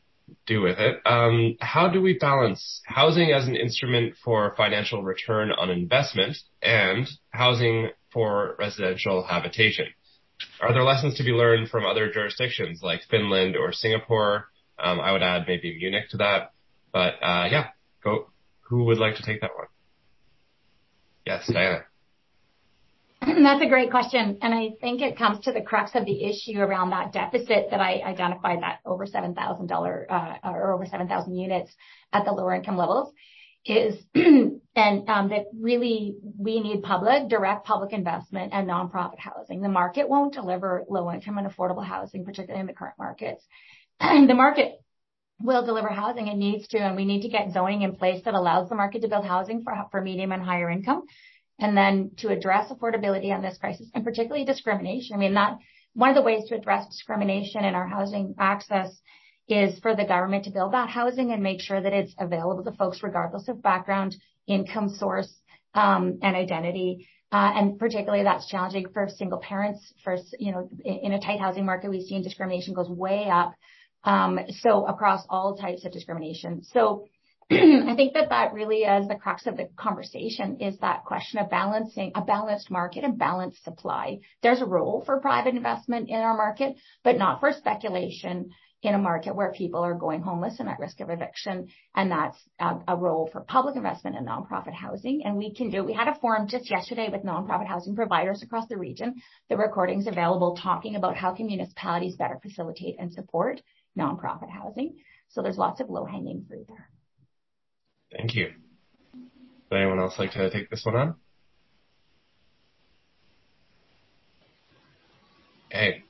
do 0.46 0.62
with 0.62 0.80
it. 0.80 1.00
Um, 1.06 1.58
how 1.60 1.90
do 1.90 2.02
we 2.02 2.18
balance 2.18 2.82
housing 2.86 3.32
as 3.32 3.48
an 3.48 3.56
instrument 3.56 4.16
for 4.24 4.54
financial 4.56 5.04
return 5.04 5.52
on 5.52 5.70
investment 5.70 6.38
and 6.62 7.08
housing 7.32 7.90
for 8.12 8.56
residential 8.60 9.24
habitation? 9.24 9.86
Are 10.62 10.74
there 10.74 10.84
lessons 10.84 11.16
to 11.18 11.24
be 11.24 11.32
learned 11.32 11.70
from 11.70 11.86
other 11.86 12.12
jurisdictions 12.12 12.82
like 12.82 13.02
Finland 13.10 13.56
or 13.56 13.72
Singapore? 13.72 14.50
Um, 14.80 15.00
I 15.00 15.12
would 15.12 15.24
add 15.24 15.46
maybe 15.48 15.78
Munich 15.78 16.10
to 16.12 16.18
that. 16.18 16.52
But 16.92 17.16
uh, 17.22 17.48
yeah, 17.52 17.68
go. 18.04 18.30
Who 18.70 18.86
would 18.86 18.98
like 18.98 19.16
to 19.16 19.24
take 19.24 19.42
that 19.42 19.52
one? 19.56 19.68
Yes, 21.26 21.50
Diana. 21.52 21.86
That's 23.44 23.64
a 23.64 23.70
great 23.70 23.92
question. 23.92 24.38
And 24.42 24.54
I 24.54 24.72
think 24.82 25.02
it 25.02 25.18
comes 25.18 25.46
to 25.46 25.54
the 25.54 25.62
crux 25.62 25.92
of 25.96 26.06
the 26.06 26.24
issue 26.24 26.60
around 26.60 26.90
that 26.90 27.14
deficit 27.14 27.68
that 27.72 27.80
I 27.80 28.02
identified 28.02 28.62
that 28.62 28.80
over 28.86 29.06
$7,000 29.06 30.06
uh, 30.10 30.36
or 30.44 30.74
over 30.74 30.86
7,000 30.86 31.36
units 31.36 31.72
at 32.12 32.26
the 32.26 32.32
lower 32.32 32.54
income 32.54 32.78
levels 32.78 33.14
is 33.66 33.96
and 34.16 35.10
um, 35.10 35.30
that 35.30 35.46
really 35.58 36.18
we 36.38 36.60
need 36.60 36.84
public, 36.84 37.30
direct 37.30 37.66
public 37.66 37.94
investment 37.94 38.52
and 38.54 38.68
nonprofit 38.68 39.20
housing. 39.20 39.62
The 39.62 39.70
market 39.70 40.10
won't 40.10 40.34
deliver 40.34 40.84
low 40.90 41.10
income 41.12 41.38
and 41.38 41.48
affordable 41.48 41.86
housing, 41.86 42.26
particularly 42.26 42.60
in 42.60 42.68
the 42.68 42.74
current 42.74 42.96
markets. 42.98 43.46
the 44.00 44.34
market 44.34 44.74
will 45.42 45.66
deliver 45.66 45.90
housing. 45.90 46.28
It 46.28 46.38
needs 46.38 46.68
to, 46.70 46.80
and 46.80 46.98
we 46.98 47.06
need 47.06 47.22
to 47.22 47.30
get 47.30 47.54
zoning 47.54 47.84
in 47.84 47.96
place 47.96 48.22
that 48.26 48.34
allows 48.34 48.68
the 48.68 48.76
market 48.76 49.02
to 49.04 49.08
build 49.08 49.26
housing 49.26 49.64
for, 49.64 49.74
for 49.92 50.02
medium 50.02 50.34
and 50.34 50.44
higher 50.44 50.70
income 50.70 51.04
and 51.60 51.78
then 51.78 52.12
to 52.18 52.30
address 52.30 52.72
affordability 52.72 53.34
on 53.34 53.42
this 53.42 53.58
crisis 53.58 53.90
and 53.94 54.04
particularly 54.04 54.46
discrimination. 54.46 55.16
I 55.16 55.20
mean, 55.20 55.34
that 55.36 55.58
one 55.94 56.10
of 56.10 56.16
the 56.16 56.22
ways 56.22 56.46
to 56.50 56.56
address 56.56 56.88
discrimination 56.88 57.64
in 57.64 57.76
our 57.76 57.88
housing 57.88 58.36
access 58.40 58.90
is 59.48 59.78
for 59.80 59.96
the 59.96 60.06
government 60.06 60.46
to 60.46 60.52
build 60.52 60.74
that 60.74 60.90
housing 60.90 61.32
and 61.32 61.44
make 61.44 61.62
sure 61.62 61.82
that 61.82 61.94
it's 61.94 62.16
available 62.18 62.64
to 62.64 62.72
folks 62.72 63.04
regardless 63.04 63.48
of 63.48 63.62
background, 63.62 64.16
income 64.48 64.90
source, 64.90 65.32
um, 65.74 66.20
and 66.22 66.36
identity. 66.36 67.08
Uh, 67.32 67.52
and 67.56 67.80
particularly 67.80 68.24
that's 68.24 68.48
challenging 68.48 68.86
for 68.94 69.08
single 69.10 69.40
parents. 69.40 69.94
For 70.04 70.18
you 70.40 70.52
know, 70.52 70.70
in 70.86 71.14
a 71.14 71.20
tight 71.20 71.40
housing 71.40 71.66
market, 71.66 71.90
we've 71.90 72.04
seen 72.04 72.22
discrimination 72.22 72.74
goes 72.74 72.90
way 72.90 73.28
up. 73.28 73.54
Um, 74.04 74.40
so 74.60 74.86
across 74.86 75.26
all 75.30 75.58
types 75.58 75.86
of 75.86 75.92
discrimination. 75.92 76.64
So 76.64 77.08
I 77.52 77.96
think 77.96 78.14
that 78.14 78.30
that 78.30 78.54
really 78.54 78.84
is 78.84 79.08
the 79.08 79.16
crux 79.16 79.48
of 79.48 79.58
the 79.58 79.70
conversation 79.76 80.58
is 80.62 80.78
that 80.80 81.06
question 81.06 81.40
of 81.40 81.50
balancing 81.50 82.12
a 82.16 82.22
balanced 82.22 82.72
market 82.72 83.04
and 83.04 83.18
balanced 83.18 83.64
supply. 83.64 84.20
There's 84.42 84.62
a 84.62 84.66
role 84.66 85.04
for 85.06 85.20
private 85.20 85.56
investment 85.56 86.10
in 86.10 86.16
our 86.16 86.36
market, 86.36 86.76
but 87.04 87.18
not 87.18 87.40
for 87.40 87.52
speculation 87.52 88.52
in 88.84 88.94
a 88.94 89.00
market 89.00 89.36
where 89.36 89.52
people 89.52 89.80
are 89.82 89.94
going 89.94 90.22
homeless 90.22 90.60
and 90.60 90.68
at 90.68 90.80
risk 90.80 91.00
of 91.00 91.10
eviction. 91.10 91.68
And 91.96 92.12
that's 92.12 92.38
a, 92.60 92.96
role 92.96 93.30
for 93.32 93.42
public 93.42 93.78
investment 93.78 94.18
in 94.18 94.26
nonprofit 94.26 94.74
housing. 94.74 95.22
And 95.26 95.38
we 95.38 95.54
can 95.54 95.70
do, 95.70 95.84
we 95.84 95.94
had 95.94 96.10
a 96.10 96.20
forum 96.20 96.48
just 96.48 96.70
yesterday 96.70 97.08
with 97.10 97.24
nonprofit 97.24 97.68
housing 97.68 97.96
providers 97.96 98.44
across 98.44 98.68
the 98.68 98.78
region. 98.78 99.16
The 99.50 99.58
recording's 99.58 100.08
available 100.08 100.58
talking 100.62 100.96
about 100.96 101.16
how 101.16 101.34
can 101.34 101.48
municipalities 101.48 102.18
better 102.18 102.40
facilitate 102.42 102.98
and 103.00 103.12
support 103.14 103.62
nonprofit 103.98 104.50
housing. 104.50 104.98
So 105.30 105.42
there's 105.42 105.58
lots 105.58 105.80
of 105.80 105.90
low 105.90 106.06
hanging 106.06 106.46
fruit 106.48 106.66
there. 106.68 106.90
Thank 108.16 108.36
you. 108.36 108.52
Would 109.70 109.78
anyone 109.78 110.00
else 110.00 110.20
like 110.20 110.32
to 110.34 110.50
take 110.50 110.70
this 110.70 110.86
one 110.86 110.96
on? 110.96 111.16
Hey. 115.70 116.04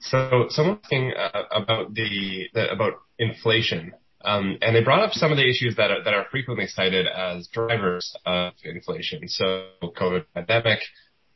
So 0.00 0.46
someone 0.48 0.78
thing 0.88 1.12
uh, 1.12 1.42
about 1.50 1.92
the, 1.92 2.48
the, 2.54 2.70
about 2.70 2.94
inflation, 3.18 3.92
um, 4.24 4.56
and 4.62 4.74
they 4.74 4.82
brought 4.82 5.02
up 5.02 5.12
some 5.12 5.30
of 5.30 5.36
the 5.36 5.48
issues 5.48 5.76
that 5.76 5.90
are, 5.90 6.02
that 6.04 6.14
are 6.14 6.26
frequently 6.30 6.66
cited 6.66 7.06
as 7.06 7.48
drivers 7.48 8.14
of 8.24 8.54
inflation. 8.64 9.28
So 9.28 9.66
COVID 9.82 10.24
pandemic, 10.34 10.78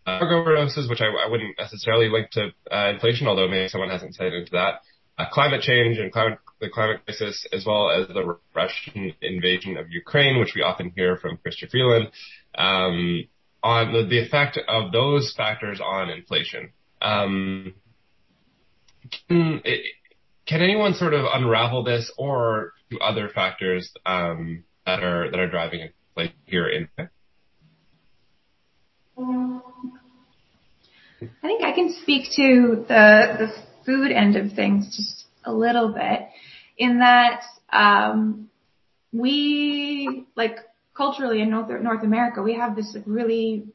uh, 0.07 0.19
drug 0.19 0.31
overdoses, 0.31 0.89
which 0.89 1.01
I, 1.01 1.07
I, 1.07 1.29
wouldn't 1.29 1.57
necessarily 1.59 2.09
link 2.09 2.31
to 2.31 2.51
uh, 2.73 2.91
inflation, 2.91 3.27
although 3.27 3.49
maybe 3.49 3.69
someone 3.69 3.91
hasn't 3.91 4.15
cited 4.15 4.35
into 4.35 4.53
that 4.53 4.81
uh, 5.21 5.29
climate 5.31 5.61
change 5.61 5.99
and 5.99 6.13
climate, 6.13 6.39
the 6.61 6.69
climate 6.69 7.05
crisis, 7.05 7.47
as 7.53 7.65
well 7.67 7.91
as 7.91 8.09
the 8.09 8.39
Russian 8.55 9.13
invasion 9.21 9.77
of 9.77 9.91
Ukraine, 9.91 10.39
which 10.39 10.53
we 10.55 10.63
often 10.63 10.93
hear 10.97 11.17
from 11.17 11.39
Chrystia 11.39 11.71
Freeland, 11.71 12.11
um, 12.57 13.25
on 13.63 13.93
the, 13.93 14.07
the, 14.09 14.19
effect 14.19 14.59
of 14.69 14.93
those 14.93 15.35
factors 15.37 15.81
on 15.81 16.09
inflation. 16.11 16.71
Um, 17.03 17.75
can, 19.29 19.63
can, 20.47 20.63
anyone 20.63 20.95
sort 20.95 21.15
of 21.15 21.27
unravel 21.33 21.85
this, 21.85 22.11
or 22.17 22.73
do 22.91 22.99
other 22.99 23.29
factors 23.29 23.93
um, 24.07 24.65
that 24.87 25.03
are 25.03 25.31
that 25.31 25.39
are 25.39 25.51
driving 25.51 25.81
inflation 25.81 26.37
here 26.47 26.69
in? 26.69 26.89
I 31.23 31.43
think 31.43 31.63
I 31.63 31.73
can 31.73 31.95
speak 32.03 32.31
to 32.37 32.85
the 32.89 33.37
the 33.39 33.70
food 33.85 34.13
end 34.13 34.37
of 34.37 34.53
things 34.53 34.97
just 34.97 35.25
a 35.45 35.53
little 35.53 35.93
bit 35.93 36.29
in 36.77 36.99
that 37.01 37.43
um, 37.73 38.49
we 39.13 40.27
like 40.37 40.57
culturally 40.97 41.41
in 41.41 41.51
North, 41.51 41.71
North 41.83 42.03
America, 42.03 42.43
we 42.43 42.55
have 42.55 42.75
this 42.75 42.97
really 43.07 43.67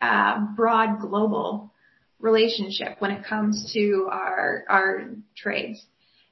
uh, 0.00 0.46
broad 0.56 1.00
global 1.00 1.72
relationship 2.18 2.96
when 3.00 3.10
it 3.10 3.24
comes 3.24 3.72
to 3.74 4.08
our 4.10 4.64
our 4.68 5.10
trades 5.36 5.84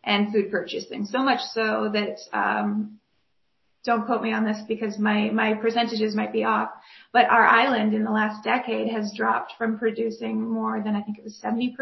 and 0.03 0.33
food 0.33 0.51
purchasing. 0.51 1.05
So 1.05 1.19
much 1.19 1.41
so 1.53 1.91
that 1.93 2.19
um, 2.33 2.99
don't 3.85 4.07
quote 4.07 4.23
me 4.23 4.33
on 4.33 4.45
this 4.45 4.59
because 4.67 4.99
my 4.99 5.31
my 5.31 5.55
percentages 5.55 6.15
might 6.15 6.33
be 6.33 6.45
off, 6.45 6.71
but 7.13 7.27
our 7.27 7.47
island 7.47 7.95
in 7.95 8.05
the 8.05 8.11
last 8.11 8.45
decade 8.45 8.89
has 8.93 9.13
dropped 9.17 9.55
from 9.59 9.79
producing 9.79 10.41
more 10.41 10.83
than 10.83 10.95
I 10.95 11.03
think 11.03 11.19
it 11.19 11.25
was 11.25 11.41
70% 11.43 11.77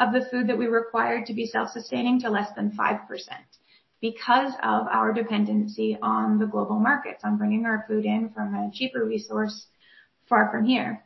of 0.00 0.14
the 0.14 0.26
food 0.30 0.48
that 0.48 0.58
we 0.58 0.66
required 0.66 1.26
to 1.26 1.34
be 1.34 1.46
self-sustaining 1.46 2.20
to 2.20 2.30
less 2.30 2.48
than 2.56 2.72
5% 2.72 3.00
because 4.00 4.52
of 4.62 4.86
our 4.88 5.12
dependency 5.12 5.98
on 6.00 6.38
the 6.38 6.46
global 6.46 6.80
markets, 6.80 7.20
on 7.22 7.36
bringing 7.36 7.66
our 7.66 7.84
food 7.86 8.06
in 8.06 8.30
from 8.30 8.54
a 8.54 8.70
cheaper 8.72 9.04
resource 9.04 9.66
far 10.26 10.50
from 10.50 10.64
here. 10.64 11.04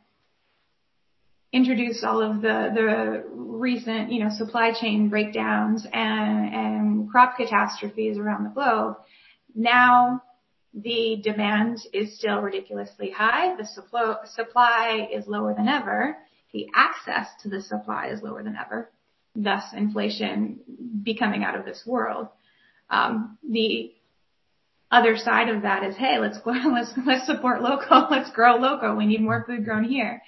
Introduce 1.51 2.03
all 2.05 2.21
of 2.21 2.41
the, 2.41 2.71
the 2.73 3.23
recent, 3.33 4.13
you 4.13 4.23
know, 4.23 4.29
supply 4.37 4.71
chain 4.71 5.09
breakdowns 5.09 5.85
and, 5.91 6.53
and 6.53 7.11
crop 7.11 7.35
catastrophes 7.35 8.17
around 8.17 8.45
the 8.45 8.49
globe. 8.49 8.95
Now 9.53 10.21
the 10.73 11.19
demand 11.21 11.79
is 11.93 12.17
still 12.17 12.39
ridiculously 12.39 13.11
high. 13.11 13.55
The 13.57 13.67
supply 14.35 15.09
is 15.13 15.27
lower 15.27 15.53
than 15.53 15.67
ever 15.67 16.17
the 16.55 16.67
access 16.73 17.27
to 17.43 17.49
the 17.49 17.61
supply 17.61 18.07
is 18.07 18.23
lower 18.23 18.41
than 18.41 18.55
ever, 18.55 18.89
thus 19.35 19.65
inflation 19.75 20.61
becoming 21.03 21.43
out 21.43 21.59
of 21.59 21.65
this 21.65 21.83
world. 21.85 22.29
Um, 22.89 23.37
the 23.47 23.91
other 24.89 25.17
side 25.17 25.49
of 25.49 25.63
that 25.63 25.83
is, 25.83 25.97
hey, 25.97 26.17
let's 26.17 26.37
let's 26.45 26.93
let's 27.05 27.25
support 27.25 27.61
local, 27.61 28.07
let's 28.11 28.31
grow 28.31 28.55
local. 28.55 28.95
We 28.95 29.05
need 29.05 29.21
more 29.21 29.43
food 29.45 29.65
grown 29.65 29.83
here. 29.83 30.21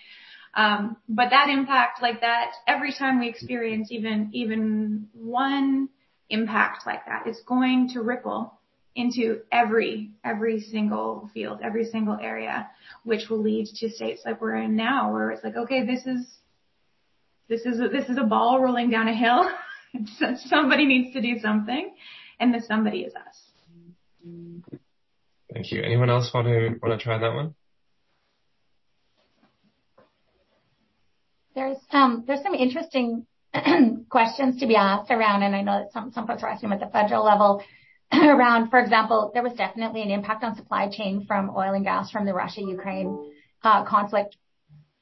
Um, 0.53 0.97
but 1.07 1.29
that 1.29 1.47
impact, 1.49 2.01
like 2.01 2.19
that, 2.21 2.51
every 2.67 2.91
time 2.91 3.19
we 3.19 3.29
experience 3.29 3.89
even 3.89 4.29
even 4.33 5.07
one 5.13 5.87
impact 6.29 6.85
like 6.85 7.05
that, 7.05 7.23
it's 7.25 7.41
going 7.43 7.91
to 7.93 8.01
ripple 8.01 8.56
into 8.97 9.41
every 9.51 10.09
every 10.25 10.59
single 10.59 11.29
field, 11.33 11.59
every 11.63 11.85
single 11.85 12.17
area, 12.19 12.67
which 13.03 13.29
will 13.29 13.41
lead 13.41 13.67
to 13.67 13.89
states 13.89 14.23
like 14.25 14.41
we're 14.41 14.55
in 14.55 14.75
now, 14.75 15.13
where 15.13 15.29
it's 15.29 15.43
like, 15.43 15.55
okay, 15.55 15.85
this 15.85 16.05
is 16.05 16.25
this 17.47 17.61
is 17.61 17.79
a, 17.79 17.87
this 17.87 18.09
is 18.09 18.17
a 18.17 18.23
ball 18.23 18.59
rolling 18.59 18.89
down 18.89 19.07
a 19.07 19.15
hill. 19.15 19.49
somebody 20.47 20.85
needs 20.85 21.13
to 21.13 21.21
do 21.21 21.39
something, 21.39 21.93
and 22.39 22.53
the 22.53 22.59
somebody 22.67 23.01
is 23.01 23.13
us. 23.13 23.37
Thank 25.53 25.71
you. 25.71 25.81
Anyone 25.83 26.09
else 26.09 26.31
want 26.33 26.47
to 26.47 26.79
want 26.81 26.99
to 26.99 27.03
try 27.03 27.19
that 27.19 27.33
one? 27.33 27.53
There's 31.53 31.77
um 31.91 32.23
there's 32.25 32.41
some 32.41 32.55
interesting 32.55 33.27
questions 34.09 34.59
to 34.59 34.65
be 34.65 34.75
asked 34.75 35.11
around, 35.11 35.43
and 35.43 35.55
I 35.55 35.61
know 35.61 35.83
that 35.83 35.93
some 35.93 36.11
some 36.11 36.25
folks 36.25 36.41
are 36.41 36.49
asking 36.49 36.69
them 36.69 36.79
at 36.81 36.85
the 36.85 36.91
federal 36.91 37.23
level 37.23 37.63
around, 38.13 38.69
for 38.69 38.79
example, 38.79 39.31
there 39.33 39.43
was 39.43 39.53
definitely 39.53 40.01
an 40.01 40.11
impact 40.11 40.43
on 40.43 40.55
supply 40.55 40.89
chain 40.89 41.25
from 41.25 41.49
oil 41.49 41.73
and 41.73 41.83
gas 41.83 42.09
from 42.09 42.25
the 42.25 42.33
Russia-Ukraine 42.33 43.33
uh, 43.63 43.83
conflict, 43.83 44.37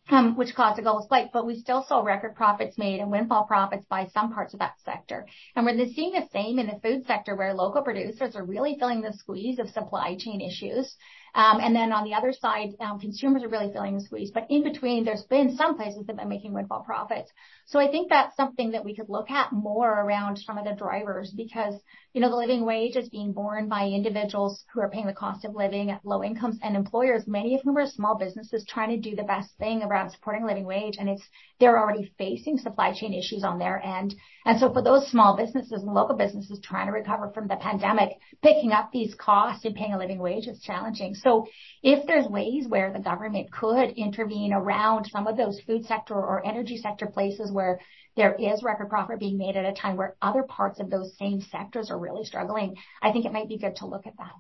um, 0.10 0.36
which 0.36 0.56
caused 0.56 0.80
a 0.80 0.82
global 0.82 1.04
spike, 1.04 1.30
but 1.32 1.46
we 1.46 1.60
still 1.60 1.84
saw 1.88 2.02
record 2.02 2.36
profits 2.36 2.78
made 2.78 3.00
and 3.00 3.12
windfall 3.12 3.46
profits 3.46 3.86
by 3.90 4.08
some 4.08 4.34
parts 4.34 4.54
of 4.54 4.60
that 4.60 4.76
sector. 4.84 5.26
And 5.56 5.66
we're 5.66 5.88
seeing 5.94 6.14
the 6.14 6.28
same 6.32 6.58
in 6.58 6.68
the 6.68 6.80
food 6.82 7.06
sector, 7.06 7.36
where 7.36 7.54
local 7.54 7.82
producers 7.84 8.36
are 8.36 8.46
really 8.46 8.78
feeling 8.80 9.02
the 9.02 9.14
squeeze 9.14 9.60
of 9.60 9.70
supply 9.70 10.16
chain 10.18 10.42
issues. 10.42 10.96
Um, 11.36 11.60
and 11.60 11.76
then 11.76 11.92
on 11.92 12.06
the 12.06 12.14
other 12.14 12.32
side, 12.32 12.70
um, 12.80 12.98
consumers 12.98 13.44
are 13.44 13.50
really 13.50 13.72
feeling 13.74 13.96
the 13.96 14.02
squeeze. 14.02 14.32
But 14.34 14.48
in 14.50 14.64
between, 14.64 15.04
there's 15.04 15.24
been 15.24 15.58
some 15.58 15.76
places 15.76 16.06
that 16.06 16.14
have 16.14 16.18
been 16.18 16.30
making 16.30 16.54
windfall 16.54 16.84
profits. 16.84 17.30
So 17.66 17.78
I 17.78 17.92
think 17.92 18.10
that's 18.10 18.36
something 18.38 18.72
that 18.72 18.86
we 18.86 18.96
could 18.96 19.10
look 19.10 19.30
at 19.30 19.52
more 19.52 19.90
around 19.90 20.38
some 20.38 20.58
of 20.58 20.64
the 20.64 20.76
drivers 20.76 21.34
because, 21.36 21.74
you 22.14 22.22
know, 22.22 22.30
the 22.30 22.38
living 22.38 22.64
wage 22.64 22.96
is 22.96 23.10
being 23.10 23.34
borne 23.34 23.68
by 23.68 23.88
individuals 23.88 24.64
who 24.74 24.80
are 24.80 24.90
paying 24.90 25.08
the 25.08 25.14
cost 25.14 25.44
of 25.44 25.56
living 25.56 25.92
at 25.92 26.06
low 26.06 26.24
incomes 26.24 26.58
and 26.64 26.76
employers, 26.76 27.28
many 27.28 27.56
of 27.56 27.62
whom 27.64 27.78
are 27.78 27.86
small 27.86 28.18
businesses 28.18 28.66
trying 28.66 28.90
to 28.90 29.10
do 29.10 29.16
the 29.18 29.24
best 29.24 29.50
thing 29.58 29.84
around 29.84 30.12
supporting 30.12 30.46
living 30.46 30.66
wage. 30.66 30.96
And 30.98 31.10
it's, 31.10 31.24
they're 31.60 31.78
already 31.78 32.14
facing 32.18 32.60
supply 32.60 32.94
chain 32.94 33.14
issues 33.14 33.44
on 33.44 33.60
their 33.60 33.84
end. 33.84 34.16
And 34.46 34.60
so 34.60 34.72
for 34.72 34.82
those 34.82 35.10
small 35.10 35.36
businesses 35.36 35.84
and 35.84 35.94
local 35.94 36.16
businesses 36.16 36.62
trying 36.64 36.86
to 36.86 36.94
recover 36.94 37.32
from 37.34 37.48
the 37.48 37.56
pandemic, 37.56 38.20
picking 38.42 38.72
up 38.72 38.92
these 38.94 39.16
costs 39.16 39.66
and 39.66 39.76
paying 39.76 39.94
a 39.94 39.98
living 39.98 40.20
wage 40.20 40.48
is 40.48 40.62
challenging. 40.62 41.16
So 41.26 41.48
if 41.82 42.06
there's 42.06 42.28
ways 42.28 42.68
where 42.68 42.94
the 42.94 43.00
government 43.00 43.52
could 43.52 43.90
intervene 43.98 44.54
around 44.54 45.06
some 45.06 45.26
of 45.26 45.36
those 45.36 45.60
food 45.66 45.86
sector 45.86 46.14
or 46.14 46.46
energy 46.46 46.78
sector 46.78 47.08
places 47.08 47.52
where 47.52 47.80
there 48.16 48.36
is 48.36 48.64
record 48.64 48.90
profit 48.90 49.20
being 49.20 49.38
made 49.38 49.58
at 49.58 49.66
a 49.66 49.74
time 49.74 49.98
where 49.98 50.16
other 50.22 50.44
parts 50.44 50.80
of 50.80 50.90
those 50.90 51.18
same 51.18 51.42
sectors 51.42 51.90
are 51.90 51.98
really 51.98 52.26
struggling, 52.26 52.76
I 53.02 53.12
think 53.12 53.26
it 53.26 53.34
might 53.34 53.50
be 53.50 53.58
good 53.58 53.76
to 53.78 53.88
look 53.88 54.06
at 54.06 54.16
that. 54.18 54.34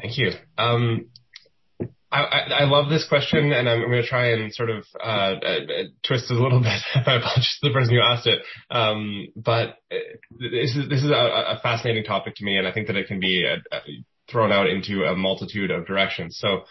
Thank 0.00 0.18
you. 0.18 0.32
Um, 0.58 1.10
I, 2.14 2.60
I, 2.60 2.64
love 2.64 2.88
this 2.88 3.06
question, 3.08 3.52
and 3.52 3.68
I'm, 3.68 3.80
going 3.80 4.00
to 4.00 4.06
try 4.06 4.32
and 4.32 4.54
sort 4.54 4.70
of 4.70 4.86
uh, 5.02 5.34
uh, 5.34 5.58
twist 6.06 6.30
it 6.30 6.36
a 6.36 6.42
little 6.42 6.60
bit. 6.62 6.80
I 6.94 7.16
apologize 7.16 7.58
to 7.60 7.68
the 7.68 7.72
person 7.72 7.94
who 7.94 8.00
asked 8.00 8.26
it, 8.26 8.40
um, 8.70 9.26
but 9.36 9.78
uh, 9.90 9.96
this 10.38 10.76
is 10.76 10.88
this 10.88 11.02
is 11.02 11.10
a, 11.10 11.56
a, 11.56 11.60
fascinating 11.62 12.04
topic 12.04 12.36
to 12.36 12.44
me, 12.44 12.56
and 12.56 12.68
I 12.68 12.72
think 12.72 12.86
that 12.86 12.96
it 12.96 13.08
can 13.08 13.20
be 13.20 13.44
a, 13.44 13.54
uh, 13.54 13.78
a, 13.78 14.04
thrown 14.30 14.52
out 14.52 14.68
into 14.68 15.04
a 15.04 15.16
multitude 15.16 15.70
of 15.70 15.86
directions. 15.86 16.38
So, 16.40 16.64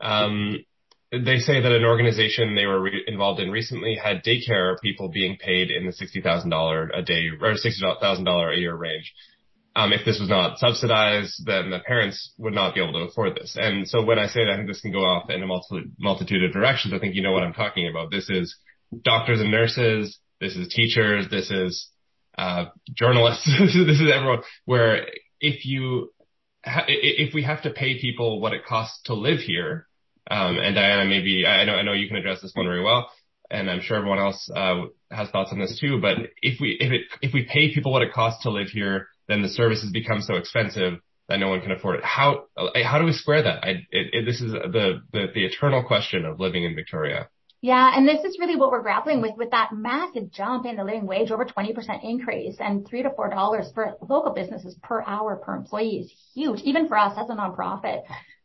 um, 0.00 0.64
they 1.12 1.38
say 1.38 1.60
that 1.60 1.72
an 1.72 1.84
organization 1.84 2.54
they 2.54 2.66
were 2.66 2.80
re- 2.80 3.04
involved 3.06 3.40
in 3.40 3.50
recently 3.50 3.98
had 4.02 4.24
daycare 4.24 4.80
people 4.80 5.08
being 5.08 5.36
paid 5.36 5.70
in 5.70 5.86
the 5.86 5.92
sixty 5.92 6.20
thousand 6.22 6.50
dollar 6.50 6.90
a 6.94 7.02
day 7.02 7.28
or 7.40 7.54
sixty 7.56 7.84
thousand 8.00 8.24
dollar 8.24 8.50
a 8.50 8.56
year 8.56 8.74
range. 8.74 9.12
Um, 9.76 9.92
if 9.92 10.06
this 10.06 10.18
was 10.18 10.30
not 10.30 10.58
subsidized, 10.58 11.44
then 11.44 11.68
the 11.68 11.80
parents 11.80 12.32
would 12.38 12.54
not 12.54 12.74
be 12.74 12.82
able 12.82 12.94
to 12.94 13.10
afford 13.10 13.36
this. 13.36 13.56
And 13.60 13.86
so 13.86 14.02
when 14.02 14.18
I 14.18 14.26
say 14.26 14.42
that, 14.42 14.54
I 14.54 14.56
think 14.56 14.68
this 14.68 14.80
can 14.80 14.90
go 14.90 15.04
off 15.04 15.28
in 15.28 15.42
a 15.42 15.46
multitude, 15.46 16.44
of 16.44 16.52
directions. 16.52 16.94
I 16.94 16.98
think 16.98 17.14
you 17.14 17.22
know 17.22 17.32
what 17.32 17.42
I'm 17.42 17.52
talking 17.52 17.86
about. 17.86 18.10
This 18.10 18.30
is 18.30 18.56
doctors 19.02 19.38
and 19.38 19.50
nurses. 19.50 20.18
This 20.40 20.56
is 20.56 20.68
teachers. 20.68 21.28
This 21.30 21.50
is 21.50 21.90
uh, 22.38 22.66
journalists. 22.94 23.44
this 23.60 24.00
is 24.00 24.10
everyone. 24.10 24.42
Where 24.64 25.06
if 25.40 25.66
you 25.66 26.10
ha- 26.64 26.86
if 26.88 27.34
we 27.34 27.42
have 27.42 27.62
to 27.64 27.70
pay 27.70 28.00
people 28.00 28.40
what 28.40 28.54
it 28.54 28.64
costs 28.64 29.02
to 29.04 29.14
live 29.14 29.40
here, 29.40 29.86
um, 30.30 30.58
and 30.58 30.74
Diana, 30.74 31.04
maybe 31.04 31.46
I 31.46 31.64
know 31.64 31.74
I 31.74 31.82
know 31.82 31.92
you 31.92 32.08
can 32.08 32.16
address 32.16 32.40
this 32.40 32.52
one 32.54 32.66
very 32.66 32.82
well, 32.82 33.10
and 33.50 33.70
I'm 33.70 33.80
sure 33.80 33.96
everyone 33.96 34.18
else 34.18 34.50
uh, 34.54 34.84
has 35.10 35.28
thoughts 35.30 35.52
on 35.52 35.58
this 35.58 35.78
too. 35.78 36.00
But 36.00 36.16
if 36.42 36.60
we 36.60 36.76
if 36.80 36.92
it 36.92 37.02
if 37.22 37.32
we 37.32 37.44
pay 37.44 37.74
people 37.74 37.92
what 37.92 38.02
it 38.02 38.12
costs 38.12 38.42
to 38.44 38.50
live 38.50 38.68
here 38.68 39.08
then 39.28 39.42
the 39.42 39.48
services 39.48 39.90
become 39.92 40.20
so 40.20 40.34
expensive 40.34 41.00
that 41.28 41.38
no 41.38 41.48
one 41.48 41.60
can 41.60 41.72
afford 41.72 41.96
it. 41.96 42.04
How 42.04 42.44
eh, 42.74 42.84
how 42.84 42.98
do 42.98 43.04
we 43.04 43.12
square 43.12 43.42
that? 43.42 43.64
I, 43.64 43.68
it, 43.90 44.06
it, 44.12 44.24
this 44.24 44.40
is 44.40 44.52
the, 44.52 45.00
the 45.12 45.26
the 45.34 45.44
eternal 45.44 45.82
question 45.82 46.24
of 46.24 46.40
living 46.40 46.64
in 46.64 46.74
Victoria. 46.74 47.28
Yeah, 47.62 47.90
and 47.96 48.06
this 48.06 48.22
is 48.22 48.38
really 48.38 48.56
what 48.56 48.70
we're 48.70 48.82
grappling 48.82 49.22
with 49.22 49.32
with 49.36 49.50
that 49.50 49.70
massive 49.72 50.30
jump 50.30 50.66
in 50.66 50.76
the 50.76 50.84
living 50.84 51.06
wage, 51.06 51.30
over 51.30 51.44
20% 51.44 52.04
increase, 52.04 52.56
and 52.60 52.86
three 52.86 53.02
to 53.02 53.10
four 53.10 53.30
dollars 53.30 53.70
for 53.74 53.96
local 54.08 54.32
businesses 54.32 54.76
per 54.82 55.02
hour 55.02 55.36
per 55.36 55.56
employee 55.56 55.98
is 55.98 56.12
huge, 56.34 56.60
even 56.62 56.86
for 56.86 56.96
us 56.96 57.14
as 57.16 57.28
a 57.28 57.34
nonprofit. 57.34 58.02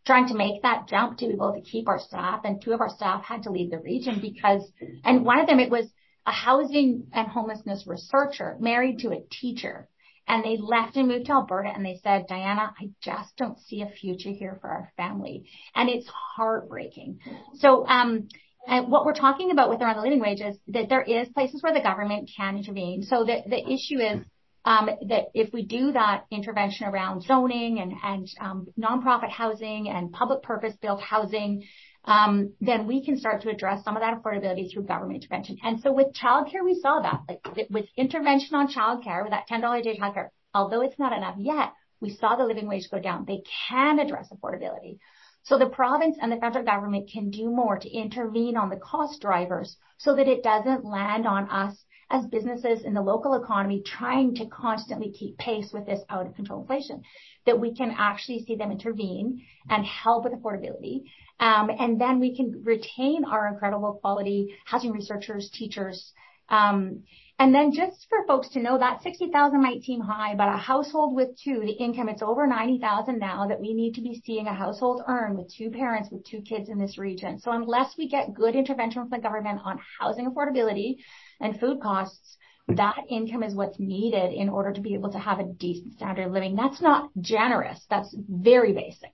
Trying 0.07 0.29
to 0.29 0.33
make 0.33 0.63
that 0.63 0.87
jump 0.87 1.19
to 1.19 1.27
be 1.27 1.33
able 1.33 1.53
to 1.53 1.61
keep 1.61 1.87
our 1.87 1.99
staff, 1.99 2.41
and 2.43 2.59
two 2.59 2.73
of 2.73 2.81
our 2.81 2.89
staff 2.89 3.23
had 3.23 3.43
to 3.43 3.51
leave 3.51 3.69
the 3.69 3.77
region 3.77 4.19
because, 4.19 4.63
and 5.03 5.23
one 5.23 5.39
of 5.39 5.45
them 5.45 5.59
it 5.59 5.69
was 5.69 5.87
a 6.25 6.31
housing 6.31 7.07
and 7.13 7.27
homelessness 7.27 7.85
researcher 7.85 8.57
married 8.59 8.99
to 8.99 9.11
a 9.11 9.21
teacher 9.29 9.87
and 10.27 10.43
they 10.43 10.57
left 10.57 10.95
and 10.95 11.07
moved 11.07 11.25
to 11.25 11.33
Alberta 11.33 11.69
and 11.73 11.85
they 11.85 11.99
said, 12.03 12.25
Diana, 12.27 12.73
I 12.79 12.89
just 13.01 13.35
don't 13.37 13.59
see 13.59 13.81
a 13.81 13.89
future 13.89 14.31
here 14.31 14.57
for 14.61 14.69
our 14.69 14.93
family. 14.95 15.49
And 15.75 15.89
it's 15.89 16.07
heartbreaking. 16.35 17.19
So, 17.55 17.85
um, 17.87 18.27
and 18.67 18.91
what 18.91 19.05
we're 19.05 19.13
talking 19.13 19.51
about 19.51 19.69
with 19.69 19.81
around 19.81 19.97
the 19.97 20.03
living 20.03 20.19
wage 20.19 20.41
is 20.41 20.57
that 20.67 20.87
there 20.89 21.01
is 21.01 21.27
places 21.29 21.63
where 21.63 21.73
the 21.73 21.81
government 21.81 22.29
can 22.35 22.57
intervene. 22.57 23.03
So 23.03 23.23
the, 23.25 23.41
the 23.47 23.57
issue 23.57 23.99
is 23.99 24.23
um, 24.63 24.89
that 25.09 25.25
if 25.33 25.51
we 25.51 25.65
do 25.65 25.91
that 25.93 26.25
intervention 26.29 26.87
around 26.87 27.23
zoning 27.23 27.79
and, 27.79 27.93
and 28.03 28.27
um, 28.39 28.67
nonprofit 28.79 29.31
housing 29.31 29.89
and 29.89 30.11
public 30.11 30.43
purpose 30.43 30.75
built 30.81 31.01
housing, 31.01 31.63
Um, 32.05 32.53
then 32.59 32.87
we 32.87 33.05
can 33.05 33.17
start 33.17 33.43
to 33.43 33.49
address 33.49 33.83
some 33.83 33.95
of 33.95 34.01
that 34.01 34.21
affordability 34.21 34.71
through 34.71 34.83
government 34.83 35.23
intervention. 35.23 35.57
And 35.63 35.79
so 35.79 35.93
with 35.93 36.13
childcare, 36.13 36.63
we 36.63 36.79
saw 36.81 37.01
that. 37.01 37.21
Like 37.27 37.67
with 37.69 37.85
intervention 37.95 38.55
on 38.55 38.67
childcare, 38.67 39.23
with 39.23 39.31
that 39.31 39.47
$10 39.47 39.79
a 39.79 39.83
day 39.83 39.99
childcare, 39.99 40.29
although 40.53 40.81
it's 40.81 40.97
not 40.97 41.13
enough 41.13 41.35
yet, 41.37 41.73
we 41.99 42.09
saw 42.09 42.35
the 42.35 42.45
living 42.45 42.67
wage 42.67 42.89
go 42.89 42.99
down. 42.99 43.25
They 43.25 43.43
can 43.69 43.99
address 43.99 44.31
affordability. 44.33 44.97
So 45.43 45.57
the 45.57 45.69
province 45.69 46.17
and 46.21 46.31
the 46.31 46.37
federal 46.37 46.65
government 46.65 47.09
can 47.11 47.29
do 47.29 47.49
more 47.49 47.77
to 47.77 47.89
intervene 47.89 48.57
on 48.57 48.69
the 48.69 48.77
cost 48.77 49.21
drivers 49.21 49.77
so 49.97 50.15
that 50.15 50.27
it 50.27 50.43
doesn't 50.43 50.85
land 50.85 51.27
on 51.27 51.49
us 51.49 51.83
as 52.11 52.25
businesses 52.27 52.83
in 52.83 52.93
the 52.93 53.01
local 53.01 53.33
economy 53.35 53.81
trying 53.81 54.35
to 54.35 54.45
constantly 54.47 55.11
keep 55.11 55.37
pace 55.37 55.71
with 55.73 55.85
this 55.85 56.01
out 56.09 56.27
of 56.27 56.35
control 56.35 56.61
inflation, 56.61 57.01
that 57.45 57.59
we 57.59 57.73
can 57.73 57.95
actually 57.97 58.43
see 58.43 58.55
them 58.55 58.71
intervene 58.71 59.41
and 59.69 59.85
help 59.85 60.25
with 60.25 60.33
affordability. 60.33 61.03
Um, 61.41 61.71
and 61.77 61.99
then 61.99 62.19
we 62.19 62.35
can 62.35 62.61
retain 62.63 63.25
our 63.25 63.47
incredible 63.47 63.97
quality 63.99 64.55
housing 64.65 64.91
researchers, 64.91 65.49
teachers, 65.49 66.13
um, 66.49 67.03
and 67.39 67.55
then 67.55 67.71
just 67.71 68.05
for 68.07 68.23
folks 68.27 68.49
to 68.49 68.61
know 68.61 68.77
that 68.77 69.01
60,000 69.01 69.59
might 69.59 69.81
seem 69.81 69.99
high, 69.99 70.35
but 70.35 70.47
a 70.47 70.57
household 70.57 71.15
with 71.15 71.29
two, 71.43 71.61
the 71.61 71.71
income, 71.71 72.07
it's 72.07 72.21
over 72.21 72.45
90,000 72.45 73.17
now 73.17 73.47
that 73.47 73.59
we 73.59 73.73
need 73.73 73.95
to 73.95 74.01
be 74.01 74.21
seeing 74.23 74.45
a 74.45 74.53
household 74.53 75.01
earn 75.07 75.35
with 75.35 75.51
two 75.51 75.71
parents 75.71 76.09
with 76.11 76.23
two 76.23 76.41
kids 76.41 76.69
in 76.69 76.77
this 76.77 76.99
region. 76.99 77.39
So 77.39 77.51
unless 77.51 77.97
we 77.97 78.07
get 78.07 78.35
good 78.35 78.55
intervention 78.55 79.01
from 79.01 79.09
the 79.09 79.27
government 79.27 79.61
on 79.65 79.79
housing 79.99 80.29
affordability 80.29 80.97
and 81.39 81.59
food 81.59 81.81
costs, 81.81 82.37
that 82.67 83.05
income 83.09 83.41
is 83.41 83.55
what's 83.55 83.79
needed 83.79 84.33
in 84.33 84.47
order 84.47 84.71
to 84.71 84.81
be 84.81 84.93
able 84.93 85.11
to 85.11 85.19
have 85.19 85.39
a 85.39 85.51
decent 85.57 85.93
standard 85.93 86.27
of 86.27 86.33
living. 86.33 86.55
That's 86.55 86.81
not 86.81 87.09
generous. 87.19 87.83
That's 87.89 88.15
very 88.29 88.73
basic. 88.73 89.13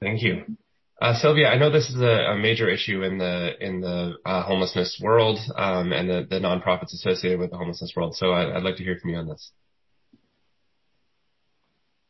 Thank 0.00 0.22
you. 0.22 0.56
Uh, 1.00 1.14
Sylvia, 1.14 1.48
I 1.48 1.58
know 1.58 1.70
this 1.70 1.88
is 1.90 2.00
a, 2.00 2.32
a, 2.32 2.36
major 2.36 2.68
issue 2.68 3.04
in 3.04 3.18
the 3.18 3.50
in 3.60 3.80
the 3.80 4.14
uh, 4.24 4.42
homelessness 4.42 5.00
world 5.00 5.38
um, 5.56 5.92
and 5.92 6.10
the, 6.10 6.26
the 6.28 6.40
nonprofits 6.40 6.92
associated 6.92 7.38
with 7.38 7.50
the 7.50 7.56
homelessness 7.56 7.92
world. 7.94 8.16
So 8.16 8.32
I, 8.32 8.54
would 8.54 8.64
like 8.64 8.76
to 8.76 8.82
hear 8.82 8.98
from 9.00 9.10
you 9.10 9.16
on 9.16 9.28
this. 9.28 9.52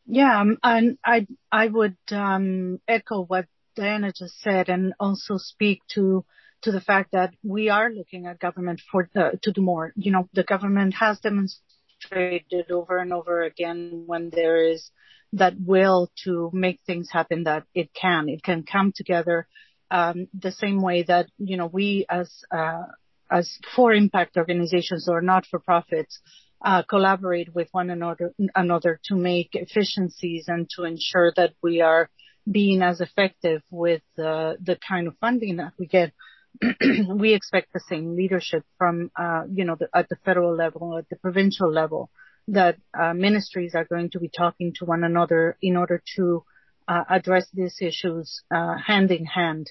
Yeah, 0.06 0.40
um, 0.40 0.56
and 0.62 0.96
I 1.04 1.26
I 1.52 1.66
would 1.66 1.98
um, 2.10 2.80
echo 2.88 3.24
what 3.24 3.44
Diana 3.76 4.10
just 4.10 4.40
said, 4.40 4.70
and 4.70 4.94
also 4.98 5.36
speak 5.36 5.82
to 5.94 6.24
to 6.62 6.72
the 6.72 6.80
fact 6.80 7.12
that 7.12 7.34
we 7.42 7.68
are 7.68 7.90
looking 7.90 8.26
at 8.26 8.40
government 8.40 8.80
for 8.90 9.08
the, 9.14 9.38
to 9.42 9.52
do 9.52 9.60
more. 9.60 9.92
You 9.96 10.12
know, 10.12 10.28
the 10.32 10.44
government 10.44 10.94
has 10.94 11.20
demonstrated 11.20 12.70
over 12.70 12.96
and 12.96 13.12
over 13.12 13.42
again 13.42 14.04
when 14.06 14.30
there 14.30 14.64
is 14.64 14.90
that 15.32 15.54
will 15.58 16.10
to 16.24 16.50
make 16.52 16.80
things 16.86 17.08
happen 17.12 17.44
that 17.44 17.64
it 17.74 17.90
can. 17.94 18.28
It 18.28 18.42
can 18.42 18.64
come 18.64 18.92
together 18.94 19.46
um, 19.90 20.28
the 20.38 20.52
same 20.52 20.82
way 20.82 21.02
that 21.04 21.26
you 21.38 21.56
know 21.56 21.66
we 21.66 22.06
as 22.08 22.30
uh, 22.50 22.84
as 23.30 23.58
for 23.74 23.92
impact 23.92 24.36
organizations 24.36 25.08
or 25.08 25.20
not 25.20 25.46
for 25.46 25.58
profits 25.58 26.20
uh, 26.64 26.82
collaborate 26.82 27.54
with 27.54 27.68
one 27.72 27.90
another 27.90 28.32
another 28.54 29.00
to 29.04 29.14
make 29.14 29.50
efficiencies 29.52 30.46
and 30.48 30.68
to 30.70 30.84
ensure 30.84 31.32
that 31.36 31.52
we 31.62 31.80
are 31.80 32.10
being 32.50 32.82
as 32.82 33.00
effective 33.00 33.62
with 33.70 34.02
uh, 34.18 34.54
the 34.60 34.78
kind 34.86 35.06
of 35.06 35.16
funding 35.20 35.56
that 35.56 35.72
we 35.78 35.86
get. 35.86 36.12
we 37.08 37.34
expect 37.34 37.72
the 37.72 37.80
same 37.88 38.16
leadership 38.16 38.64
from 38.78 39.10
uh, 39.16 39.42
you 39.52 39.64
know 39.64 39.76
the, 39.78 39.88
at 39.94 40.08
the 40.08 40.16
federal 40.24 40.56
level, 40.56 40.98
at 40.98 41.08
the 41.08 41.16
provincial 41.16 41.70
level, 41.70 42.10
that 42.48 42.76
uh, 42.98 43.12
ministries 43.12 43.74
are 43.74 43.84
going 43.84 44.10
to 44.10 44.18
be 44.18 44.28
talking 44.28 44.72
to 44.76 44.84
one 44.84 45.04
another 45.04 45.56
in 45.60 45.76
order 45.76 46.02
to 46.16 46.44
uh, 46.88 47.04
address 47.08 47.46
these 47.52 47.76
issues 47.80 48.42
uh, 48.50 48.76
hand 48.76 49.10
in 49.10 49.26
hand. 49.26 49.70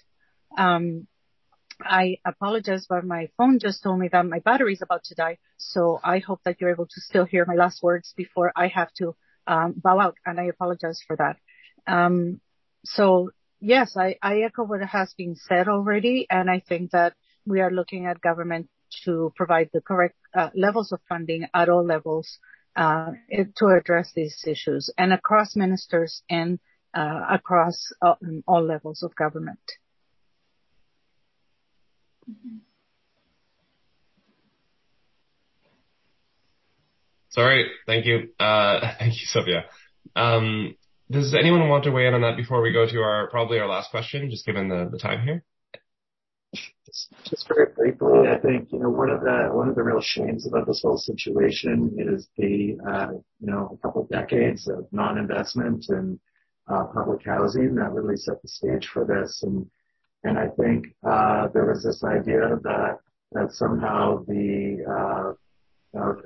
Um, 0.58 1.08
I 1.82 2.18
apologize, 2.26 2.86
but 2.88 3.04
my 3.04 3.30
phone 3.38 3.60
just 3.60 3.84
told 3.84 4.00
me 4.00 4.10
that 4.12 4.26
my 4.26 4.40
battery 4.40 4.74
is 4.74 4.82
about 4.82 5.04
to 5.06 5.16
die. 5.16 5.38
So 5.58 6.00
I 6.04 6.20
hope 6.20 6.42
that 6.46 6.60
you're 6.60 6.72
able 6.72 6.86
to 6.86 7.02
still 7.02 7.26
hear 7.26 7.46
my 7.46 7.56
last 7.56 7.84
words 7.84 8.14
before 8.16 8.52
I 8.56 8.68
have 8.68 8.92
to 8.98 9.16
um, 9.48 9.74
bow 9.76 10.00
out, 10.00 10.16
and 10.26 10.40
I 10.40 10.46
apologize 10.46 11.02
for 11.06 11.16
that. 11.18 11.38
Um, 11.92 12.42
so 12.86 13.32
yes, 13.60 13.96
I, 13.98 14.18
I 14.22 14.42
echo 14.42 14.64
what 14.64 14.82
has 14.82 15.14
been 15.18 15.36
said 15.36 15.68
already, 15.68 16.28
and 16.30 16.50
I 16.50 16.62
think 16.68 16.92
that 16.92 17.14
we 17.46 17.62
are 17.62 17.72
looking 17.72 18.06
at 18.06 18.22
government 18.22 18.70
to 19.06 19.34
provide 19.36 19.70
the 19.74 19.82
correct 19.82 20.16
uh, 20.36 20.50
levels 20.56 20.92
of 20.92 21.00
funding 21.10 21.48
at 21.54 21.70
all 21.70 21.86
levels 21.86 22.40
to 22.78 23.68
address 23.68 24.12
these 24.16 24.44
issues 24.48 24.92
and 24.98 25.12
across 25.12 25.56
ministers 25.56 26.22
and 26.30 26.60
uh, 26.94 27.22
across 27.30 27.92
all, 28.02 28.64
levels 28.64 29.04
of 29.04 29.16
government. 29.16 29.60
Sorry, 37.30 37.70
thank 37.86 38.06
you. 38.06 38.30
Uh, 38.40 38.80
thank 39.00 39.14
you, 39.14 39.26
Sylvia. 39.26 39.66
Um, 40.16 40.76
does 41.10 41.34
anyone 41.34 41.70
want 41.70 41.84
to 41.86 41.92
weigh 41.92 42.08
in 42.08 42.14
on 42.14 42.22
that 42.22 42.36
before 42.36 42.62
we 42.62 42.74
go 42.74 42.86
to 42.86 42.98
our 43.00 43.30
probably 43.30 43.60
our 43.60 43.68
last 43.68 43.92
question, 43.92 44.30
just 44.30 44.46
given 44.46 44.68
the 44.68 45.00
time 45.00 45.24
here? 45.24 45.44
Just 47.24 47.48
very 47.48 47.68
briefly, 47.76 48.30
I 48.30 48.40
think, 48.40 48.72
you 48.72 48.80
know, 48.80 48.90
one 48.90 49.10
of 49.10 49.22
the, 49.22 49.50
one 49.52 49.68
of 49.70 49.76
the 49.76 49.84
real 49.84 50.02
shames 50.02 50.48
about 50.48 50.66
this 50.68 50.82
whole 50.82 50.98
situation 50.98 51.96
is 51.98 52.30
the, 52.38 52.78
uh, 52.90 53.12
you 53.40 53.48
know, 53.52 53.78
a 53.78 53.78
couple 53.86 54.02
of 54.04 54.10
decades 54.10 54.68
of 54.68 54.88
non-investment 54.92 55.86
in 55.90 56.20
uh, 56.68 56.86
public 56.86 57.26
housing 57.26 57.76
that 57.76 57.92
really 57.92 58.16
set 58.16 58.42
the 58.42 58.48
stage 58.48 58.88
for 58.88 59.06
this. 59.06 59.44
And, 59.44 59.70
and 60.24 60.40
I 60.40 60.48
think, 60.60 60.88
uh, 61.06 61.50
there 61.54 61.66
was 61.66 61.84
this 61.84 62.04
idea 62.04 62.58
that, 62.64 63.00
that 63.34 63.52
somehow 63.52 64.24
the, 64.26 64.84
uh, 64.90 65.34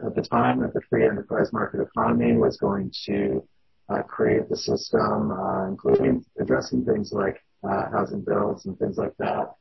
at 0.06 0.16
the 0.16 0.22
time 0.22 0.62
that 0.62 0.74
the 0.74 0.82
free 0.90 1.06
enterprise 1.06 1.52
market 1.54 1.82
economy 1.82 2.34
was 2.38 2.58
going 2.58 2.92
to 3.06 3.44
uh, 3.90 4.02
create 4.04 4.48
the 4.50 4.58
system, 4.58 5.32
uh, 5.32 5.68
including 5.68 6.24
addressing 6.40 6.86
things 6.86 7.12
like 7.12 7.38
uh, 7.68 7.90
housing 7.92 8.22
bills 8.22 8.66
and 8.66 8.78
things 8.80 8.98
like 8.98 9.16
that. 9.18 9.54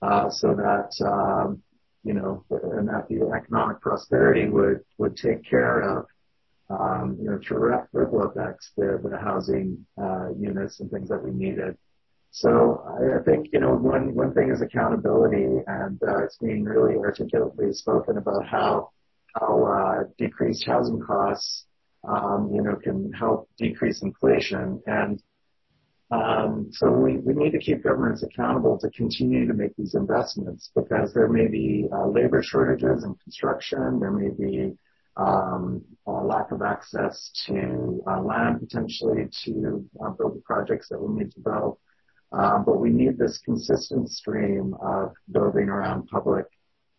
Uh, 0.00 0.30
so 0.30 0.54
that 0.54 0.90
um, 1.04 1.62
you 2.04 2.14
know, 2.14 2.44
and 2.50 2.88
that 2.88 3.08
the 3.08 3.20
economic 3.36 3.80
prosperity 3.80 4.48
would 4.48 4.80
would 4.98 5.16
take 5.16 5.44
care 5.44 5.80
of 5.80 6.06
um, 6.70 7.16
you 7.20 7.30
know, 7.30 7.38
through 7.46 7.74
ripple 7.92 8.30
effects, 8.30 8.72
the, 8.76 9.00
the 9.02 9.16
housing 9.16 9.86
uh, 10.00 10.30
units 10.38 10.80
and 10.80 10.90
things 10.90 11.08
that 11.08 11.22
we 11.22 11.30
needed. 11.30 11.76
So 12.30 12.84
I 13.18 13.24
think, 13.24 13.48
you 13.52 13.60
know, 13.60 13.74
one, 13.74 14.14
one 14.14 14.34
thing 14.34 14.50
is 14.50 14.60
accountability 14.60 15.46
and 15.66 15.98
uh, 16.06 16.24
it's 16.24 16.36
being 16.36 16.64
really 16.64 16.96
articulately 16.96 17.72
spoken 17.72 18.18
about 18.18 18.46
how, 18.46 18.90
how 19.34 19.64
uh, 19.64 20.04
decreased 20.18 20.66
housing 20.66 21.00
costs, 21.00 21.64
um, 22.06 22.50
you 22.52 22.62
know, 22.62 22.76
can 22.76 23.12
help 23.12 23.48
decrease 23.56 24.02
inflation. 24.02 24.82
And 24.86 25.22
um, 26.10 26.68
so 26.72 26.90
we, 26.90 27.18
we 27.18 27.34
need 27.34 27.50
to 27.50 27.58
keep 27.58 27.82
governments 27.82 28.22
accountable 28.22 28.78
to 28.78 28.90
continue 28.90 29.46
to 29.46 29.52
make 29.52 29.76
these 29.76 29.94
investments 29.94 30.70
because 30.74 31.12
there 31.12 31.28
may 31.28 31.46
be 31.46 31.86
uh, 31.92 32.06
labor 32.06 32.42
shortages 32.42 33.04
in 33.04 33.14
construction, 33.16 34.00
there 34.00 34.10
may 34.10 34.30
be 34.30 34.72
um, 35.16 35.84
lack 36.06 36.50
of 36.52 36.62
access 36.62 37.30
to 37.46 38.02
uh, 38.06 38.20
land 38.20 38.60
potentially 38.60 39.28
to 39.44 39.84
uh, 40.02 40.10
build 40.10 40.36
the 40.36 40.42
projects 40.44 40.88
that 40.88 41.00
we 41.00 41.18
need 41.18 41.32
to 41.32 41.40
build. 41.40 41.78
Um, 42.32 42.64
but 42.64 42.78
we 42.78 42.90
need 42.90 43.18
this 43.18 43.38
consistent 43.44 44.10
stream 44.10 44.74
of 44.82 45.12
building 45.32 45.68
around 45.68 46.08
public 46.08 46.44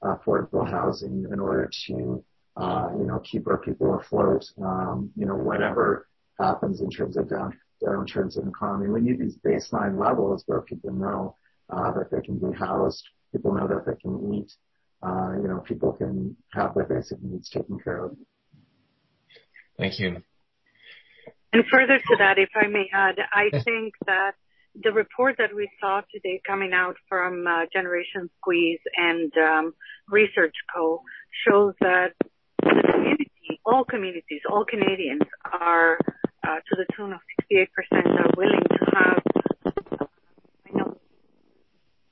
affordable 0.04 0.70
housing 0.70 1.26
in 1.32 1.40
order 1.40 1.70
to, 1.88 2.24
uh, 2.58 2.90
you 2.98 3.06
know, 3.06 3.20
keep 3.20 3.48
our 3.48 3.58
people 3.58 4.00
afloat, 4.00 4.44
um, 4.62 5.12
you 5.16 5.26
know, 5.26 5.36
whatever 5.36 6.08
happens 6.40 6.82
in 6.82 6.90
terms 6.90 7.16
of 7.16 7.30
down, 7.30 7.58
downturns 7.84 8.38
in 8.38 8.46
the 8.46 8.50
economy. 8.50 8.90
We 8.90 9.02
need 9.02 9.20
these 9.20 9.38
baseline 9.38 10.00
levels 10.00 10.44
where 10.46 10.62
people 10.62 10.92
know 10.92 11.36
uh, 11.70 11.92
that 11.94 12.12
they 12.12 12.22
can 12.22 12.38
be 12.38 12.58
housed, 12.58 13.04
people 13.32 13.54
know 13.54 13.68
that 13.68 13.86
they 13.86 14.00
can 14.02 14.34
eat, 14.34 14.52
uh, 15.04 15.34
you 15.42 15.48
know, 15.48 15.60
people 15.60 15.94
can 15.94 16.36
have 16.54 16.74
their 16.76 16.86
basic 16.86 17.22
needs 17.22 17.50
taken 17.50 17.80
care 17.80 18.06
of. 18.06 18.16
Thank 19.78 20.00
you. 20.00 20.22
And 21.54 21.64
further 21.72 21.98
to 21.98 22.16
that, 22.20 22.38
if 22.38 22.50
I 22.56 22.68
may 22.68 22.90
add, 22.94 23.16
I 23.34 23.50
think 23.64 23.94
that 24.06 24.34
the 24.76 24.92
report 24.92 25.36
that 25.40 25.56
we 25.56 25.70
saw 25.80 26.02
today 26.14 26.42
coming 26.46 26.74
out 26.74 26.96
from 27.08 27.48
uh, 27.48 27.66
Generation 27.74 28.30
Squeeze 28.38 28.80
and 28.98 29.32
um, 29.38 29.74
Research 30.10 30.54
Co. 30.74 31.02
shows 31.48 31.74
that 31.82 32.14
the 32.62 32.92
community, 32.94 33.60
all 33.66 33.84
communities, 33.84 34.42
all 34.50 34.64
Canadians 34.64 35.24
are 35.60 35.98
uh, 36.48 36.56
to 36.56 36.76
the 36.76 36.86
tune 36.96 37.14
of 37.14 37.20
68% 37.52 37.68
are 37.92 38.32
willing 38.38 38.62
to 38.62 38.86
have, 38.96 39.24
I 40.68 40.78
know, 40.78 40.98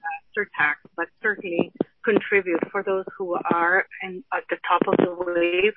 uh, 0.04 0.20
surtax, 0.38 0.76
but 0.96 1.08
certainly 1.22 1.72
contribute 2.04 2.60
for 2.72 2.84
those 2.84 3.06
who 3.18 3.38
are 3.52 3.86
in, 4.04 4.24
at 4.34 4.44
the 4.50 4.58
top 4.68 4.82
of 4.88 4.98
the 4.98 5.14
wave, 5.14 5.74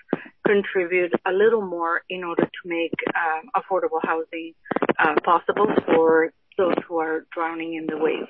contribute 0.46 1.12
a 1.26 1.32
little 1.32 1.62
more 1.62 2.02
in 2.08 2.24
order 2.24 2.44
to 2.44 2.62
make 2.64 2.94
um, 3.14 3.50
affordable 3.56 4.00
housing 4.02 4.54
uh, 4.98 5.14
possible 5.24 5.66
for 5.86 6.32
those 6.56 6.74
who 6.86 6.98
are 6.98 7.26
drowning 7.34 7.74
in 7.74 7.86
the 7.86 7.96
wave. 7.96 8.28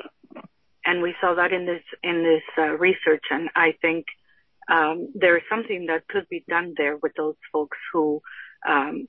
And 0.85 1.03
we 1.03 1.15
saw 1.21 1.35
that 1.35 1.53
in 1.53 1.67
this 1.67 1.83
in 2.03 2.23
this 2.23 2.43
uh, 2.57 2.71
research, 2.79 3.23
and 3.31 3.51
I 3.55 3.75
think 3.83 4.07
um, 4.71 5.13
there 5.15 5.37
is 5.37 5.43
something 5.51 5.87
that 5.87 6.09
could 6.09 6.27
be 6.31 6.45
done 6.49 6.75
there 6.77 6.97
with 6.97 7.13
those 7.17 7.35
folks 7.53 7.77
who, 7.93 8.23
um, 8.67 9.07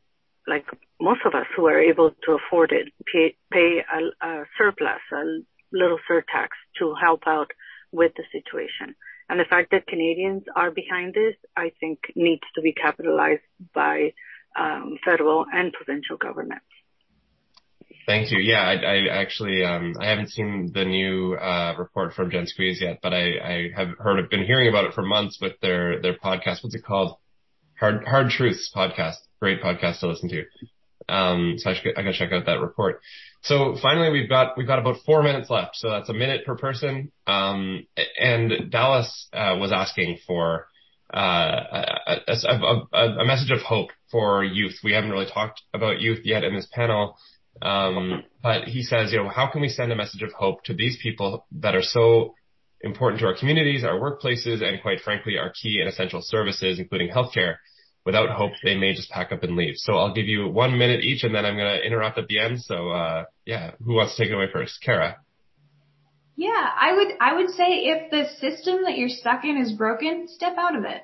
like 0.52 0.66
most 1.00 1.22
of 1.26 1.34
us 1.34 1.48
who 1.56 1.66
are 1.68 1.80
able 1.80 2.12
to 2.26 2.38
afford 2.40 2.72
it, 2.80 2.88
pay, 3.12 3.36
pay 3.52 3.70
a, 3.98 4.28
a 4.28 4.44
surplus, 4.58 5.04
a 5.14 5.24
little 5.72 6.00
surtax 6.10 6.50
to 6.80 6.94
help 7.02 7.22
out 7.26 7.52
with 7.92 8.12
the 8.18 8.24
situation. 8.38 8.94
And 9.30 9.40
the 9.40 9.50
fact 9.50 9.72
that 9.72 9.88
Canadians 9.88 10.44
are 10.56 10.72
behind 10.72 11.14
this, 11.14 11.36
I 11.56 11.72
think 11.80 12.00
needs 12.16 12.44
to 12.56 12.62
be 12.62 12.74
capitalized 12.74 13.48
by 13.74 14.14
um, 14.60 14.98
federal 15.06 15.46
and 15.52 15.72
provincial 15.72 16.18
governments. 16.18 16.66
Thank 18.06 18.32
you. 18.32 18.40
Yeah, 18.40 18.64
I, 18.72 18.74
I 18.96 19.22
actually 19.22 19.64
um, 19.64 19.94
I 20.02 20.08
haven't 20.10 20.32
seen 20.32 20.72
the 20.74 20.84
new 20.84 21.36
uh, 21.36 21.76
report 21.78 22.14
from 22.14 22.30
Gen 22.30 22.48
Squeeze 22.48 22.82
yet, 22.82 23.00
but 23.02 23.14
I, 23.14 23.26
I 23.54 23.56
have 23.78 23.90
heard 24.00 24.30
been 24.30 24.44
hearing 24.44 24.68
about 24.68 24.86
it 24.86 24.94
for 24.94 25.04
months 25.04 25.38
with 25.40 25.54
their 25.62 26.02
their 26.02 26.18
podcast. 26.18 26.64
What's 26.64 26.76
it 26.76 26.84
called? 26.84 27.16
Hard 27.82 28.06
Hard 28.08 28.30
Truths 28.30 28.72
podcast. 28.74 29.16
Great 29.42 29.62
podcast 29.62 30.00
to 30.00 30.08
listen 30.08 30.30
to. 30.30 30.44
Um, 31.10 31.56
so 31.58 31.72
I, 31.72 31.74
should, 31.74 31.98
I 31.98 32.04
gotta 32.04 32.18
check 32.18 32.32
out 32.32 32.46
that 32.46 32.62
report. 32.62 33.02
So 33.42 33.76
finally, 33.82 34.12
we've 34.12 34.30
got 34.30 34.56
we've 34.56 34.68
got 34.68 34.78
about 34.78 34.98
four 35.04 35.24
minutes 35.24 35.50
left. 35.50 35.76
So 35.76 35.90
that's 35.90 36.08
a 36.08 36.14
minute 36.14 36.46
per 36.46 36.56
person. 36.56 37.12
Um, 37.26 37.88
and 38.20 38.70
Dallas 38.72 39.28
uh, 39.34 39.58
was 39.60 39.72
asking 39.72 40.20
for 40.28 40.68
uh, 41.12 41.18
a, 42.08 42.16
a, 42.28 42.88
a, 42.94 43.08
a, 43.20 43.26
message 43.26 43.52
of 43.52 43.62
hope 43.62 43.90
for 44.12 44.44
youth. 44.44 44.76
We 44.84 44.94
haven't 44.94 45.10
really 45.10 45.30
talked 45.30 45.62
about 45.74 46.00
youth 46.00 46.20
yet 46.24 46.44
in 46.44 46.56
this 46.56 46.68
panel, 46.72 47.18
um, 47.62 48.24
but 48.42 48.66
he 48.66 48.84
says, 48.84 49.12
you 49.12 49.18
know, 49.18 49.28
how 49.28 49.48
can 49.52 49.60
we 49.60 49.68
send 49.68 49.92
a 49.92 49.96
message 49.96 50.22
of 50.22 50.32
hope 50.32 50.64
to 50.66 50.74
these 50.74 50.98
people 51.02 51.48
that 51.60 51.76
are 51.76 51.82
so 51.82 52.36
important 52.80 53.20
to 53.22 53.28
our 53.28 53.36
communities, 53.36 53.84
our 53.84 54.00
workplaces, 54.00 54.64
and 54.64 54.82
quite 54.82 55.02
frankly, 55.02 55.38
our 55.38 55.52
key 55.52 55.80
and 55.82 55.90
essential 55.90 56.22
services, 56.22 56.80
including 56.80 57.10
healthcare? 57.10 57.56
Without 58.04 58.30
hope, 58.32 58.54
they 58.64 58.76
may 58.76 58.94
just 58.94 59.12
pack 59.12 59.32
up 59.32 59.44
and 59.44 59.56
leave. 59.56 59.76
So 59.78 59.94
I'll 59.94 60.14
give 60.14 60.26
you 60.26 60.48
one 60.48 60.78
minute 60.78 61.02
each, 61.04 61.24
and 61.24 61.36
then 61.36 61.46
I'm 61.46 61.56
going 61.56 61.80
to 61.80 61.86
interrupt 61.86 62.18
at 62.18 62.28
the 62.28 62.40
end. 62.40 62.62
So, 62.62 62.90
uh, 62.90 63.26
yeah, 63.46 63.72
who 63.84 63.94
wants 63.94 64.16
to 64.16 64.24
take 64.24 64.32
it 64.32 64.36
away 64.36 64.48
first? 64.52 64.82
Kara. 64.84 65.18
Yeah, 66.36 66.50
I 66.50 66.94
would 66.96 67.08
I 67.20 67.36
would 67.36 67.50
say 67.52 67.84
if 67.86 68.10
the 68.10 68.26
system 68.40 68.84
that 68.86 68.98
you're 68.98 69.10
stuck 69.10 69.44
in 69.44 69.58
is 69.58 69.74
broken, 69.74 70.28
step 70.28 70.56
out 70.58 70.76
of 70.76 70.86
it. 70.86 71.04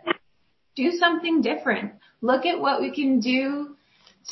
Do 0.76 0.92
something 0.92 1.42
different. 1.42 1.94
Look 2.22 2.46
at 2.48 2.60
what 2.60 2.82
we 2.82 2.92
can 2.92 3.20
do 3.20 3.76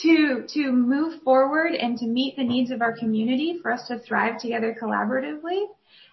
to 0.02 0.46
to 0.54 0.72
move 0.72 1.22
forward 1.22 1.74
and 1.74 1.98
to 2.00 2.08
meet 2.08 2.36
the 2.36 2.44
needs 2.44 2.72
of 2.72 2.82
our 2.82 2.98
community 2.98 3.60
for 3.62 3.72
us 3.72 3.88
to 3.88 4.00
thrive 4.00 4.40
together 4.40 4.76
collaboratively. 4.82 5.66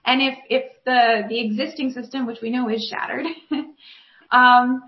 And 0.04 0.20
if 0.20 0.38
if 0.50 0.64
the 0.84 1.22
the 1.28 1.40
existing 1.40 1.92
system, 1.92 2.26
which 2.26 2.42
we 2.42 2.50
know 2.50 2.68
is 2.68 2.86
shattered, 2.86 3.26
um, 4.30 4.82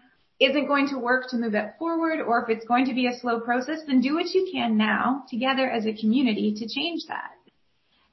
isn't 0.44 0.66
going 0.66 0.88
to 0.88 0.98
work 0.98 1.28
to 1.30 1.36
move 1.36 1.54
it 1.54 1.74
forward, 1.78 2.20
or 2.20 2.42
if 2.42 2.48
it's 2.48 2.66
going 2.66 2.86
to 2.86 2.94
be 2.94 3.06
a 3.06 3.18
slow 3.18 3.40
process, 3.40 3.80
then 3.86 4.00
do 4.00 4.14
what 4.14 4.26
you 4.34 4.48
can 4.52 4.76
now 4.76 5.24
together 5.28 5.68
as 5.68 5.86
a 5.86 5.92
community 5.92 6.54
to 6.54 6.68
change 6.68 7.02
that. 7.08 7.30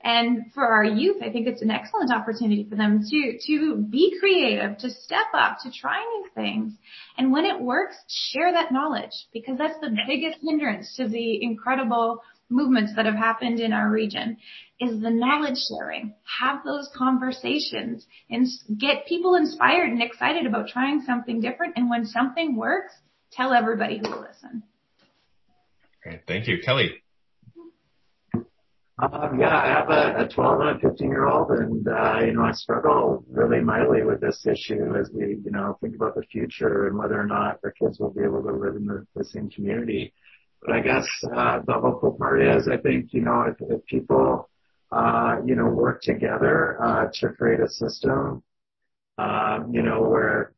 And 0.03 0.51
for 0.53 0.65
our 0.65 0.83
youth, 0.83 1.17
I 1.21 1.29
think 1.29 1.47
it's 1.47 1.61
an 1.61 1.69
excellent 1.69 2.11
opportunity 2.11 2.65
for 2.67 2.75
them 2.75 3.03
to, 3.07 3.39
to 3.45 3.75
be 3.75 4.17
creative, 4.19 4.77
to 4.79 4.89
step 4.89 5.27
up, 5.33 5.59
to 5.63 5.71
try 5.71 5.99
new 5.99 6.29
things. 6.33 6.73
And 7.17 7.31
when 7.31 7.45
it 7.45 7.61
works, 7.61 7.95
share 8.07 8.51
that 8.51 8.71
knowledge 8.71 9.13
because 9.31 9.57
that's 9.59 9.79
the 9.79 9.95
biggest 10.07 10.39
hindrance 10.41 10.95
to 10.95 11.07
the 11.07 11.43
incredible 11.43 12.23
movements 12.51 12.93
that 12.95 13.05
have 13.05 13.15
happened 13.15 13.59
in 13.59 13.73
our 13.73 13.89
region 13.89 14.37
is 14.79 15.01
the 15.01 15.09
knowledge 15.09 15.57
sharing. 15.69 16.13
Have 16.39 16.63
those 16.65 16.89
conversations 16.95 18.05
and 18.29 18.47
get 18.79 19.05
people 19.07 19.35
inspired 19.35 19.89
and 19.89 20.01
excited 20.01 20.45
about 20.45 20.67
trying 20.67 21.01
something 21.01 21.39
different. 21.39 21.73
And 21.77 21.89
when 21.89 22.05
something 22.05 22.55
works, 22.55 22.93
tell 23.31 23.53
everybody 23.53 23.99
who 23.99 24.09
will 24.09 24.21
listen. 24.21 24.63
Great. 26.03 26.21
Thank 26.27 26.47
you. 26.47 26.57
Kelly. 26.63 27.01
Um, 29.01 29.39
yeah, 29.39 29.57
I 29.57 29.67
have 29.67 29.89
a, 29.89 30.25
a 30.25 30.27
12 30.27 30.59
and 30.61 30.69
a 30.69 30.79
15 30.79 31.09
year 31.09 31.27
old 31.27 31.49
and, 31.49 31.87
uh, 31.87 32.19
you 32.23 32.33
know, 32.33 32.43
I 32.43 32.51
struggle 32.51 33.23
really 33.31 33.59
mightily 33.59 34.03
with 34.03 34.21
this 34.21 34.45
issue 34.45 34.95
as 34.95 35.09
we, 35.11 35.39
you 35.43 35.51
know, 35.51 35.77
think 35.81 35.95
about 35.95 36.13
the 36.13 36.21
future 36.23 36.87
and 36.87 36.97
whether 36.97 37.19
or 37.19 37.25
not 37.25 37.57
our 37.63 37.71
kids 37.71 37.99
will 37.99 38.11
be 38.11 38.21
able 38.21 38.43
to 38.43 38.51
live 38.51 38.75
in 38.75 38.85
the, 38.85 39.05
the 39.15 39.23
same 39.23 39.49
community. 39.49 40.13
But 40.63 40.75
I 40.75 40.79
guess, 40.81 41.07
uh, 41.35 41.59
the 41.65 41.73
hopeful 41.73 42.13
part 42.13 42.41
is 42.41 42.67
I 42.67 42.77
think, 42.77 43.13
you 43.13 43.21
know, 43.21 43.41
if, 43.47 43.55
if 43.61 43.85
people, 43.85 44.47
uh, 44.91 45.37
you 45.45 45.55
know, 45.55 45.65
work 45.65 46.01
together, 46.01 46.77
uh, 46.83 47.07
to 47.13 47.29
create 47.29 47.59
a 47.59 47.67
system, 47.67 48.43
um, 49.17 49.71
you 49.73 49.81
know, 49.81 50.01
where 50.01 50.53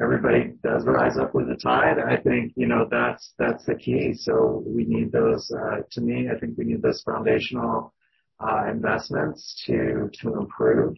everybody 0.00 0.52
does 0.62 0.84
rise 0.84 1.18
up 1.18 1.34
with 1.34 1.48
the 1.48 1.56
tide. 1.56 1.98
I 1.98 2.16
think, 2.18 2.52
you 2.54 2.66
know, 2.68 2.86
that's, 2.88 3.32
that's 3.36 3.64
the 3.64 3.74
key. 3.74 4.14
So 4.14 4.62
we 4.64 4.84
need 4.84 5.10
those, 5.10 5.50
uh, 5.50 5.78
to 5.90 6.00
me, 6.00 6.28
I 6.30 6.38
think 6.38 6.56
we 6.56 6.64
need 6.64 6.82
those 6.82 7.02
foundational, 7.02 7.92
uh, 8.38 8.66
investments 8.70 9.60
to, 9.66 10.08
to 10.22 10.38
improve, 10.38 10.96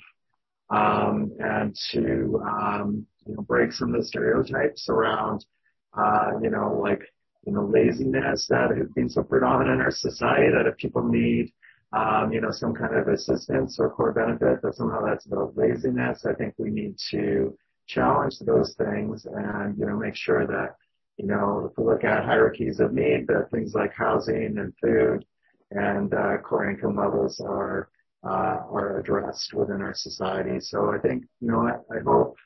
um, 0.68 1.32
and 1.38 1.74
to, 1.92 2.42
um, 2.46 3.06
you 3.26 3.34
know, 3.34 3.42
break 3.42 3.72
some 3.72 3.94
of 3.94 4.02
the 4.02 4.06
stereotypes 4.06 4.88
around, 4.90 5.46
uh, 5.96 6.32
you 6.42 6.50
know, 6.50 6.78
like, 6.82 7.00
you 7.44 7.52
know, 7.52 7.64
laziness 7.66 8.46
that 8.48 8.76
has 8.76 8.88
been 8.94 9.08
so 9.08 9.22
predominant 9.22 9.76
in 9.76 9.80
our 9.80 9.90
society 9.90 10.50
that 10.50 10.66
if 10.66 10.76
people 10.76 11.02
need, 11.02 11.52
um, 11.92 12.32
you 12.32 12.40
know, 12.40 12.50
some 12.50 12.74
kind 12.74 12.94
of 12.94 13.08
assistance 13.08 13.78
or 13.78 13.90
core 13.90 14.12
benefit 14.12 14.62
that 14.62 14.74
somehow 14.74 15.04
that's 15.04 15.26
about 15.26 15.56
laziness, 15.56 16.26
I 16.26 16.34
think 16.34 16.54
we 16.58 16.70
need 16.70 16.96
to, 17.10 17.56
challenge 17.90 18.38
those 18.40 18.74
things 18.78 19.26
and, 19.26 19.76
you 19.76 19.84
know, 19.84 19.96
make 19.96 20.14
sure 20.14 20.46
that, 20.46 20.76
you 21.16 21.26
know, 21.26 21.68
if 21.70 21.76
we 21.76 21.84
look 21.84 22.04
at 22.04 22.24
hierarchies 22.24 22.80
of 22.80 22.92
need, 22.92 23.26
that 23.26 23.48
things 23.50 23.74
like 23.74 23.92
housing 23.92 24.56
and 24.58 24.72
food 24.80 25.24
and 25.72 26.14
uh, 26.14 26.38
core 26.38 26.70
income 26.70 26.96
levels 26.96 27.40
are 27.40 27.88
uh, 28.22 28.58
are 28.70 28.98
addressed 29.00 29.54
within 29.54 29.80
our 29.80 29.94
society. 29.94 30.60
So 30.60 30.92
I 30.94 30.98
think, 30.98 31.24
you 31.40 31.50
know, 31.50 31.66
I, 31.66 31.96
I 31.96 32.00
hope 32.04 32.36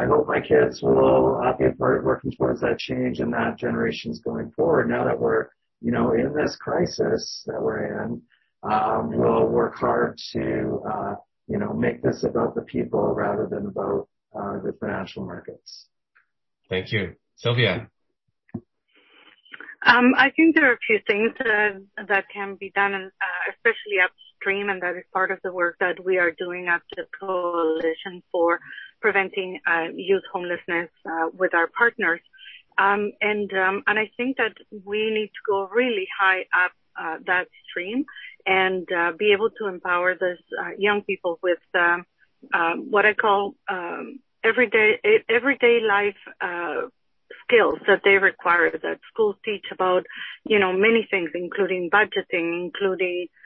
I 0.00 0.06
hope 0.06 0.26
my 0.26 0.40
kids 0.40 0.80
will 0.80 1.42
uh, 1.44 1.54
be 1.58 1.66
a 1.66 1.72
part 1.72 1.98
of 1.98 2.04
working 2.04 2.32
towards 2.32 2.62
that 2.62 2.78
change 2.78 3.20
and 3.20 3.30
that 3.34 3.58
generations 3.58 4.18
going 4.20 4.50
forward. 4.52 4.88
Now 4.88 5.04
that 5.04 5.20
we're, 5.20 5.48
you 5.82 5.92
know, 5.92 6.12
in 6.12 6.32
this 6.34 6.56
crisis 6.56 7.42
that 7.46 7.60
we're 7.60 8.02
in, 8.04 8.22
um, 8.62 9.10
will 9.14 9.46
work 9.46 9.74
hard 9.74 10.18
to, 10.32 10.80
uh, 10.90 11.14
you 11.48 11.58
know, 11.58 11.74
make 11.74 12.02
this 12.02 12.24
about 12.24 12.54
the 12.54 12.62
people 12.62 13.12
rather 13.14 13.46
than 13.50 13.66
about 13.66 14.08
uh, 14.34 14.60
the 14.64 14.72
financial 14.80 15.26
markets. 15.26 15.88
Thank 16.70 16.92
you. 16.92 17.16
Sylvia. 17.36 17.90
Um, 19.84 20.12
I 20.16 20.30
think 20.34 20.54
there 20.54 20.70
are 20.70 20.74
a 20.74 20.86
few 20.86 21.00
things 21.06 21.32
uh, 21.40 22.04
that 22.08 22.24
can 22.32 22.56
be 22.58 22.70
done, 22.74 22.94
uh, 22.94 23.52
especially 23.52 23.98
upstream, 24.02 24.70
and 24.70 24.82
that 24.82 24.96
is 24.96 25.04
part 25.12 25.30
of 25.30 25.40
the 25.44 25.52
work 25.52 25.76
that 25.80 26.02
we 26.02 26.16
are 26.16 26.32
doing 26.38 26.68
at 26.68 26.80
the 26.96 27.04
Coalition 27.18 28.22
for 28.32 28.60
Preventing 29.00 29.60
uh, 29.66 29.88
Youth 29.94 30.22
Homelessness 30.32 30.90
uh, 31.06 31.28
with 31.36 31.54
our 31.54 31.66
partners. 31.66 32.20
Um, 32.78 33.12
and 33.20 33.52
um, 33.52 33.82
and 33.86 33.98
I 33.98 34.10
think 34.16 34.36
that 34.38 34.54
we 34.84 35.10
need 35.10 35.28
to 35.28 35.42
go 35.46 35.68
really 35.68 36.08
high 36.18 36.42
up 36.64 36.72
uh, 37.00 37.16
that 37.26 37.48
stream 37.68 38.04
and 38.46 38.86
uh, 38.92 39.12
be 39.18 39.32
able 39.32 39.50
to 39.58 39.66
empower 39.66 40.14
those 40.14 40.38
young 40.78 41.02
people 41.02 41.38
with 41.42 41.58
um, 41.74 42.06
what 42.90 43.04
I 43.04 43.14
call 43.14 43.54
um, 43.68 44.20
everyday 44.42 44.98
everyday 45.28 45.80
life 45.80 46.16
uh 46.40 46.88
skills 47.50 47.78
that 47.86 48.00
they 48.04 48.16
require 48.18 48.70
that 48.70 48.98
schools 49.12 49.36
teach 49.44 49.66
about, 49.72 50.04
you 50.44 50.58
know, 50.58 50.72
many 50.72 51.06
things, 51.10 51.30
including 51.34 51.90
budgeting, 51.90 52.64
including 52.64 53.26
uh, 53.26 53.39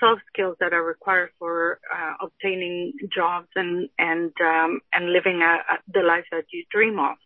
soft 0.00 0.22
skills 0.32 0.56
that 0.60 0.72
are 0.72 0.82
required 0.82 1.30
for 1.38 1.80
uh, 1.94 2.26
obtaining 2.26 2.92
jobs 3.14 3.48
and 3.54 3.88
and 3.98 4.32
um, 4.40 4.80
and 4.92 5.12
living 5.12 5.40
a, 5.42 5.74
a, 5.74 5.78
the 5.92 6.02
life 6.06 6.24
that 6.30 6.44
you 6.52 6.64
dream 6.70 6.98
of. 6.98 7.16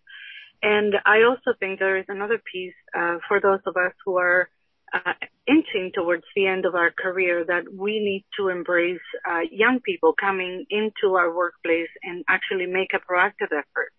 And 0.63 0.95
I 1.07 1.23
also 1.23 1.57
think 1.59 1.79
there 1.79 1.99
is 1.99 2.07
another 2.09 2.41
piece 2.53 2.75
uh, 2.97 3.19
for 3.29 3.41
those 3.41 3.61
of 3.67 3.77
us 3.77 3.93
who 4.05 4.19
are 4.19 4.49
uh, 4.93 5.13
inching 5.47 5.93
towards 5.95 6.25
the 6.35 6.47
end 6.47 6.65
of 6.65 6.75
our 6.75 6.91
career 6.91 7.45
that 7.45 7.65
we 7.73 8.01
need 8.01 8.25
to 8.39 8.49
embrace 8.49 9.01
uh, 9.29 9.41
young 9.51 9.81
people 9.81 10.15
coming 10.19 10.65
into 10.71 11.15
our 11.15 11.35
workplace 11.35 11.91
and 12.03 12.25
actually 12.29 12.67
make 12.67 12.91
a 12.95 12.99
proactive 12.99 13.53
effort 13.53 13.93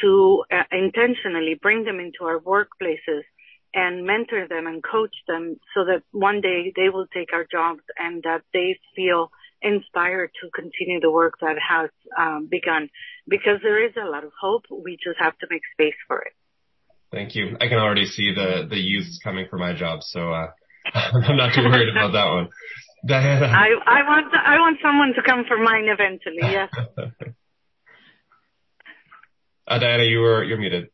to 0.00 0.44
uh, 0.52 0.62
intentionally 0.70 1.58
bring 1.60 1.84
them 1.84 1.98
into 2.00 2.22
our 2.22 2.38
workplaces 2.38 3.22
and 3.76 4.06
mentor 4.06 4.48
them 4.48 4.66
and 4.66 4.82
coach 4.82 5.14
them 5.28 5.56
so 5.74 5.84
that 5.84 6.02
one 6.10 6.40
day 6.40 6.72
they 6.74 6.88
will 6.88 7.06
take 7.12 7.32
our 7.34 7.46
jobs 7.48 7.82
and 7.98 8.22
that 8.22 8.40
they 8.54 8.80
feel 8.96 9.30
inspired 9.60 10.30
to 10.40 10.50
continue 10.50 10.98
the 11.00 11.10
work 11.10 11.34
that 11.42 11.56
has 11.60 11.90
um, 12.18 12.48
begun 12.50 12.88
because 13.28 13.60
there 13.62 13.84
is 13.84 13.92
a 14.02 14.08
lot 14.08 14.24
of 14.24 14.32
hope. 14.40 14.64
We 14.70 14.96
just 14.96 15.18
have 15.20 15.36
to 15.38 15.46
make 15.50 15.60
space 15.74 15.98
for 16.08 16.22
it. 16.22 16.32
Thank 17.12 17.36
you. 17.36 17.56
I 17.60 17.68
can 17.68 17.78
already 17.78 18.06
see 18.06 18.32
the, 18.34 18.66
the 18.68 18.78
youth 18.78 19.18
coming 19.22 19.46
for 19.50 19.58
my 19.58 19.74
job. 19.74 20.02
So, 20.02 20.32
uh, 20.32 20.48
I'm 20.94 21.36
not 21.36 21.54
too 21.54 21.62
worried 21.62 21.90
about 21.90 22.12
that 22.12 22.32
one. 22.32 22.48
Diana. 23.06 23.46
I, 23.46 23.68
I 23.86 24.08
want, 24.08 24.34
I 24.34 24.58
want 24.58 24.78
someone 24.82 25.12
to 25.14 25.22
come 25.22 25.44
for 25.46 25.58
mine 25.58 25.86
eventually. 25.86 26.40
Yes. 26.40 26.70
Uh, 29.68 29.80
Diana, 29.80 30.04
you 30.04 30.20
were 30.20 30.44
you're 30.44 30.58
muted. 30.58 30.90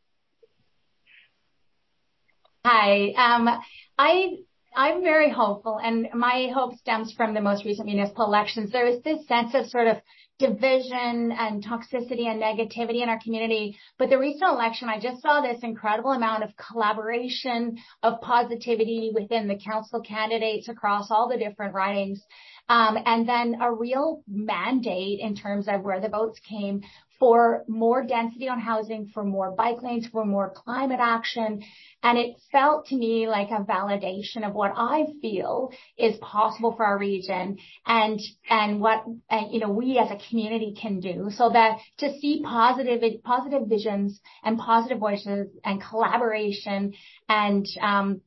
Hi. 2.65 3.11
Um, 3.17 3.49
I 3.97 4.37
I'm 4.73 5.03
very 5.03 5.29
hopeful, 5.29 5.81
and 5.83 6.07
my 6.13 6.49
hope 6.53 6.75
stems 6.75 7.13
from 7.13 7.33
the 7.33 7.41
most 7.41 7.65
recent 7.65 7.87
municipal 7.87 8.25
elections. 8.25 8.71
There 8.71 8.87
is 8.87 9.03
this 9.03 9.27
sense 9.27 9.53
of 9.53 9.67
sort 9.67 9.87
of 9.87 9.97
division 10.39 11.33
and 11.33 11.61
toxicity 11.63 12.25
and 12.25 12.41
negativity 12.41 13.03
in 13.03 13.09
our 13.09 13.19
community. 13.19 13.77
But 13.99 14.09
the 14.09 14.17
recent 14.17 14.49
election, 14.49 14.87
I 14.87 14.97
just 14.97 15.21
saw 15.21 15.41
this 15.41 15.61
incredible 15.61 16.11
amount 16.11 16.43
of 16.43 16.51
collaboration, 16.55 17.77
of 18.01 18.21
positivity 18.21 19.11
within 19.13 19.49
the 19.49 19.59
council 19.59 19.99
candidates 19.99 20.69
across 20.69 21.11
all 21.11 21.27
the 21.27 21.37
different 21.37 21.73
ridings. 21.73 22.23
Um, 22.69 22.97
and 23.05 23.27
then 23.27 23.57
a 23.61 23.73
real 23.73 24.23
mandate 24.25 25.19
in 25.19 25.35
terms 25.35 25.67
of 25.67 25.81
where 25.81 25.99
the 25.99 26.07
votes 26.07 26.39
came 26.39 26.81
for 27.23 27.63
more 27.69 28.03
density 28.03 28.49
on 28.49 28.59
housing, 28.59 29.07
for 29.13 29.23
more 29.23 29.49
bike 29.51 29.81
lanes, 29.81 30.05
for 30.07 30.25
more 30.25 30.49
climate 30.53 30.99
action. 31.01 31.63
And 32.03 32.17
it 32.17 32.35
felt 32.51 32.87
to 32.87 32.97
me 32.97 33.29
like 33.29 33.47
a 33.49 33.63
validation 33.63 34.45
of 34.45 34.53
what 34.53 34.73
I 34.75 35.05
feel 35.21 35.71
is 35.97 36.17
possible 36.17 36.73
for 36.75 36.85
our 36.85 36.97
region 36.97 37.59
and, 37.85 38.19
and 38.49 38.81
what, 38.81 39.05
uh, 39.29 39.43
you 39.49 39.61
know, 39.61 39.69
we 39.69 39.97
as 39.99 40.11
a 40.11 40.19
community 40.29 40.75
can 40.77 40.99
do 40.99 41.29
so 41.29 41.49
that 41.51 41.77
to 41.99 42.11
see 42.19 42.41
positive, 42.43 43.01
positive 43.23 43.69
visions 43.69 44.19
and 44.43 44.59
positive 44.59 44.99
voices 44.99 45.47
and 45.63 45.81
collaboration 45.81 46.91
and, 47.29 47.65
um, 47.81 48.19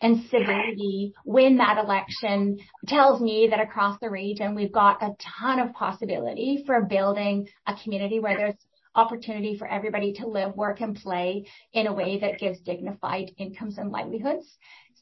and 0.00 0.24
civility 0.30 1.12
win 1.24 1.56
that 1.58 1.78
election 1.78 2.58
tells 2.86 3.20
me 3.20 3.48
that 3.50 3.60
across 3.60 3.98
the 4.00 4.10
region, 4.10 4.54
we've 4.54 4.72
got 4.72 5.02
a 5.02 5.16
ton 5.40 5.58
of 5.58 5.72
possibility 5.72 6.62
for 6.66 6.84
building 6.84 7.48
a 7.66 7.74
community 7.82 8.20
where 8.20 8.36
there's 8.36 8.54
opportunity 8.94 9.56
for 9.56 9.66
everybody 9.66 10.12
to 10.14 10.26
live, 10.26 10.54
work, 10.56 10.80
and 10.80 10.96
play 10.96 11.46
in 11.72 11.86
a 11.86 11.92
way 11.92 12.18
that 12.20 12.38
gives 12.38 12.60
dignified 12.60 13.30
incomes 13.38 13.78
and 13.78 13.90
livelihoods. 13.90 14.46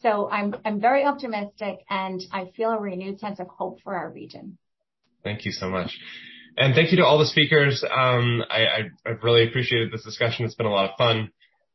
So 0.02 0.28
I'm, 0.30 0.54
I'm 0.64 0.80
very 0.80 1.04
optimistic 1.04 1.78
and 1.88 2.20
I 2.32 2.50
feel 2.56 2.70
a 2.70 2.78
renewed 2.78 3.18
sense 3.18 3.40
of 3.40 3.48
hope 3.48 3.80
for 3.82 3.94
our 3.96 4.10
region. 4.10 4.58
Thank 5.24 5.44
you 5.44 5.52
so 5.52 5.68
much. 5.68 5.98
And 6.58 6.74
thank 6.74 6.90
you 6.90 6.98
to 6.98 7.04
all 7.04 7.18
the 7.18 7.26
speakers. 7.26 7.84
Um, 7.84 8.42
I, 8.50 8.88
I've 9.04 9.22
really 9.22 9.46
appreciated 9.48 9.92
this 9.92 10.04
discussion. 10.04 10.44
It's 10.44 10.54
been 10.54 10.66
a 10.66 10.70
lot 10.70 10.90
of 10.90 10.96
fun. 10.96 11.30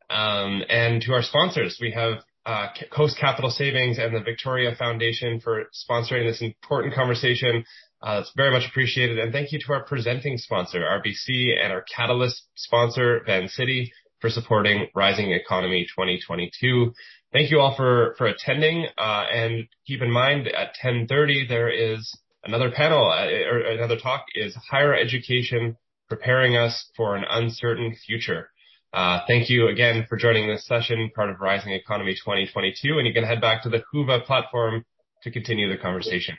Um, 0.09 0.63
and 0.69 1.01
to 1.03 1.13
our 1.13 1.21
sponsors, 1.21 1.77
we 1.79 1.91
have 1.91 2.23
uh, 2.45 2.67
Coast 2.91 3.17
Capital 3.19 3.49
Savings 3.49 3.97
and 3.99 4.15
the 4.15 4.21
Victoria 4.21 4.75
Foundation 4.77 5.39
for 5.39 5.65
sponsoring 5.73 6.29
this 6.29 6.41
important 6.41 6.93
conversation. 6.93 7.63
Uh, 8.01 8.19
it's 8.21 8.31
very 8.35 8.51
much 8.51 8.67
appreciated. 8.67 9.19
And 9.19 9.31
thank 9.31 9.51
you 9.51 9.59
to 9.65 9.73
our 9.73 9.83
presenting 9.83 10.37
sponsor, 10.37 10.79
RBC, 10.79 11.53
and 11.61 11.71
our 11.71 11.83
catalyst 11.95 12.41
sponsor, 12.55 13.21
Vancity, 13.25 13.91
for 14.19 14.29
supporting 14.29 14.87
Rising 14.95 15.31
Economy 15.31 15.85
2022. 15.95 16.93
Thank 17.31 17.51
you 17.51 17.59
all 17.59 17.75
for, 17.75 18.15
for 18.17 18.27
attending. 18.27 18.87
Uh, 18.97 19.25
and 19.31 19.67
keep 19.85 20.01
in 20.01 20.11
mind 20.11 20.47
at 20.47 20.75
1030, 20.81 21.47
there 21.47 21.69
is 21.69 22.11
another 22.43 22.71
panel 22.71 23.05
uh, 23.05 23.25
or 23.25 23.59
another 23.59 23.97
talk 23.97 24.25
is 24.35 24.55
higher 24.69 24.95
education 24.95 25.77
preparing 26.09 26.57
us 26.57 26.89
for 26.95 27.15
an 27.15 27.23
uncertain 27.29 27.95
future. 28.05 28.49
Uh, 28.93 29.19
thank 29.25 29.49
you 29.49 29.69
again 29.69 30.05
for 30.09 30.17
joining 30.17 30.49
this 30.49 30.65
session, 30.67 31.09
part 31.15 31.29
of 31.29 31.39
Rising 31.39 31.71
Economy 31.71 32.13
2022, 32.13 32.97
and 32.97 33.07
you 33.07 33.13
can 33.13 33.23
head 33.23 33.39
back 33.39 33.63
to 33.63 33.69
the 33.69 33.81
Whova 33.93 34.25
platform 34.25 34.83
to 35.23 35.31
continue 35.31 35.69
the 35.69 35.77
conversation. 35.77 36.35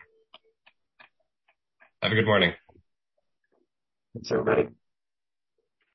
Have 2.03 2.13
a 2.13 2.15
good 2.15 2.27
morning. 2.27 2.53
Thanks, 4.13 4.31
everybody. 4.31 4.69